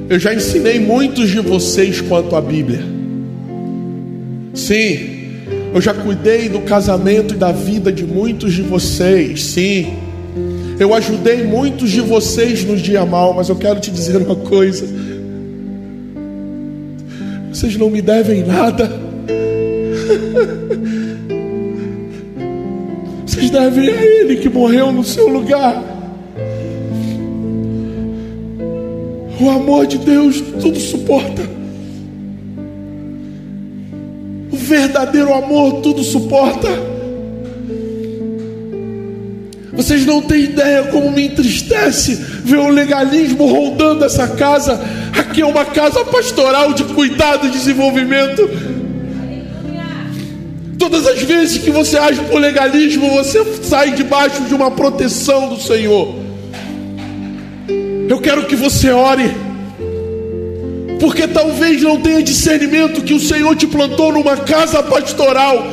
Eu 0.07 0.19
já 0.19 0.33
ensinei 0.33 0.79
muitos 0.79 1.29
de 1.29 1.41
vocês 1.41 1.99
quanto 1.99 2.38
à 2.38 2.41
Bíblia. 2.41 3.04
Sim, 4.66 5.43
eu 5.76 5.80
já 5.80 5.93
cuidei 5.93 6.49
do 6.49 6.61
casamento 6.61 7.36
e 7.36 7.38
da 7.38 7.51
vida 7.51 7.91
de 7.91 8.03
muitos 8.03 8.51
de 8.51 8.63
vocês. 8.63 9.43
Sim, 9.43 9.93
eu 10.80 10.91
ajudei 10.91 11.43
muitos 11.43 11.91
de 11.91 12.01
vocês 12.01 12.66
nos 12.66 12.82
dias 12.82 13.07
mal, 13.07 13.32
mas 13.36 13.47
eu 13.47 13.55
quero 13.55 13.80
te 13.80 13.91
dizer 13.91 14.18
uma 14.18 14.36
coisa: 14.36 14.88
vocês 17.53 17.78
não 17.78 17.91
me 17.91 18.01
devem 18.01 18.43
nada. 18.43 18.89
Vocês 23.26 23.49
devem 23.49 23.89
a 23.89 24.05
Ele 24.05 24.38
que 24.38 24.47
morreu 24.47 24.91
no 24.93 25.03
seu 25.03 25.28
lugar. 25.28 25.84
O 29.41 29.49
amor 29.49 29.86
de 29.86 29.97
Deus 29.97 30.39
tudo 30.61 30.80
suporta. 30.80 31.54
Verdadeiro 34.95 35.33
amor 35.33 35.81
tudo 35.81 36.01
suporta. 36.03 36.69
Vocês 39.73 40.05
não 40.05 40.21
têm 40.21 40.45
ideia 40.45 40.83
como 40.83 41.11
me 41.11 41.27
entristece 41.27 42.15
ver 42.15 42.59
o 42.59 42.69
legalismo 42.69 43.45
rondando 43.45 44.05
essa 44.05 44.25
casa. 44.25 44.79
Aqui 45.11 45.41
é 45.41 45.45
uma 45.45 45.65
casa 45.65 46.05
pastoral 46.05 46.71
de 46.71 46.85
cuidado 46.85 47.47
e 47.47 47.49
desenvolvimento. 47.49 48.49
Todas 50.79 51.05
as 51.05 51.21
vezes 51.21 51.57
que 51.57 51.71
você 51.71 51.97
age 51.97 52.21
por 52.21 52.39
legalismo, 52.39 53.09
você 53.09 53.43
sai 53.63 53.91
debaixo 53.91 54.43
de 54.43 54.55
uma 54.55 54.71
proteção 54.71 55.49
do 55.49 55.59
Senhor. 55.59 56.15
Eu 58.07 58.21
quero 58.21 58.45
que 58.45 58.55
você 58.55 58.91
ore, 58.91 59.29
porque 60.99 61.27
talvez 61.27 61.81
não 61.81 61.99
tenha 61.99 62.23
discernimento 62.23 63.01
que 63.01 63.13
o 63.13 63.19
Senhor 63.19 63.55
te 63.55 63.67
plantou 63.67 64.11
numa 64.11 64.37
casa 64.37 64.81
pastoral, 64.81 65.65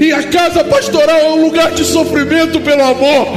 e 0.00 0.12
a 0.12 0.22
casa 0.24 0.64
pastoral 0.64 1.18
é 1.18 1.30
um 1.30 1.42
lugar 1.42 1.72
de 1.72 1.84
sofrimento 1.84 2.60
pelo 2.60 2.82
amor. 2.82 3.28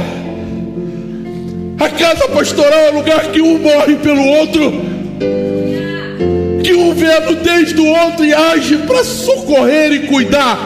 A 1.78 1.88
casa 1.90 2.28
pastoral 2.28 2.78
é 2.78 2.90
um 2.92 2.94
lugar 2.94 3.32
que 3.32 3.40
um 3.40 3.58
morre 3.58 3.96
pelo 3.96 4.24
outro, 4.24 4.72
que 6.62 6.72
um 6.72 6.94
vê 6.94 7.12
a 7.12 7.20
nudez 7.20 7.72
do 7.72 7.84
outro 7.84 8.24
e 8.24 8.32
age 8.32 8.78
para 8.78 9.04
socorrer 9.04 9.92
e 9.92 10.06
cuidar. 10.06 10.58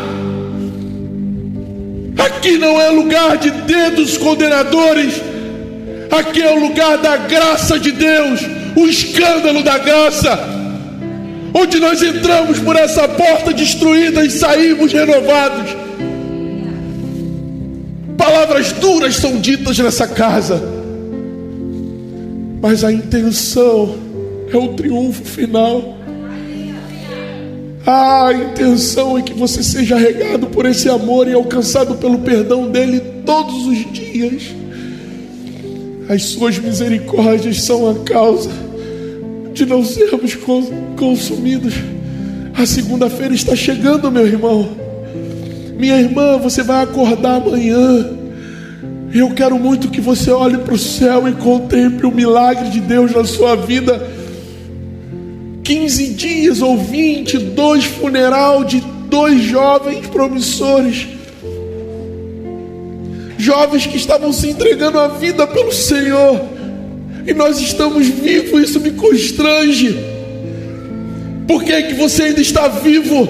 Aqui 2.18 2.59
não 2.59 2.81
é 2.81 2.91
lugar 2.91 3.37
de 3.39 3.51
dedos 3.51 4.16
condenadores, 4.16 5.14
aqui 6.11 6.43
é 6.43 6.53
o 6.53 6.61
lugar 6.61 6.99
da 6.99 7.16
graça 7.16 7.79
de 7.79 7.91
Deus, 7.93 8.41
o 8.76 8.87
escândalo 8.87 9.62
da 9.62 9.79
graça, 9.79 10.58
onde 11.55 11.81
nós 11.81 12.03
entramos 12.03 12.59
por 12.59 12.77
essa 12.77 13.09
porta 13.09 13.53
destruída 13.53 14.25
e 14.25 14.31
saímos 14.31 14.93
renovados. 14.93 15.77
Palavras 18.17 18.73
duras 18.73 19.17
são 19.17 19.41
ditas 19.41 19.79
nessa 19.79 20.07
casa, 20.07 20.61
mas 22.61 22.85
a 22.85 22.93
intenção 22.93 23.97
é 24.53 24.57
o 24.57 24.69
triunfo 24.69 25.25
final. 25.25 25.97
A 27.87 28.33
intenção 28.35 29.17
é 29.17 29.23
que 29.23 29.33
você 29.33 29.63
seja 29.63 29.97
regado 29.97 30.49
por 30.49 30.67
esse 30.67 30.91
amor 30.91 31.27
e 31.27 31.33
alcançado 31.33 31.95
pelo 31.95 32.19
perdão 32.19 32.71
dele 32.71 33.01
todos 33.25 33.67
os 33.67 33.93
dias. 33.93 34.43
As 36.09 36.25
suas 36.25 36.59
misericórdias 36.59 37.63
são 37.63 37.89
a 37.89 37.95
causa 38.01 38.68
de 39.59 39.67
não 39.67 39.85
sermos 39.85 40.37
consumidos. 40.97 41.75
A 42.55 42.65
segunda-feira 42.65 43.35
está 43.35 43.57
chegando, 43.57 44.11
meu 44.11 44.27
irmão. 44.27 44.69
Minha 45.77 46.01
irmã, 46.01 46.39
você 46.39 46.63
vai 46.63 46.85
acordar 46.85 47.37
amanhã. 47.37 48.09
Eu 49.13 49.31
quero 49.35 49.59
muito 49.59 49.91
que 49.91 50.01
você 50.01 50.31
olhe 50.31 50.59
para 50.59 50.75
o 50.75 50.79
céu 50.79 51.29
e 51.29 51.33
contemple 51.33 52.07
o 52.07 52.15
milagre 52.15 52.71
de 52.71 52.81
Deus 52.81 53.13
na 53.13 53.25
sua 53.25 53.57
vida 53.57 54.17
15 55.65 56.07
dias 56.15 56.63
ou 56.63 56.79
20, 56.79 57.39
dois 57.39 57.85
funeral 57.85 58.65
de 58.65 58.81
dois 59.11 59.43
jovens 59.43 60.07
promissores. 60.07 61.09
Jovens 63.37 63.87
que 63.87 63.97
estavam 63.97 64.33
se 64.33 64.49
entregando 64.49 64.99
a 64.99 65.09
vida 65.09 65.47
pelo 65.47 65.73
Senhor. 65.73 66.58
E 67.29 67.35
nós 67.35 67.61
estamos 67.61 68.07
vivos, 68.07 68.70
isso 68.70 68.81
me 68.81 68.91
constrange. 68.93 69.95
Por 71.47 71.62
que, 71.62 71.72
é 71.72 71.83
que 71.83 71.93
você 71.93 72.22
ainda 72.22 72.41
está 72.41 72.68
vivo? 72.68 73.29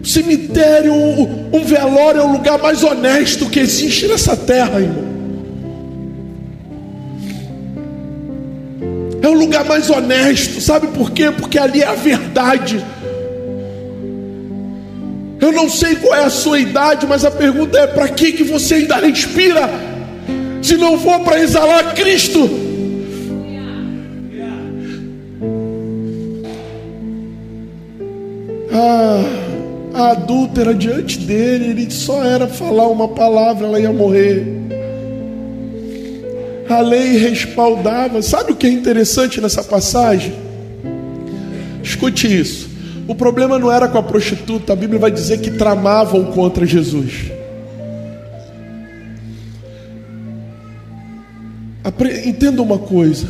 O 0.00 0.06
cemitério, 0.06 0.94
um 0.94 1.64
velório 1.64 2.20
é 2.20 2.24
o 2.24 2.30
lugar 2.30 2.62
mais 2.62 2.84
honesto 2.84 3.50
que 3.50 3.58
existe 3.58 4.06
nessa 4.06 4.36
terra, 4.36 4.80
irmão. 4.80 5.04
É 9.20 9.26
o 9.26 9.34
lugar 9.34 9.64
mais 9.64 9.90
honesto, 9.90 10.60
sabe 10.60 10.86
por 10.96 11.10
quê? 11.10 11.32
Porque 11.32 11.58
ali 11.58 11.82
é 11.82 11.88
a 11.88 11.94
verdade. 11.94 12.84
Eu 15.46 15.52
não 15.52 15.68
sei 15.68 15.96
qual 15.96 16.14
é 16.14 16.24
a 16.24 16.30
sua 16.30 16.58
idade, 16.58 17.06
mas 17.06 17.24
a 17.24 17.30
pergunta 17.30 17.78
é: 17.78 17.86
para 17.86 18.08
que, 18.08 18.32
que 18.32 18.44
você 18.44 18.74
ainda 18.74 18.96
respira? 18.96 19.70
Se 20.62 20.76
não 20.76 20.98
for 20.98 21.20
para 21.20 21.40
exalar 21.40 21.94
Cristo. 21.94 22.50
Ah, 28.72 29.22
a 29.94 30.10
adúltera 30.10 30.74
diante 30.74 31.18
dele, 31.18 31.70
ele 31.70 31.90
só 31.90 32.22
era 32.22 32.46
falar 32.46 32.88
uma 32.88 33.08
palavra, 33.08 33.66
ela 33.66 33.80
ia 33.80 33.92
morrer 33.92 34.56
a 36.68 36.80
lei 36.80 37.16
respaldava. 37.16 38.20
Sabe 38.22 38.52
o 38.52 38.56
que 38.56 38.66
é 38.66 38.70
interessante 38.70 39.40
nessa 39.40 39.62
passagem? 39.62 40.34
Escute 41.82 42.26
isso. 42.26 42.68
O 43.08 43.14
problema 43.14 43.58
não 43.58 43.70
era 43.70 43.86
com 43.86 43.98
a 43.98 44.02
prostituta, 44.02 44.72
a 44.72 44.76
Bíblia 44.76 44.98
vai 44.98 45.10
dizer 45.10 45.40
que 45.40 45.52
tramavam 45.52 46.24
contra 46.32 46.66
Jesus. 46.66 47.30
Entenda 52.24 52.60
uma 52.60 52.78
coisa: 52.78 53.28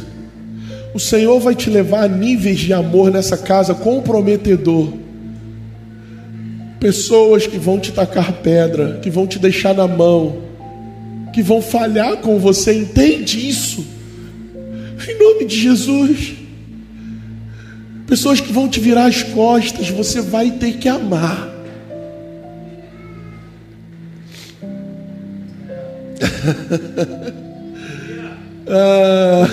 o 0.95 0.99
Senhor 0.99 1.39
vai 1.41 1.55
te 1.55 1.69
levar 1.69 2.05
a 2.05 2.09
níveis 2.09 2.59
de 2.59 2.73
amor 2.73 3.11
nessa 3.11 3.37
casa 3.37 3.75
comprometedor. 3.75 4.93
Pessoas 6.81 7.47
que 7.47 7.59
vão 7.59 7.79
te 7.79 7.93
tacar 7.93 8.33
pedra, 8.33 8.99
que 9.03 9.11
vão 9.11 9.27
te 9.27 9.39
deixar 9.39 9.75
na 9.75 9.87
mão, 9.87 10.39
que 11.35 11.43
vão 11.43 11.61
falhar 11.61 12.19
com 12.19 12.39
você, 12.39 12.73
entende 12.73 13.47
isso? 13.47 13.85
Em 15.07 15.19
nome 15.19 15.45
de 15.45 15.57
Jesus. 15.57 16.46
Pessoas 18.07 18.41
que 18.41 18.53
vão 18.53 18.69
te 18.69 18.79
virar 18.79 19.07
as 19.07 19.23
costas, 19.25 19.89
você 19.89 20.21
vai 20.21 20.53
ter 20.53 20.79
que 20.79 20.89
amar. 20.89 21.51
ah. 28.69 29.49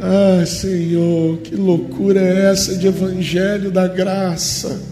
ah, 0.42 0.44
Senhor, 0.46 1.38
que 1.38 1.54
loucura 1.54 2.20
é 2.20 2.50
essa 2.50 2.76
de 2.76 2.88
evangelho 2.88 3.70
da 3.70 3.86
graça? 3.86 4.82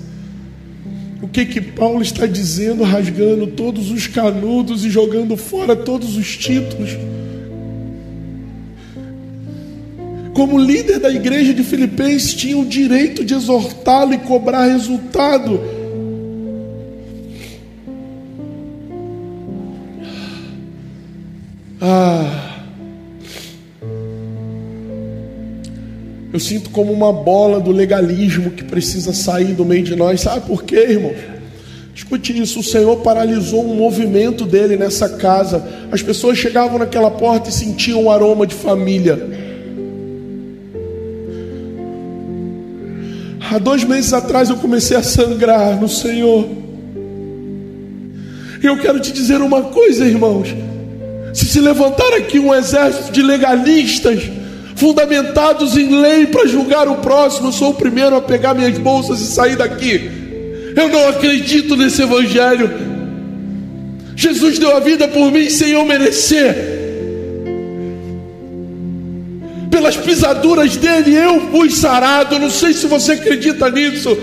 O 1.21 1.27
que 1.27 1.45
que 1.47 1.61
Paulo 1.61 2.03
está 2.03 2.27
dizendo, 2.27 2.85
rasgando 2.85 3.49
todos 3.49 3.91
os 3.91 4.07
canudos 4.07 4.85
e 4.85 4.91
jogando 4.91 5.37
fora 5.37 5.75
todos 5.75 6.17
os 6.17 6.37
títulos? 6.37 6.97
Como 10.35 10.59
líder 10.59 10.99
da 10.99 11.11
igreja 11.11 11.53
de 11.53 11.63
Filipenses, 11.63 12.35
tinha 12.35 12.57
o 12.57 12.65
direito 12.65 13.25
de 13.25 13.35
exortá-lo 13.35 14.15
e 14.15 14.19
cobrar 14.19 14.67
resultado. 14.67 15.61
Ah. 21.81 22.53
Eu 26.33 26.41
sinto 26.41 26.71
como 26.71 26.91
uma 26.93 27.13
bola 27.13 27.61
do 27.61 27.71
legalismo 27.71 28.53
que 28.53 28.65
precisa 28.65 29.13
sair 29.13 29.53
do 29.53 29.67
meio 29.67 29.83
de 29.83 29.95
nós. 29.95 30.23
Sabe 30.23 30.47
por 30.47 30.63
quê, 30.65 30.77
irmão? 30.77 31.13
Escute 31.95 32.41
isso: 32.41 32.61
o 32.61 32.65
Senhor 32.65 32.97
paralisou 32.99 33.71
um 33.71 33.75
movimento 33.75 34.47
dele 34.47 34.77
nessa 34.77 35.11
casa. 35.11 35.63
As 35.91 36.03
pessoas 36.03 36.39
chegavam 36.39 36.79
naquela 36.79 37.11
porta 37.11 37.51
e 37.51 37.53
sentiam 37.53 38.05
o 38.05 38.11
aroma 38.11 38.47
de 38.47 38.55
família. 38.55 39.52
Há 43.53 43.59
dois 43.59 43.85
meses 43.85 44.15
atrás 44.15 44.49
eu 44.49 44.57
comecei 44.57 44.97
a 44.97 45.03
sangrar 45.03 45.79
no 45.79 45.87
Senhor. 45.87 46.49
E 48.63 48.67
eu 48.67 48.79
quero 48.79 48.99
te 48.99 49.13
dizer 49.13 49.43
uma 49.43 49.65
coisa, 49.65 50.07
irmãos. 50.07 50.49
Se 51.35 51.45
se 51.45 51.61
levantar 51.61 52.15
aqui 52.15 52.39
um 52.39 52.55
exército 52.55 53.13
de 53.13 53.23
legalistas, 53.23 54.23
fundamentados 54.75 55.77
em 55.77 56.01
lei 56.01 56.27
para 56.27 56.47
julgar 56.47 56.89
o 56.89 56.97
próximo. 56.97 57.49
Eu 57.49 57.53
sou 57.53 57.71
o 57.73 57.75
primeiro 57.75 58.17
a 58.17 58.23
pegar 58.23 58.55
minhas 58.55 58.79
bolsas 58.79 59.21
e 59.21 59.27
sair 59.27 59.57
daqui. 59.57 60.11
Eu 60.75 60.89
não 60.89 61.09
acredito 61.09 61.77
nesse 61.77 62.01
evangelho. 62.01 62.71
Jesus 64.17 64.59
deu 64.59 64.75
a 64.75 64.81
vida 64.81 65.07
por 65.09 65.31
mim 65.31 65.51
sem 65.51 65.73
eu 65.73 65.85
merecer. 65.85 66.82
Pelas 69.73 69.97
pisaduras 69.97 70.77
dele 70.77 71.17
eu 71.17 71.51
fui 71.51 71.71
sarado. 71.71 72.39
Não 72.39 72.51
sei 72.51 72.75
se 72.75 72.87
você 72.87 73.13
acredita 73.13 73.71
nisso, 73.71 74.17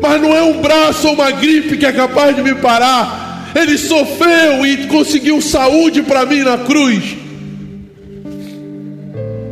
mas 0.00 0.20
não 0.20 0.34
é 0.34 0.42
um 0.42 0.62
braço 0.62 1.06
ou 1.08 1.14
uma 1.14 1.30
gripe 1.30 1.76
que 1.76 1.84
é 1.84 1.92
capaz 1.92 2.34
de 2.34 2.42
me 2.42 2.54
parar. 2.54 3.52
Ele 3.54 3.76
sofreu 3.76 4.64
e 4.64 4.86
conseguiu 4.86 5.42
saúde 5.42 6.02
para 6.02 6.24
mim 6.24 6.40
na 6.40 6.56
cruz. 6.56 7.18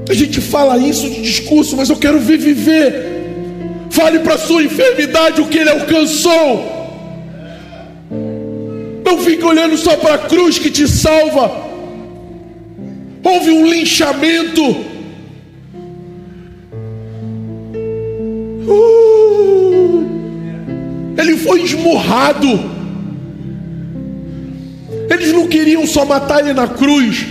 A 0.08 0.14
gente 0.14 0.40
fala 0.40 0.78
isso 0.78 1.08
de 1.08 1.20
discurso, 1.20 1.76
mas 1.76 1.90
eu 1.90 1.96
quero 1.96 2.18
ver 2.18 2.38
viver. 2.38 3.10
Fale 3.90 4.20
para 4.20 4.38
sua 4.38 4.62
enfermidade 4.62 5.42
o 5.42 5.48
que 5.48 5.58
ele 5.58 5.68
alcançou. 5.68 6.78
Não 9.04 9.18
fique 9.18 9.44
olhando 9.44 9.76
só 9.76 9.98
para 9.98 10.14
a 10.14 10.18
cruz 10.18 10.58
que 10.58 10.70
te 10.70 10.88
salva. 10.88 11.68
Houve 13.22 13.50
um 13.50 13.66
linchamento. 13.66 14.89
Ele 21.18 21.36
foi 21.36 21.62
esmurrado. 21.62 22.48
Eles 25.10 25.32
não 25.32 25.46
queriam 25.48 25.86
só 25.86 26.04
matar 26.04 26.40
ele 26.40 26.52
na 26.52 26.68
cruz. 26.68 27.26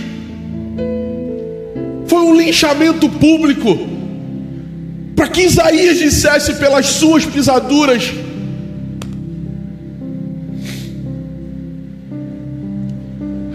Foi 2.06 2.18
um 2.18 2.34
linchamento 2.36 3.08
público. 3.08 3.78
Para 5.16 5.28
que 5.28 5.42
Isaías 5.42 5.98
dissesse 5.98 6.54
pelas 6.54 6.86
suas 6.86 7.26
pisaduras 7.26 8.10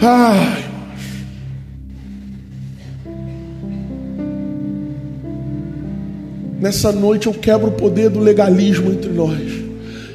Ai, 0.07 0.64
Nessa 6.59 6.91
noite 6.91 7.27
eu 7.27 7.33
quebro 7.33 7.67
o 7.67 7.71
poder 7.71 8.09
do 8.09 8.19
legalismo 8.19 8.91
entre 8.91 9.11
nós. 9.11 9.41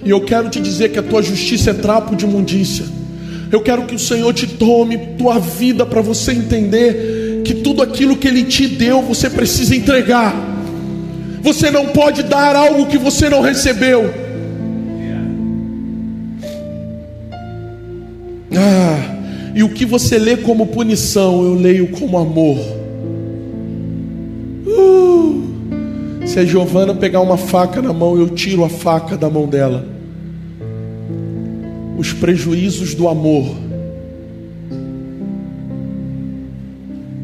E 0.04 0.10
eu 0.10 0.20
quero 0.22 0.48
te 0.48 0.60
dizer 0.60 0.90
que 0.90 0.98
a 0.98 1.02
tua 1.02 1.22
justiça 1.22 1.70
é 1.70 1.74
trapo 1.74 2.16
de 2.16 2.24
imundícia. 2.24 2.86
Eu 3.52 3.60
quero 3.60 3.84
que 3.84 3.94
o 3.94 3.98
Senhor 3.98 4.32
te 4.32 4.46
tome 4.46 4.96
tua 5.18 5.38
vida 5.38 5.84
para 5.84 6.00
você 6.00 6.32
entender 6.32 7.42
que 7.44 7.54
tudo 7.54 7.82
aquilo 7.82 8.16
que 8.16 8.28
Ele 8.28 8.44
te 8.44 8.66
deu 8.66 9.02
você 9.02 9.28
precisa 9.28 9.74
entregar. 9.74 10.34
Você 11.42 11.70
não 11.70 11.86
pode 11.88 12.22
dar 12.22 12.54
algo 12.54 12.86
que 12.86 12.98
você 12.98 13.28
não 13.28 13.40
recebeu. 13.40 14.12
Ah. 18.56 19.16
E 19.54 19.62
o 19.62 19.68
que 19.68 19.84
você 19.84 20.18
lê 20.18 20.36
como 20.36 20.66
punição, 20.66 21.44
eu 21.44 21.54
leio 21.54 21.88
como 21.88 22.16
amor. 22.16 22.58
Uh, 24.66 25.19
se 26.30 26.38
a 26.38 26.44
Giovana 26.44 26.94
pegar 26.94 27.20
uma 27.20 27.36
faca 27.36 27.82
na 27.82 27.92
mão, 27.92 28.16
eu 28.16 28.28
tiro 28.28 28.64
a 28.64 28.68
faca 28.68 29.16
da 29.16 29.28
mão 29.28 29.48
dela. 29.48 29.84
Os 31.98 32.12
prejuízos 32.12 32.94
do 32.94 33.08
amor. 33.08 33.52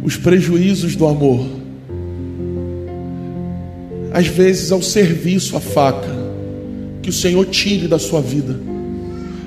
Os 0.03 0.17
prejuízos 0.17 0.97
do 0.97 1.07
amor. 1.07 1.47
Às 4.13 4.27
vezes, 4.27 4.73
ao 4.73 4.83
serviço, 4.83 5.57
a 5.57 5.61
faca. 5.61 6.11
Que 7.01 7.09
o 7.09 7.13
Senhor 7.13 7.47
tire 7.47 7.87
da 7.87 8.01
sua 8.01 8.21
vida 8.21 8.59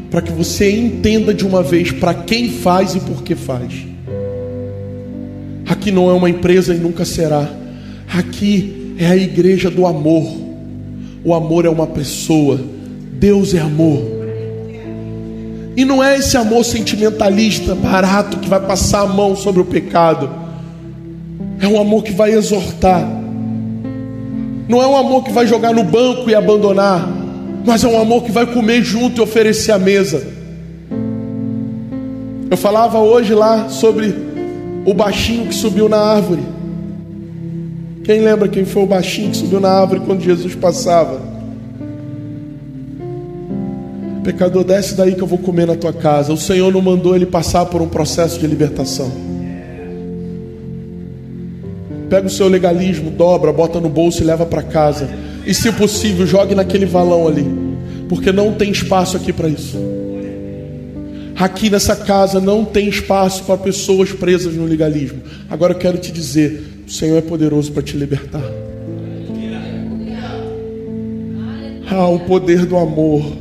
para 0.09 0.21
que 0.21 0.31
você 0.31 0.71
entenda 0.71 1.33
de 1.33 1.45
uma 1.45 1.61
vez 1.61 1.91
para 1.91 2.13
quem 2.13 2.49
faz 2.49 2.95
e 2.95 2.99
por 3.01 3.21
que 3.23 3.35
faz. 3.35 3.73
Aqui 5.67 5.91
não 5.91 6.09
é 6.09 6.13
uma 6.13 6.29
empresa 6.29 6.73
e 6.73 6.77
nunca 6.79 7.03
será. 7.03 7.47
Aqui 8.07 8.78
é 8.99 9.07
a 9.07 9.15
igreja 9.15 9.71
do 9.71 9.87
amor. 9.87 10.29
O 11.23 11.33
amor 11.33 11.65
é 11.65 11.69
uma 11.69 11.87
pessoa. 11.87 12.59
Deus 13.13 13.55
é 13.55 13.59
amor. 13.59 14.03
E 15.75 15.83
não 15.83 16.03
é 16.03 16.17
esse 16.17 16.37
amor 16.37 16.63
sentimentalista, 16.63 17.73
barato, 17.73 18.37
que 18.37 18.49
vai 18.49 18.59
passar 18.59 19.01
a 19.01 19.07
mão 19.07 19.35
sobre 19.35 19.61
o 19.61 19.65
pecado. 19.65 20.29
É 21.59 21.67
um 21.67 21.79
amor 21.79 22.03
que 22.03 22.11
vai 22.11 22.33
exortar. 22.33 23.07
Não 24.67 24.81
é 24.83 24.87
um 24.87 24.97
amor 24.97 25.23
que 25.23 25.31
vai 25.31 25.47
jogar 25.47 25.73
no 25.73 25.83
banco 25.83 26.29
e 26.29 26.35
abandonar 26.35 27.17
mas 27.65 27.83
é 27.83 27.87
um 27.87 27.99
amor 27.99 28.23
que 28.23 28.31
vai 28.31 28.45
comer 28.45 28.83
junto 28.83 29.19
e 29.19 29.21
oferecer 29.21 29.71
a 29.71 29.79
mesa. 29.79 30.25
Eu 32.49 32.57
falava 32.57 32.97
hoje 32.99 33.33
lá 33.33 33.69
sobre 33.69 34.15
o 34.85 34.93
baixinho 34.93 35.47
que 35.47 35.53
subiu 35.53 35.87
na 35.87 35.97
árvore. 35.97 36.41
Quem 38.09 38.21
lembra 38.21 38.47
quem 38.47 38.65
foi 38.65 38.81
o 38.81 38.87
baixinho 38.87 39.29
que 39.29 39.37
subiu 39.37 39.59
na 39.59 39.69
árvore 39.69 39.99
quando 39.99 40.21
Jesus 40.21 40.55
passava? 40.55 41.21
Pecador, 44.23 44.63
desce 44.63 44.95
daí 44.95 45.13
que 45.13 45.21
eu 45.21 45.27
vou 45.27 45.37
comer 45.37 45.67
na 45.67 45.75
tua 45.75 45.93
casa. 45.93 46.33
O 46.33 46.37
Senhor 46.37 46.73
não 46.73 46.81
mandou 46.81 47.15
ele 47.15 47.27
passar 47.27 47.67
por 47.67 47.83
um 47.83 47.87
processo 47.87 48.39
de 48.39 48.47
libertação. 48.47 49.11
Pega 52.09 52.25
o 52.25 52.31
seu 52.31 52.47
legalismo, 52.47 53.11
dobra, 53.11 53.53
bota 53.53 53.79
no 53.79 53.89
bolso 53.89 54.23
e 54.23 54.25
leva 54.25 54.43
para 54.43 54.63
casa. 54.63 55.07
E 55.45 55.53
se 55.53 55.71
possível, 55.71 56.25
jogue 56.25 56.55
naquele 56.55 56.87
valão 56.87 57.27
ali. 57.27 57.45
Porque 58.09 58.31
não 58.31 58.55
tem 58.55 58.71
espaço 58.71 59.17
aqui 59.17 59.31
para 59.31 59.47
isso. 59.47 59.77
Aqui 61.35 61.69
nessa 61.69 61.95
casa 61.95 62.41
não 62.41 62.65
tem 62.65 62.89
espaço 62.89 63.43
para 63.43 63.55
pessoas 63.55 64.11
presas 64.11 64.55
no 64.55 64.65
legalismo. 64.65 65.21
Agora 65.47 65.73
eu 65.73 65.77
quero 65.77 65.99
te 65.99 66.11
dizer: 66.11 66.78
o 66.89 66.91
Senhor 66.91 67.17
é 67.19 67.21
poderoso 67.21 67.71
para 67.71 67.83
te 67.83 67.95
libertar. 67.95 68.41
Ah, 71.87 72.07
o 72.07 72.19
poder 72.21 72.65
do 72.65 72.75
amor. 72.75 73.37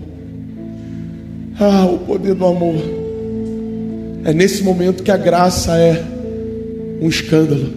Ah, 1.59 1.87
o 1.87 1.99
poder 2.01 2.35
do 2.35 2.45
amor. 2.45 2.77
É 4.23 4.35
nesse 4.35 4.63
momento 4.63 5.03
que 5.03 5.11
a 5.11 5.17
graça 5.17 5.79
é 5.79 6.05
um 7.01 7.09
escândalo. 7.09 7.73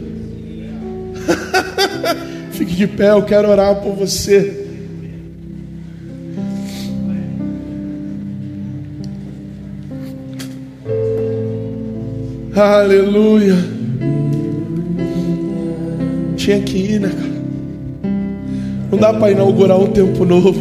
Fique 2.52 2.76
de 2.76 2.88
pé, 2.88 3.12
eu 3.12 3.24
quero 3.24 3.48
orar 3.50 3.76
por 3.82 3.96
você. 3.96 4.68
Aleluia. 12.54 13.81
Tinha 16.42 16.60
que 16.60 16.76
ir, 16.76 17.00
né, 17.00 17.08
cara? 17.10 17.42
Não 18.92 18.98
dá 18.98 19.14
para 19.14 19.32
inaugurar 19.32 19.78
um 19.78 19.92
tempo 19.92 20.26
novo. 20.26 20.60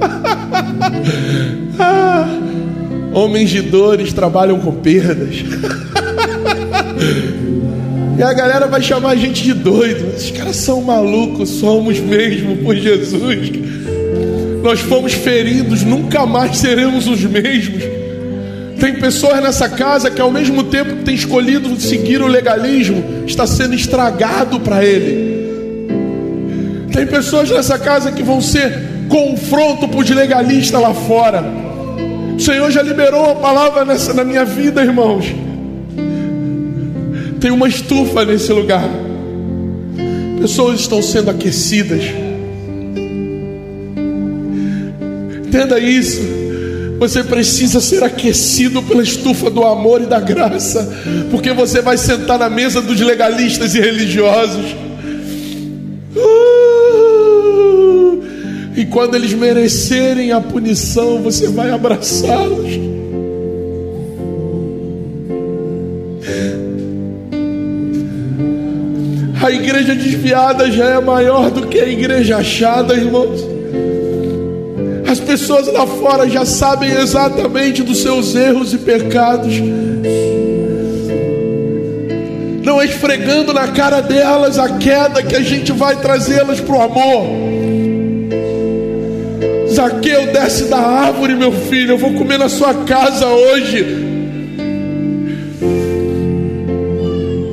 ah, 1.78 2.26
homens 3.12 3.50
de 3.50 3.60
dores 3.60 4.14
trabalham 4.14 4.58
com 4.60 4.72
perdas. 4.72 5.44
E 8.18 8.22
a 8.22 8.34
galera 8.34 8.66
vai 8.66 8.82
chamar 8.82 9.12
a 9.12 9.16
gente 9.16 9.42
de 9.42 9.54
doido. 9.54 10.14
Esses 10.14 10.30
caras 10.30 10.56
são 10.56 10.82
malucos, 10.82 11.48
somos 11.48 11.98
mesmo 11.98 12.58
por 12.58 12.76
Jesus. 12.76 13.50
Nós 14.62 14.80
fomos 14.80 15.14
feridos, 15.14 15.82
nunca 15.84 16.26
mais 16.26 16.58
seremos 16.58 17.08
os 17.08 17.22
mesmos. 17.22 17.82
Pessoas 19.00 19.42
nessa 19.42 19.66
casa 19.66 20.10
que, 20.10 20.20
ao 20.20 20.30
mesmo 20.30 20.64
tempo 20.64 20.96
que 20.96 21.04
tem 21.04 21.14
escolhido 21.14 21.80
seguir 21.80 22.20
o 22.20 22.26
legalismo, 22.26 23.02
está 23.26 23.46
sendo 23.46 23.74
estragado 23.74 24.60
para 24.60 24.84
ele. 24.84 25.40
Tem 26.92 27.06
pessoas 27.06 27.50
nessa 27.50 27.78
casa 27.78 28.12
que 28.12 28.22
vão 28.22 28.42
ser 28.42 28.78
confronto 29.08 29.88
para 29.88 29.98
os 29.98 30.10
legalistas 30.10 30.80
lá 30.80 30.92
fora. 30.92 31.42
O 32.36 32.40
Senhor 32.40 32.70
já 32.70 32.82
liberou 32.82 33.24
uma 33.24 33.36
palavra 33.36 33.86
nessa, 33.86 34.12
na 34.12 34.22
minha 34.22 34.44
vida, 34.44 34.82
irmãos. 34.82 35.24
Tem 37.40 37.50
uma 37.50 37.68
estufa 37.68 38.24
nesse 38.26 38.52
lugar. 38.52 38.88
Pessoas 40.42 40.80
estão 40.80 41.02
sendo 41.02 41.30
aquecidas. 41.30 42.04
Entenda 45.46 45.78
isso. 45.78 46.39
Você 47.00 47.24
precisa 47.24 47.80
ser 47.80 48.04
aquecido 48.04 48.80
pela 48.82 49.02
estufa 49.02 49.50
do 49.50 49.64
amor 49.64 50.02
e 50.02 50.06
da 50.06 50.20
graça, 50.20 50.88
porque 51.32 51.52
você 51.52 51.82
vai 51.82 51.96
sentar 51.96 52.38
na 52.38 52.48
mesa 52.48 52.80
dos 52.80 53.00
legalistas 53.00 53.74
e 53.74 53.80
religiosos. 53.80 54.66
Uh! 56.14 56.60
e 58.80 58.86
quando 58.86 59.14
eles 59.14 59.34
merecerem 59.34 60.32
a 60.32 60.40
punição, 60.40 61.20
você 61.22 61.48
vai 61.48 61.70
abraçá-los. 61.70 62.80
A 69.42 69.50
igreja 69.50 69.94
desviada 69.94 70.70
já 70.70 70.90
é 70.90 71.00
maior 71.00 71.50
do 71.50 71.66
que 71.66 71.78
a 71.78 71.88
igreja 71.88 72.38
achada, 72.38 72.94
irmãos. 72.94 73.59
As 75.10 75.18
pessoas 75.18 75.66
lá 75.66 75.84
fora 75.88 76.30
já 76.30 76.44
sabem 76.44 76.92
exatamente 76.92 77.82
dos 77.82 78.00
seus 78.00 78.32
erros 78.36 78.72
e 78.72 78.78
pecados. 78.78 79.52
Não 82.62 82.80
é 82.80 82.84
esfregando 82.84 83.52
na 83.52 83.66
cara 83.66 84.00
delas 84.00 84.56
a 84.56 84.68
queda 84.78 85.20
que 85.20 85.34
a 85.34 85.40
gente 85.40 85.72
vai 85.72 85.96
trazê-las 85.96 86.60
para 86.60 86.76
o 86.76 86.82
amor. 86.82 87.26
Zaqueu, 89.72 90.32
desce 90.32 90.66
da 90.66 90.78
árvore, 90.78 91.34
meu 91.34 91.50
filho. 91.50 91.94
Eu 91.94 91.98
vou 91.98 92.14
comer 92.14 92.38
na 92.38 92.48
sua 92.48 92.72
casa 92.84 93.26
hoje. 93.26 93.84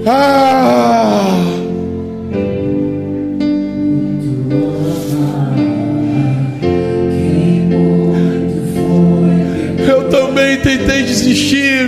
Ah! 0.05 0.76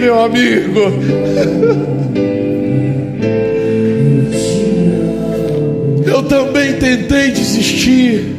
Amigo. 0.08 0.80
Eu 6.06 6.24
também 6.24 6.74
tentei 6.74 7.32
desistir. 7.32 8.36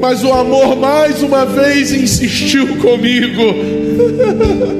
Mas 0.00 0.22
o 0.22 0.32
amor 0.32 0.76
mais 0.76 1.22
uma 1.22 1.44
vez 1.44 1.92
insistiu 1.92 2.76
comigo. 2.76 3.42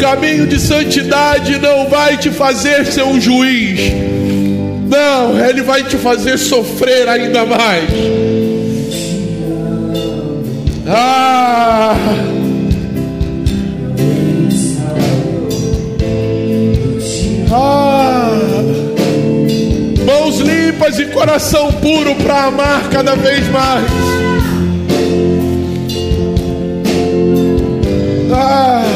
caminho 0.00 0.46
de 0.46 0.58
santidade 0.58 1.58
não 1.58 1.88
vai 1.88 2.16
te 2.16 2.30
fazer 2.30 2.86
ser 2.86 3.04
um 3.04 3.20
juiz. 3.20 3.92
Não, 4.88 5.38
ele 5.46 5.62
vai 5.62 5.84
te 5.84 5.96
fazer 5.98 6.38
sofrer 6.38 7.06
ainda 7.06 7.44
mais. 7.44 7.90
Ah! 10.88 11.94
Ah! 17.52 18.30
Mãos 20.04 20.38
limpas 20.38 20.98
e 20.98 21.04
coração 21.06 21.70
puro 21.74 22.14
para 22.16 22.46
amar 22.46 22.88
cada 22.90 23.14
vez 23.14 23.46
mais. 23.48 23.84
Ah! 28.32 28.89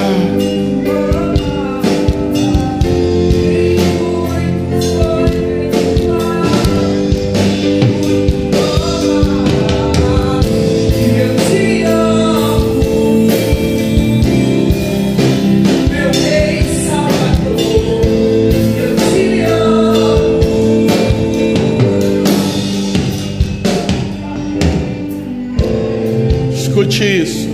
Escute 26.74 27.22
isso. 27.22 27.48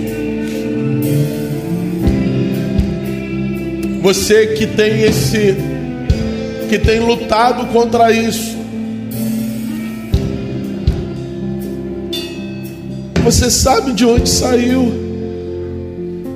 Você 4.01 4.47
que 4.47 4.65
tem 4.65 5.03
esse, 5.03 5.55
que 6.67 6.79
tem 6.79 6.99
lutado 7.01 7.67
contra 7.67 8.11
isso. 8.11 8.57
Você 13.23 13.51
sabe 13.51 13.93
de 13.93 14.03
onde 14.03 14.27
saiu, 14.27 14.91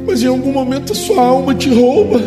mas 0.06 0.22
em 0.22 0.28
algum 0.28 0.52
momento 0.52 0.94
a 0.94 0.96
sua 0.96 1.24
alma 1.24 1.56
te 1.56 1.74
rouba. 1.74 2.22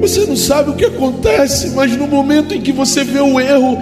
Você 0.00 0.24
não 0.24 0.36
sabe 0.36 0.70
o 0.70 0.74
que 0.74 0.86
acontece, 0.86 1.68
mas 1.74 1.94
no 1.94 2.06
momento 2.06 2.54
em 2.54 2.62
que 2.62 2.72
você 2.72 3.04
vê 3.04 3.20
o 3.20 3.38
erro, 3.38 3.76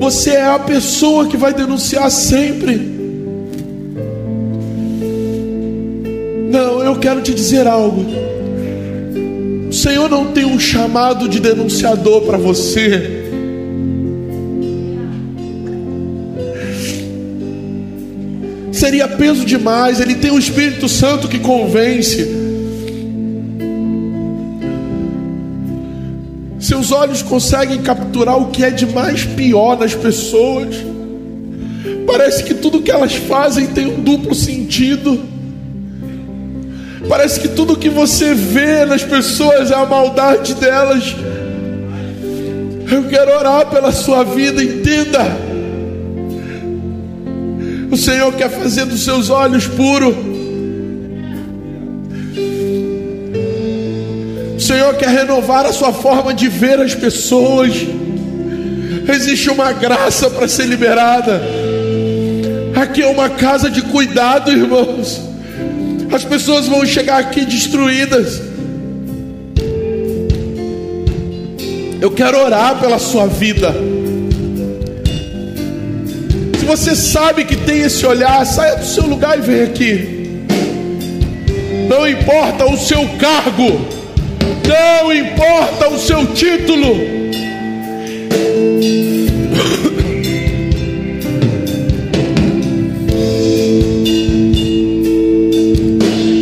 você 0.00 0.30
é 0.30 0.46
a 0.46 0.58
pessoa 0.58 1.26
que 1.26 1.36
vai 1.36 1.52
denunciar 1.52 2.10
sempre. 2.10 2.76
Não, 6.50 6.84
eu 6.84 6.96
quero 6.96 7.20
te 7.20 7.34
dizer 7.34 7.66
algo. 7.66 8.04
O 9.68 9.72
Senhor 9.72 10.08
não 10.08 10.26
tem 10.32 10.44
um 10.44 10.58
chamado 10.58 11.28
de 11.28 11.40
denunciador 11.40 12.22
para 12.22 12.38
você. 12.38 13.24
Seria 18.70 19.08
peso 19.08 19.44
demais. 19.44 20.00
Ele 20.00 20.14
tem 20.14 20.30
o 20.30 20.38
Espírito 20.38 20.88
Santo 20.88 21.26
que 21.26 21.38
convence. 21.38 22.43
Olhos 27.04 27.22
conseguem 27.22 27.82
capturar 27.82 28.38
o 28.38 28.46
que 28.46 28.64
é 28.64 28.70
de 28.70 28.86
mais 28.86 29.24
pior 29.24 29.78
nas 29.78 29.94
pessoas. 29.94 30.74
Parece 32.06 32.42
que 32.44 32.54
tudo 32.54 32.80
que 32.80 32.90
elas 32.90 33.14
fazem 33.14 33.66
tem 33.66 33.86
um 33.86 34.00
duplo 34.00 34.34
sentido. 34.34 35.20
Parece 37.06 37.38
que 37.40 37.48
tudo 37.48 37.76
que 37.76 37.90
você 37.90 38.32
vê 38.32 38.86
nas 38.86 39.02
pessoas 39.02 39.70
é 39.70 39.74
a 39.74 39.84
maldade 39.84 40.54
delas. 40.54 41.14
Eu 42.90 43.04
quero 43.04 43.38
orar 43.38 43.66
pela 43.66 43.92
sua 43.92 44.24
vida, 44.24 44.64
entenda. 44.64 45.20
O 47.90 47.96
Senhor 47.98 48.32
quer 48.32 48.48
fazer 48.48 48.86
dos 48.86 49.04
seus 49.04 49.28
olhos 49.28 49.66
puro. 49.66 50.33
Senhor 54.74 54.92
quer 54.96 55.08
renovar 55.10 55.64
a 55.66 55.72
sua 55.72 55.92
forma 55.92 56.34
de 56.34 56.48
ver 56.48 56.80
as 56.80 56.96
pessoas. 56.96 57.72
Existe 59.08 59.48
uma 59.48 59.72
graça 59.72 60.28
para 60.28 60.48
ser 60.48 60.66
liberada. 60.66 61.40
Aqui 62.74 63.00
é 63.00 63.06
uma 63.06 63.30
casa 63.30 63.70
de 63.70 63.80
cuidado, 63.82 64.50
irmãos. 64.50 65.20
As 66.12 66.24
pessoas 66.24 66.66
vão 66.66 66.84
chegar 66.84 67.18
aqui 67.18 67.44
destruídas. 67.44 68.42
Eu 72.00 72.10
quero 72.10 72.36
orar 72.36 72.80
pela 72.80 72.98
sua 72.98 73.28
vida. 73.28 73.72
Se 76.58 76.64
você 76.64 76.96
sabe 76.96 77.44
que 77.44 77.54
tem 77.58 77.82
esse 77.82 78.04
olhar, 78.04 78.44
saia 78.44 78.74
do 78.74 78.84
seu 78.84 79.06
lugar 79.06 79.38
e 79.38 79.40
vem 79.40 79.62
aqui. 79.62 80.44
Não 81.88 82.08
importa 82.08 82.64
o 82.64 82.76
seu 82.76 83.06
cargo, 83.20 84.03
não 84.68 85.12
importa 85.12 85.88
o 85.88 85.98
seu 85.98 86.26
título. 86.34 87.14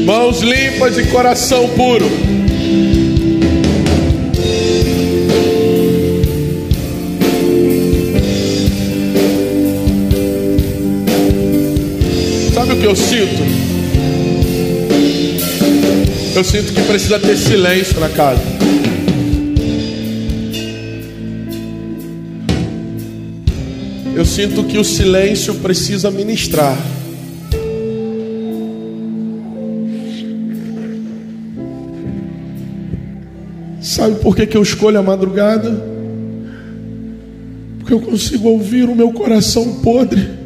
Mãos 0.05 0.41
limpas 0.41 0.99
e 0.99 1.05
coração 1.07 1.69
puro. 1.71 2.07
Sabe 12.55 12.73
o 12.75 12.77
que 12.77 12.85
eu 12.85 12.95
sinto? 12.95 13.52
Eu 16.43 16.45
sinto 16.45 16.73
que 16.73 16.83
precisa 16.83 17.21
ter 17.21 17.37
silêncio 17.37 18.01
na 18.01 18.09
casa. 18.09 18.43
Eu 24.13 24.25
sinto 24.25 24.65
que 24.65 24.77
o 24.77 24.83
silêncio 24.83 25.55
precisa 25.55 26.11
ministrar. 26.11 26.77
Sabe 33.81 34.17
por 34.17 34.35
que, 34.35 34.45
que 34.45 34.57
eu 34.57 34.63
escolho 34.65 34.99
a 34.99 35.03
madrugada? 35.03 35.71
Porque 37.79 37.95
eu 37.95 38.01
consigo 38.01 38.49
ouvir 38.49 38.89
o 38.89 38.97
meu 38.97 39.13
coração 39.13 39.75
podre. 39.75 40.42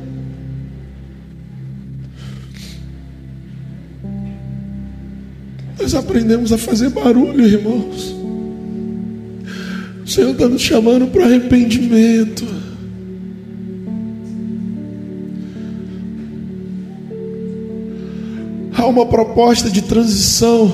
Aprendemos 6.16 6.50
a 6.50 6.56
fazer 6.56 6.88
barulho, 6.88 7.46
irmãos. 7.46 8.16
O 10.02 10.08
Senhor 10.08 10.30
está 10.30 10.48
nos 10.48 10.62
chamando 10.62 11.08
para 11.08 11.26
arrependimento. 11.26 12.42
Há 18.74 18.86
uma 18.86 19.04
proposta 19.04 19.68
de 19.68 19.82
transição. 19.82 20.72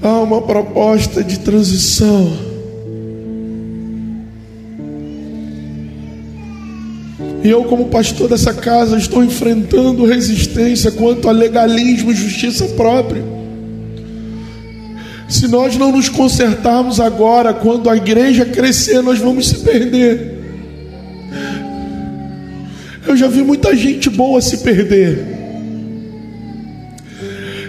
Há 0.00 0.20
uma 0.20 0.40
proposta 0.40 1.22
de 1.22 1.40
transição. 1.40 2.47
E 7.42 7.48
eu, 7.48 7.64
como 7.64 7.86
pastor 7.86 8.28
dessa 8.28 8.52
casa, 8.52 8.96
estou 8.96 9.22
enfrentando 9.22 10.04
resistência 10.04 10.90
quanto 10.90 11.28
a 11.28 11.32
legalismo 11.32 12.10
e 12.10 12.14
justiça 12.14 12.64
própria. 12.68 13.22
Se 15.28 15.46
nós 15.46 15.76
não 15.76 15.92
nos 15.92 16.08
consertarmos 16.08 16.98
agora, 17.00 17.52
quando 17.52 17.88
a 17.88 17.96
igreja 17.96 18.44
crescer, 18.44 19.02
nós 19.02 19.18
vamos 19.18 19.48
se 19.48 19.58
perder. 19.58 20.38
Eu 23.06 23.16
já 23.16 23.28
vi 23.28 23.42
muita 23.42 23.74
gente 23.76 24.10
boa 24.10 24.40
se 24.40 24.58
perder. 24.58 25.38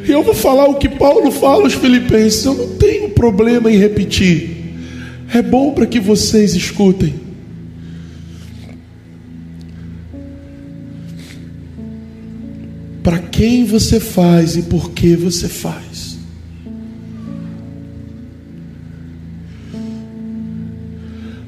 E 0.08 0.12
eu 0.12 0.24
vou 0.24 0.34
falar 0.34 0.66
o 0.66 0.76
que 0.76 0.90
Paulo 0.90 1.32
fala 1.32 1.64
aos 1.64 1.74
Filipenses. 1.74 2.44
Eu 2.44 2.56
não 2.56 2.68
tenho 2.78 3.10
problema 3.10 3.72
em 3.72 3.78
repetir. 3.78 4.74
É 5.34 5.42
bom 5.42 5.72
para 5.72 5.86
que 5.86 6.00
vocês 6.00 6.56
escutem. 6.56 7.29
Quem 13.40 13.64
você 13.64 14.02
faz 14.02 14.58
e 14.58 14.64
por 14.64 14.92
que 14.92 15.16
você 15.16 15.48
faz. 15.48 16.18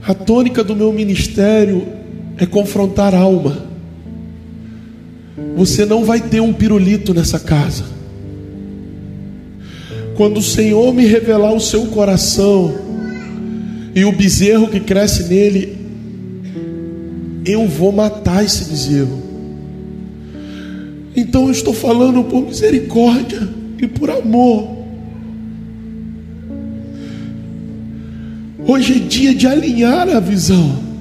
A 0.01 0.13
tônica 0.13 0.63
do 0.63 0.73
meu 0.73 0.93
ministério 0.93 1.85
é 2.37 2.45
confrontar 2.45 3.13
alma. 3.13 3.65
Você 5.57 5.85
não 5.85 6.05
vai 6.05 6.21
ter 6.21 6.39
um 6.39 6.53
pirulito 6.53 7.13
nessa 7.13 7.37
casa. 7.37 7.83
Quando 10.15 10.37
o 10.37 10.41
Senhor 10.41 10.93
me 10.93 11.05
revelar 11.05 11.51
o 11.51 11.59
seu 11.59 11.87
coração 11.87 12.73
e 13.93 14.05
o 14.05 14.13
bezerro 14.13 14.69
que 14.69 14.79
cresce 14.79 15.23
nele, 15.23 15.77
eu 17.45 17.67
vou 17.67 17.91
matar 17.91 18.45
esse 18.45 18.63
bezerro. 18.69 19.30
Então 21.15 21.45
eu 21.45 21.51
estou 21.51 21.73
falando 21.73 22.23
por 22.23 22.45
misericórdia 22.45 23.47
e 23.79 23.87
por 23.87 24.09
amor. 24.09 24.81
Hoje 28.65 28.93
é 28.93 28.99
dia 28.99 29.35
de 29.35 29.47
alinhar 29.47 30.07
a 30.09 30.19
visão. 30.19 30.91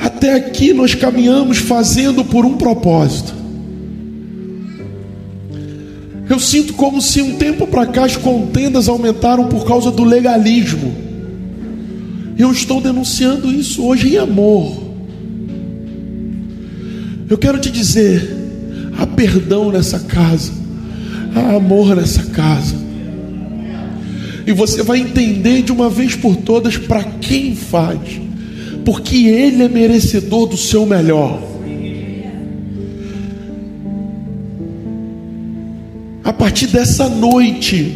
Até 0.00 0.34
aqui 0.34 0.72
nós 0.72 0.94
caminhamos 0.94 1.58
fazendo 1.58 2.24
por 2.24 2.46
um 2.46 2.56
propósito. 2.56 3.34
Eu 6.28 6.40
sinto 6.40 6.74
como 6.74 7.00
se 7.00 7.20
um 7.20 7.36
tempo 7.36 7.66
para 7.66 7.86
cá 7.86 8.04
as 8.04 8.16
contendas 8.16 8.88
aumentaram 8.88 9.46
por 9.48 9.66
causa 9.66 9.90
do 9.90 10.02
legalismo. 10.02 10.94
Eu 12.38 12.50
estou 12.50 12.80
denunciando 12.80 13.52
isso 13.52 13.84
hoje 13.84 14.14
em 14.14 14.18
amor. 14.18 14.85
Eu 17.28 17.36
quero 17.36 17.58
te 17.58 17.70
dizer: 17.70 18.28
há 18.96 19.06
perdão 19.06 19.70
nessa 19.70 19.98
casa, 20.00 20.52
há 21.34 21.56
amor 21.56 21.96
nessa 21.96 22.22
casa. 22.24 22.76
E 24.46 24.52
você 24.52 24.82
vai 24.82 25.00
entender 25.00 25.62
de 25.62 25.72
uma 25.72 25.90
vez 25.90 26.14
por 26.14 26.36
todas 26.36 26.76
para 26.76 27.02
quem 27.02 27.56
faz, 27.56 27.98
porque 28.84 29.26
Ele 29.26 29.64
é 29.64 29.68
merecedor 29.68 30.46
do 30.46 30.56
seu 30.56 30.86
melhor. 30.86 31.42
A 36.22 36.32
partir 36.32 36.68
dessa 36.68 37.08
noite, 37.08 37.92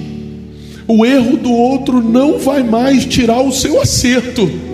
o 0.88 1.06
erro 1.06 1.36
do 1.36 1.52
outro 1.52 2.02
não 2.02 2.38
vai 2.40 2.64
mais 2.64 3.04
tirar 3.04 3.40
o 3.42 3.52
seu 3.52 3.80
acerto. 3.80 4.69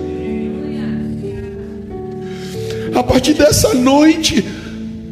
A 2.96 3.02
partir 3.02 3.34
dessa 3.34 3.74
noite, 3.74 4.42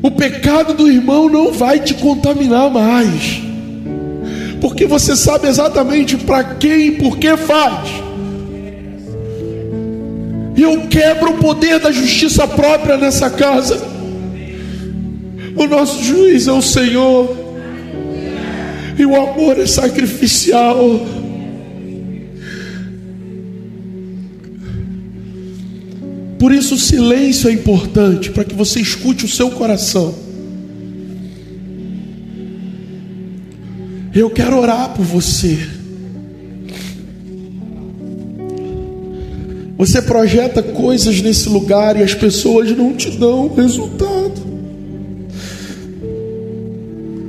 o 0.03 0.11
pecado 0.11 0.72
do 0.72 0.91
irmão 0.91 1.28
não 1.28 1.53
vai 1.53 1.78
te 1.78 1.93
contaminar 1.93 2.70
mais, 2.70 3.43
porque 4.59 4.87
você 4.87 5.14
sabe 5.14 5.49
exatamente 5.49 6.16
para 6.16 6.43
quem 6.45 6.87
e 6.87 6.91
por 6.93 7.18
que 7.18 7.37
faz. 7.37 7.91
E 10.57 10.62
eu 10.62 10.87
quebro 10.89 11.32
o 11.32 11.39
poder 11.39 11.78
da 11.78 11.93
justiça 11.93 12.49
própria 12.49 12.97
nessa 12.97 13.28
casa. 13.28 13.78
O 15.55 15.66
nosso 15.66 16.03
juiz 16.03 16.49
é 16.49 16.53
o 16.53 16.62
Senhor, 16.62 17.37
e 18.99 19.05
o 19.05 19.14
amor 19.14 19.61
é 19.61 19.66
sacrificial. 19.66 21.01
Por 26.45 26.53
isso 26.53 26.74
o 26.74 26.78
silêncio 26.78 27.49
é 27.49 27.53
importante 27.55 28.30
para 28.30 28.45
que 28.45 28.55
você 28.55 28.78
escute 28.78 29.24
o 29.24 29.28
seu 29.28 29.51
coração. 29.51 30.14
Eu 34.14 34.28
quero 34.28 34.59
orar 34.59 34.90
por 34.90 35.07
você. 35.07 35.59
Você 39.78 40.03
projeta 40.03 40.62
coisas 40.62 41.18
nesse 41.22 41.49
lugar 41.49 41.99
e 41.99 42.03
as 42.03 42.12
pessoas 42.12 42.70
não 42.76 42.92
te 42.92 43.11
dão 43.12 43.49
resultado. 43.55 44.42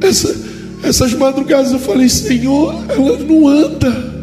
Essa, 0.01 0.35
essas 0.83 1.13
madrugadas 1.13 1.71
eu 1.71 1.79
falei, 1.79 2.09
Senhor, 2.09 2.83
ela 2.89 3.17
não 3.19 3.47
anda. 3.47 4.13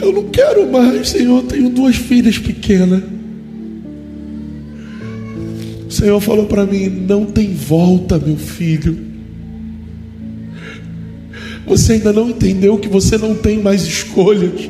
Eu 0.00 0.12
não 0.12 0.28
quero 0.28 0.70
mais, 0.70 1.08
Senhor. 1.08 1.38
Eu 1.38 1.48
tenho 1.48 1.68
duas 1.70 1.96
filhas 1.96 2.38
pequenas. 2.38 3.17
O 5.88 5.90
Senhor 5.90 6.20
falou 6.20 6.44
para 6.44 6.66
mim: 6.66 6.88
não 6.88 7.24
tem 7.24 7.54
volta, 7.54 8.18
meu 8.18 8.36
filho. 8.36 8.98
Você 11.66 11.94
ainda 11.94 12.12
não 12.12 12.28
entendeu 12.28 12.78
que 12.78 12.88
você 12.88 13.16
não 13.16 13.34
tem 13.34 13.62
mais 13.62 13.82
escolhas. 13.82 14.68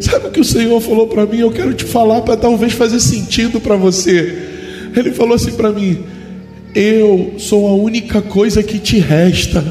Sabe 0.00 0.26
o 0.26 0.30
que 0.30 0.40
o 0.40 0.44
Senhor 0.44 0.80
falou 0.80 1.06
para 1.06 1.24
mim? 1.24 1.38
Eu 1.38 1.50
quero 1.50 1.72
te 1.72 1.84
falar 1.84 2.22
para 2.22 2.36
talvez 2.36 2.72
fazer 2.72 3.00
sentido 3.00 3.60
para 3.60 3.76
você. 3.76 4.50
Ele 4.94 5.10
falou 5.12 5.34
assim 5.34 5.52
para 5.52 5.72
mim: 5.72 6.04
Eu 6.74 7.34
sou 7.38 7.68
a 7.68 7.74
única 7.74 8.20
coisa 8.20 8.62
que 8.62 8.78
te 8.78 8.98
resta. 8.98 9.64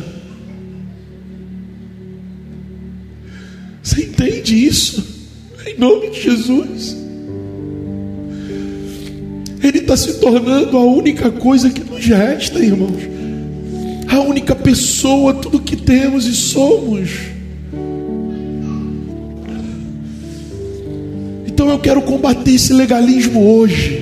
Você 3.83 4.03
entende 4.03 4.55
isso? 4.55 5.05
Em 5.67 5.77
nome 5.77 6.09
de 6.09 6.21
Jesus. 6.21 7.01
Ele 9.63 9.77
está 9.77 9.95
se 9.95 10.15
tornando 10.15 10.75
a 10.75 10.83
única 10.83 11.29
coisa 11.29 11.69
que 11.69 11.83
nos 11.83 12.05
resta, 12.05 12.59
irmãos. 12.59 13.03
A 14.07 14.19
única 14.19 14.55
pessoa, 14.55 15.33
tudo 15.33 15.61
que 15.61 15.75
temos 15.75 16.25
e 16.25 16.33
somos. 16.33 17.09
Então 21.45 21.69
eu 21.69 21.79
quero 21.79 22.01
combater 22.01 22.55
esse 22.55 22.73
legalismo 22.73 23.45
hoje. 23.45 24.01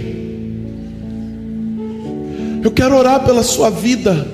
Eu 2.63 2.71
quero 2.71 2.95
orar 2.95 3.25
pela 3.25 3.43
sua 3.43 3.69
vida. 3.69 4.27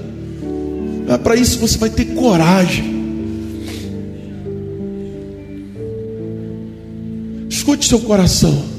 Mas 1.07 1.17
para 1.17 1.35
isso 1.35 1.59
você 1.59 1.77
vai 1.77 1.89
ter 1.89 2.05
coragem. 2.13 2.93
Escute 7.49 7.87
seu 7.87 7.99
coração. 7.99 8.74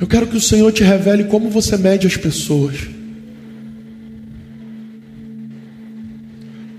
Eu 0.00 0.06
quero 0.06 0.26
que 0.26 0.36
o 0.36 0.40
Senhor 0.40 0.72
te 0.72 0.82
revele 0.82 1.24
como 1.24 1.48
você 1.50 1.76
mede 1.76 2.06
as 2.06 2.16
pessoas. 2.16 2.88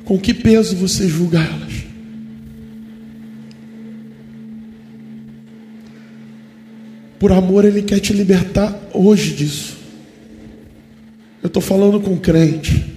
Com 0.03 0.19
que 0.19 0.33
peso 0.33 0.75
você 0.75 1.07
julga 1.07 1.39
elas? 1.39 1.73
Por 7.17 7.31
amor, 7.31 7.65
Ele 7.65 7.81
quer 7.81 7.99
te 7.99 8.13
libertar 8.13 8.77
hoje 8.93 9.33
disso. 9.33 9.77
Eu 11.41 11.47
estou 11.47 11.61
falando 11.61 11.99
com 11.99 12.17
crente. 12.17 12.94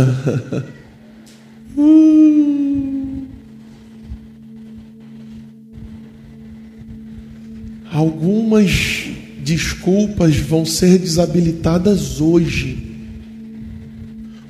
Algumas 7.90 9.08
desculpas 9.42 10.36
vão 10.36 10.64
ser 10.64 10.98
desabilitadas 10.98 12.20
hoje, 12.20 12.78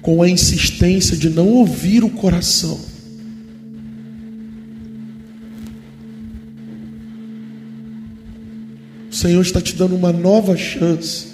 com 0.02 0.22
a 0.22 0.28
insistência 0.28 1.16
de 1.16 1.30
não 1.30 1.48
ouvir 1.48 2.04
o 2.04 2.10
coração. 2.10 2.78
O 9.10 9.14
Senhor 9.14 9.40
está 9.42 9.60
te 9.60 9.74
dando 9.74 9.96
uma 9.96 10.12
nova 10.12 10.56
chance 10.56 11.29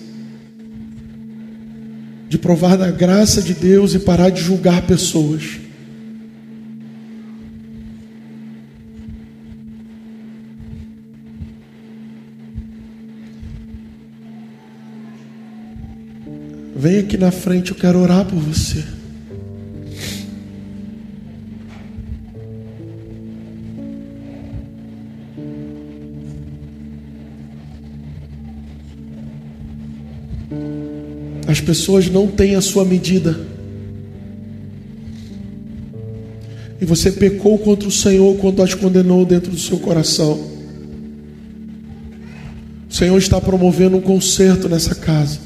de 2.37 2.39
provar 2.39 2.77
da 2.77 2.91
graça 2.91 3.41
de 3.41 3.55
Deus 3.55 3.95
e 3.95 3.99
parar 3.99 4.29
de 4.29 4.43
julgar 4.43 4.83
pessoas. 4.83 5.59
Vem 16.77 16.99
aqui 16.99 17.17
na 17.17 17.31
frente, 17.31 17.71
eu 17.71 17.77
quero 17.77 17.99
orar 17.99 18.27
por 18.27 18.39
você. 18.39 18.85
Pessoas 31.67 32.09
não 32.09 32.29
têm 32.29 32.55
a 32.55 32.61
sua 32.61 32.85
medida. 32.85 33.39
E 36.81 36.85
você 36.85 37.11
pecou 37.11 37.59
contra 37.59 37.89
o 37.89 37.93
Senhor 37.93 38.37
quando 38.37 38.63
as 38.63 38.73
condenou 38.73 39.25
dentro 39.25 39.51
do 39.51 39.59
seu 39.59 39.79
coração. 39.79 40.39
O 42.89 42.95
Senhor 42.95 43.19
está 43.19 43.41
promovendo 43.41 43.97
um 43.97 44.01
conserto 44.01 44.69
nessa 44.69 44.95
casa. 44.95 45.41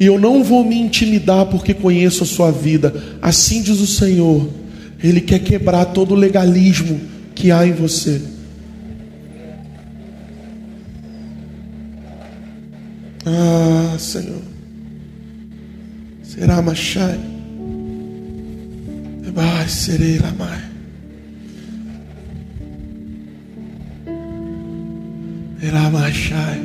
E 0.00 0.06
eu 0.06 0.18
não 0.18 0.42
vou 0.42 0.64
me 0.64 0.76
intimidar 0.76 1.46
porque 1.46 1.74
conheço 1.74 2.24
a 2.24 2.26
sua 2.26 2.50
vida. 2.50 2.94
Assim 3.20 3.62
diz 3.62 3.78
o 3.78 3.86
Senhor. 3.86 4.48
Ele 5.02 5.20
quer 5.20 5.40
quebrar 5.40 5.86
todo 5.86 6.12
o 6.12 6.16
legalismo 6.16 7.00
que 7.34 7.50
há 7.50 7.66
em 7.66 7.72
você. 7.72 8.22
Ah, 13.26 13.96
Senhor. 13.98 14.51
Será 16.34 16.62
Machai? 16.62 17.20
Vai, 19.34 19.68
serei 19.68 20.18
Lamai. 20.18 20.62
Será 25.60 25.90
Machai? 25.90 26.62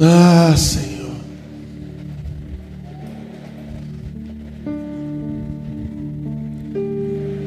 Ah, 0.00 0.54
Senhor. 0.56 1.16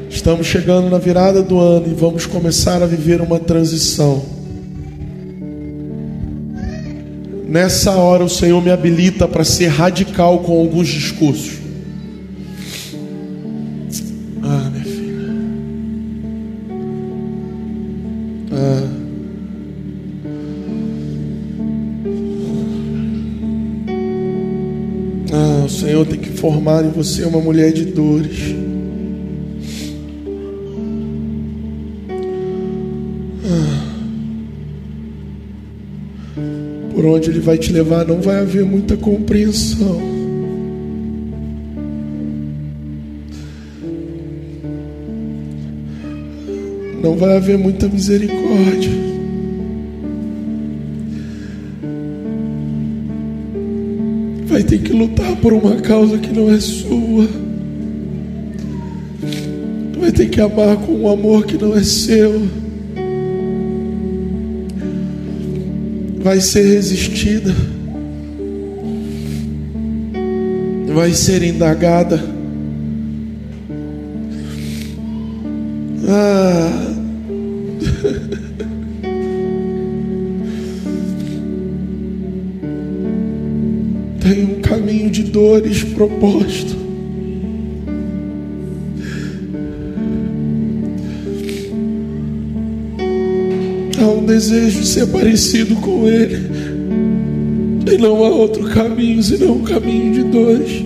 Estamos 0.08 0.46
chegando 0.46 0.88
na 0.88 0.98
virada 0.98 1.42
do 1.42 1.58
ano 1.58 1.88
e 1.88 1.94
vamos 1.94 2.24
começar 2.26 2.84
a 2.84 2.86
viver 2.86 3.20
uma 3.20 3.40
transição. 3.40 4.41
Nessa 7.52 7.90
hora 7.90 8.24
o 8.24 8.30
Senhor 8.30 8.62
me 8.62 8.70
habilita 8.70 9.28
para 9.28 9.44
ser 9.44 9.66
radical 9.66 10.38
com 10.38 10.58
alguns 10.58 10.88
discursos. 10.88 11.58
Ah, 14.42 14.70
minha 14.70 14.84
filha. 14.84 15.28
Ah. 18.52 18.88
Ah, 25.34 25.64
o 25.66 25.68
Senhor 25.68 26.06
tem 26.06 26.20
que 26.20 26.30
formar 26.30 26.86
em 26.86 26.90
você 26.90 27.22
uma 27.24 27.38
mulher 27.38 27.70
de 27.70 27.84
dores. 27.84 28.61
Por 37.02 37.08
onde 37.08 37.30
Ele 37.30 37.40
vai 37.40 37.58
te 37.58 37.72
levar, 37.72 38.06
não 38.06 38.20
vai 38.20 38.38
haver 38.38 38.64
muita 38.64 38.96
compreensão. 38.96 40.00
Não 47.02 47.16
vai 47.16 47.36
haver 47.36 47.58
muita 47.58 47.88
misericórdia. 47.88 48.92
Vai 54.46 54.62
ter 54.62 54.78
que 54.78 54.92
lutar 54.92 55.34
por 55.38 55.52
uma 55.52 55.80
causa 55.80 56.18
que 56.18 56.32
não 56.32 56.52
é 56.52 56.60
sua. 56.60 57.26
Vai 59.98 60.12
ter 60.12 60.28
que 60.30 60.40
amar 60.40 60.76
com 60.76 60.92
um 60.92 61.10
amor 61.10 61.46
que 61.46 61.58
não 61.58 61.76
é 61.76 61.82
seu. 61.82 62.61
Vai 66.22 66.40
ser 66.40 66.62
resistida, 66.62 67.52
vai 70.94 71.12
ser 71.12 71.42
indagada. 71.42 72.22
Ah. 76.08 76.88
Tem 84.20 84.44
um 84.44 84.60
caminho 84.60 85.10
de 85.10 85.24
dores 85.24 85.82
proposto. 85.82 86.81
Desejo 94.32 94.80
de 94.80 94.86
ser 94.86 95.06
parecido 95.08 95.76
com 95.76 96.06
Ele. 96.08 96.38
E 97.86 97.98
não 97.98 98.24
há 98.24 98.30
outro 98.30 98.64
caminho 98.70 99.22
senão 99.22 99.56
um 99.56 99.62
caminho 99.62 100.14
de 100.14 100.22
dores. 100.24 100.82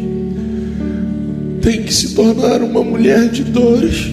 Tem 1.63 1.83
que 1.83 1.95
se 1.95 2.15
tornar 2.15 2.63
uma 2.63 2.83
mulher 2.83 3.29
de 3.29 3.45
dores 3.45 4.09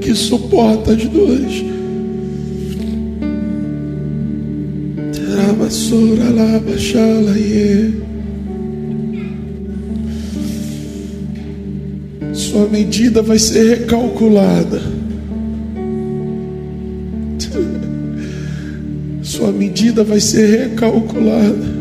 que 0.00 0.14
suporta 0.14 0.92
as 0.92 1.04
dores. 1.04 1.64
Teramassora 5.14 6.30
lá, 6.30 6.60
baixala 6.60 7.34
Sua 12.32 12.68
medida 12.68 13.20
vai 13.22 13.38
ser 13.38 13.80
recalculada. 13.80 14.95
Medida 19.96 20.04
vai 20.04 20.20
ser 20.20 20.68
recalculada. 20.68 21.76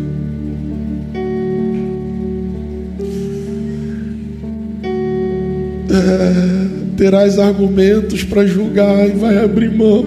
É, 5.92 6.96
terás 6.96 7.38
argumentos 7.38 8.24
para 8.24 8.46
julgar 8.46 9.10
e 9.10 9.12
vai 9.12 9.44
abrir 9.44 9.70
mão. 9.70 10.06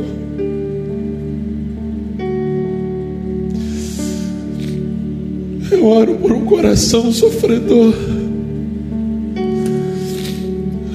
Eu 5.70 5.84
oro 5.84 6.14
por 6.14 6.32
um 6.32 6.46
coração 6.46 7.12
sofredor. 7.12 7.92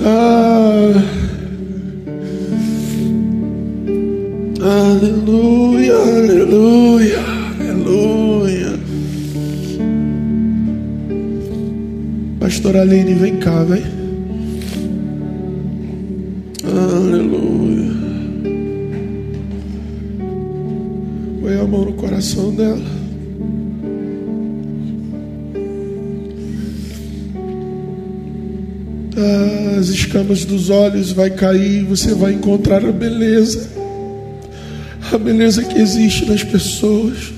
Ah, 0.01 1.03
aleluia, 4.61 5.95
aleluia. 5.95 6.82
Pastor 12.63 12.79
Aline, 12.79 13.13
vem 13.15 13.35
cá, 13.39 13.61
vem. 13.65 13.83
Aleluia. 16.63 17.91
Põe 21.41 21.59
a 21.59 21.67
mão 21.67 21.83
no 21.83 21.93
coração 21.95 22.55
dela. 22.55 22.81
As 29.77 29.89
escamas 29.89 30.45
dos 30.45 30.69
olhos 30.69 31.11
vai 31.11 31.31
cair, 31.31 31.83
você 31.83 32.13
vai 32.13 32.31
encontrar 32.31 32.85
a 32.85 32.93
beleza. 32.93 33.69
A 35.11 35.17
beleza 35.17 35.65
que 35.65 35.77
existe 35.77 36.25
nas 36.27 36.45
pessoas. 36.45 37.33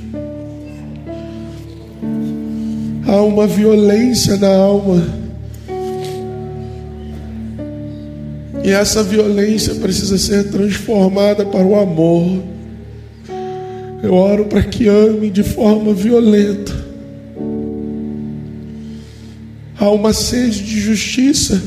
Há 3.08 3.22
uma 3.22 3.46
violência 3.46 4.36
na 4.38 4.56
alma. 4.56 5.26
E 8.64 8.72
essa 8.72 9.04
violência 9.04 9.76
precisa 9.76 10.18
ser 10.18 10.50
transformada 10.50 11.46
para 11.46 11.64
o 11.64 11.80
amor. 11.80 12.42
Eu 14.02 14.14
oro 14.16 14.46
para 14.46 14.64
que 14.64 14.88
ame 14.88 15.30
de 15.30 15.44
forma 15.44 15.94
violenta. 15.94 16.74
Há 19.80 19.90
uma 19.92 20.14
sede 20.14 20.64
de 20.64 20.80
justiça. 20.80 21.62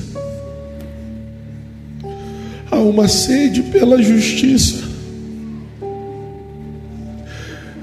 Há 2.68 2.80
uma 2.80 3.06
sede 3.06 3.62
pela 3.62 4.02
justiça. 4.02 4.82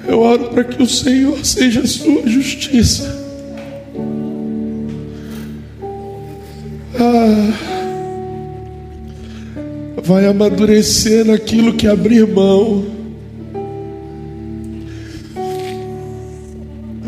Eu 0.05 0.19
oro 0.19 0.49
para 0.49 0.65
que 0.65 0.83
o 0.83 0.87
Senhor 0.87 1.45
seja 1.45 1.79
a 1.79 1.87
sua 1.87 2.27
justiça. 2.27 3.14
Vai 10.05 10.25
amadurecer 10.25 11.25
naquilo 11.25 11.73
que 11.73 11.87
abrir 11.87 12.27
mão. 12.27 12.95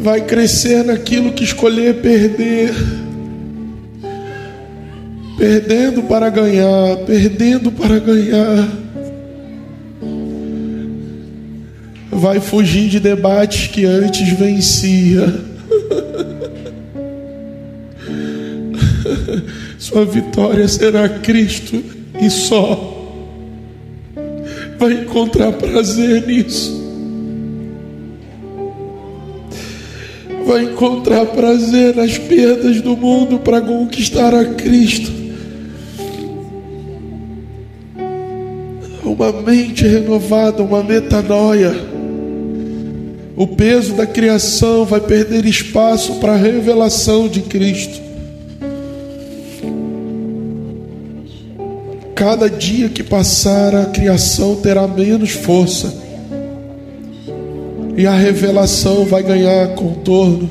vai 0.07 0.21
crescer 0.21 0.85
naquilo 0.85 1.33
que 1.33 1.43
escolher 1.43 1.95
perder. 1.95 2.73
Perdendo 5.37 6.03
para 6.03 6.29
ganhar, 6.29 6.95
perdendo 7.05 7.69
para 7.73 7.99
ganhar. 7.99 8.69
Vai 12.09 12.39
fugir 12.39 12.87
de 12.87 13.01
debates 13.01 13.67
que 13.67 13.83
antes 13.83 14.29
vencia. 14.29 15.27
Sua 19.77 20.05
vitória 20.05 20.69
será 20.69 21.09
Cristo 21.09 21.96
e 22.19 22.29
só. 22.29 22.95
Vai 24.77 24.93
encontrar 24.93 25.53
prazer 25.53 26.25
nisso. 26.27 26.77
Vai 30.45 30.63
encontrar 30.63 31.25
prazer 31.25 31.95
nas 31.95 32.17
perdas 32.17 32.79
do 32.81 32.95
mundo 32.95 33.39
para 33.39 33.59
conquistar 33.59 34.33
a 34.33 34.45
Cristo. 34.45 35.11
Uma 39.03 39.31
mente 39.31 39.85
renovada, 39.85 40.63
uma 40.63 40.83
metanoia. 40.83 41.75
O 43.35 43.45
peso 43.45 43.93
da 43.93 44.05
criação 44.05 44.85
vai 44.85 45.01
perder 45.01 45.45
espaço 45.45 46.15
para 46.15 46.33
a 46.33 46.37
revelação 46.37 47.27
de 47.27 47.41
Cristo. 47.41 48.06
Cada 52.17 52.49
dia 52.49 52.89
que 52.89 53.03
passar, 53.03 53.75
a 53.75 53.85
criação 53.85 54.55
terá 54.55 54.87
menos 54.87 55.33
força. 55.33 55.93
E 57.95 58.07
a 58.07 58.15
revelação 58.15 59.05
vai 59.05 59.21
ganhar 59.21 59.75
contorno. 59.75 60.49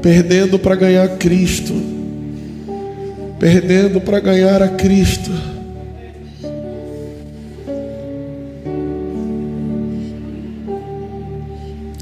Perdendo 0.00 0.58
para 0.58 0.74
ganhar 0.74 1.06
Cristo. 1.18 1.74
Perdendo 3.38 4.00
para 4.00 4.20
ganhar 4.20 4.62
a 4.62 4.68
Cristo. 4.68 5.30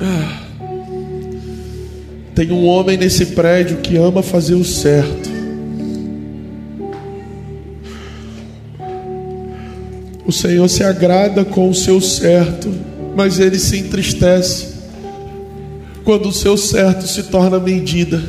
Ah. 0.00 0.42
Tem 2.32 2.52
um 2.52 2.64
homem 2.64 2.96
nesse 2.96 3.26
prédio 3.26 3.78
que 3.78 3.96
ama 3.96 4.22
fazer 4.22 4.54
o 4.54 4.64
certo. 4.64 5.25
O 10.26 10.32
Senhor 10.32 10.68
se 10.68 10.82
agrada 10.82 11.44
com 11.44 11.70
o 11.70 11.74
seu 11.74 12.00
certo, 12.00 12.68
mas 13.14 13.38
ele 13.38 13.58
se 13.58 13.78
entristece 13.78 14.74
quando 16.04 16.28
o 16.28 16.32
seu 16.32 16.56
certo 16.56 17.06
se 17.06 17.24
torna 17.24 17.58
medida. 17.58 18.22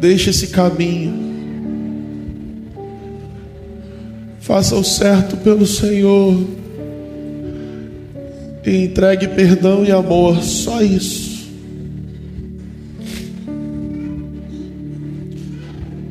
Deixe 0.00 0.30
esse 0.30 0.48
caminho. 0.48 1.24
Faça 4.40 4.76
o 4.76 4.84
certo 4.84 5.36
pelo 5.38 5.66
Senhor. 5.66 6.44
E 8.66 8.84
entregue 8.84 9.28
perdão 9.28 9.84
e 9.84 9.90
amor, 9.90 10.42
só 10.42 10.82
isso. 10.82 11.34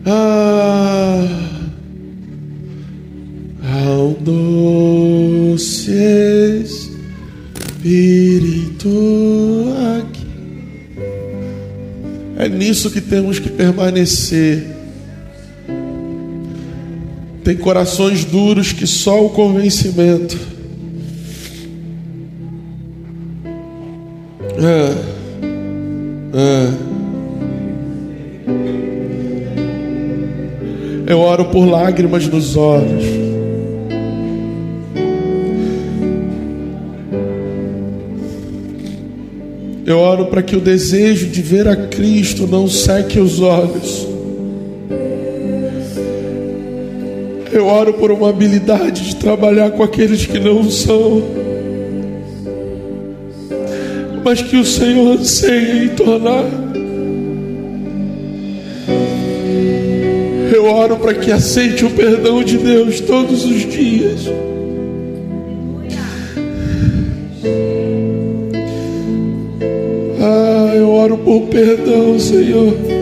Ah, 0.06 0.43
nisso 12.54 12.90
que 12.92 13.02
temos 13.02 13.40
que 13.40 13.50
permanecer. 13.50 14.68
Tem 17.44 17.58
corações 17.58 18.24
duros 18.24 18.72
que 18.72 18.88
só 18.88 19.26
o 19.26 19.30
convencimento. 19.30 20.38
É, 24.58 24.96
é. 26.34 26.94
Eu 31.06 31.20
oro 31.20 31.46
por 31.46 31.66
lágrimas 31.66 32.28
nos 32.28 32.56
olhos. 32.56 33.13
Eu 39.86 40.00
oro 40.00 40.28
para 40.28 40.42
que 40.42 40.56
o 40.56 40.62
desejo 40.62 41.28
de 41.28 41.42
ver 41.42 41.68
a 41.68 41.76
Cristo 41.76 42.48
não 42.48 42.70
seque 42.70 43.20
os 43.20 43.42
olhos. 43.42 44.08
Eu 47.52 47.68
oro 47.68 47.94
por 47.94 48.10
uma 48.10 48.30
habilidade 48.30 49.10
de 49.10 49.16
trabalhar 49.18 49.72
com 49.72 49.84
aqueles 49.84 50.26
que 50.26 50.40
não 50.40 50.72
são, 50.72 51.22
mas 54.24 54.42
que 54.42 54.56
o 54.56 54.66
Senhor 54.66 55.20
anseia 55.20 55.84
em 55.84 55.90
tornar. 55.90 56.46
Eu 60.52 60.66
oro 60.66 60.96
para 60.96 61.14
que 61.14 61.30
aceite 61.30 61.84
o 61.84 61.90
perdão 61.90 62.42
de 62.42 62.58
Deus 62.58 63.02
todos 63.02 63.44
os 63.46 63.70
dias. 63.70 64.30
Oro 71.04 71.18
por 71.18 71.42
perdão, 71.50 72.18
Senhor. 72.18 72.93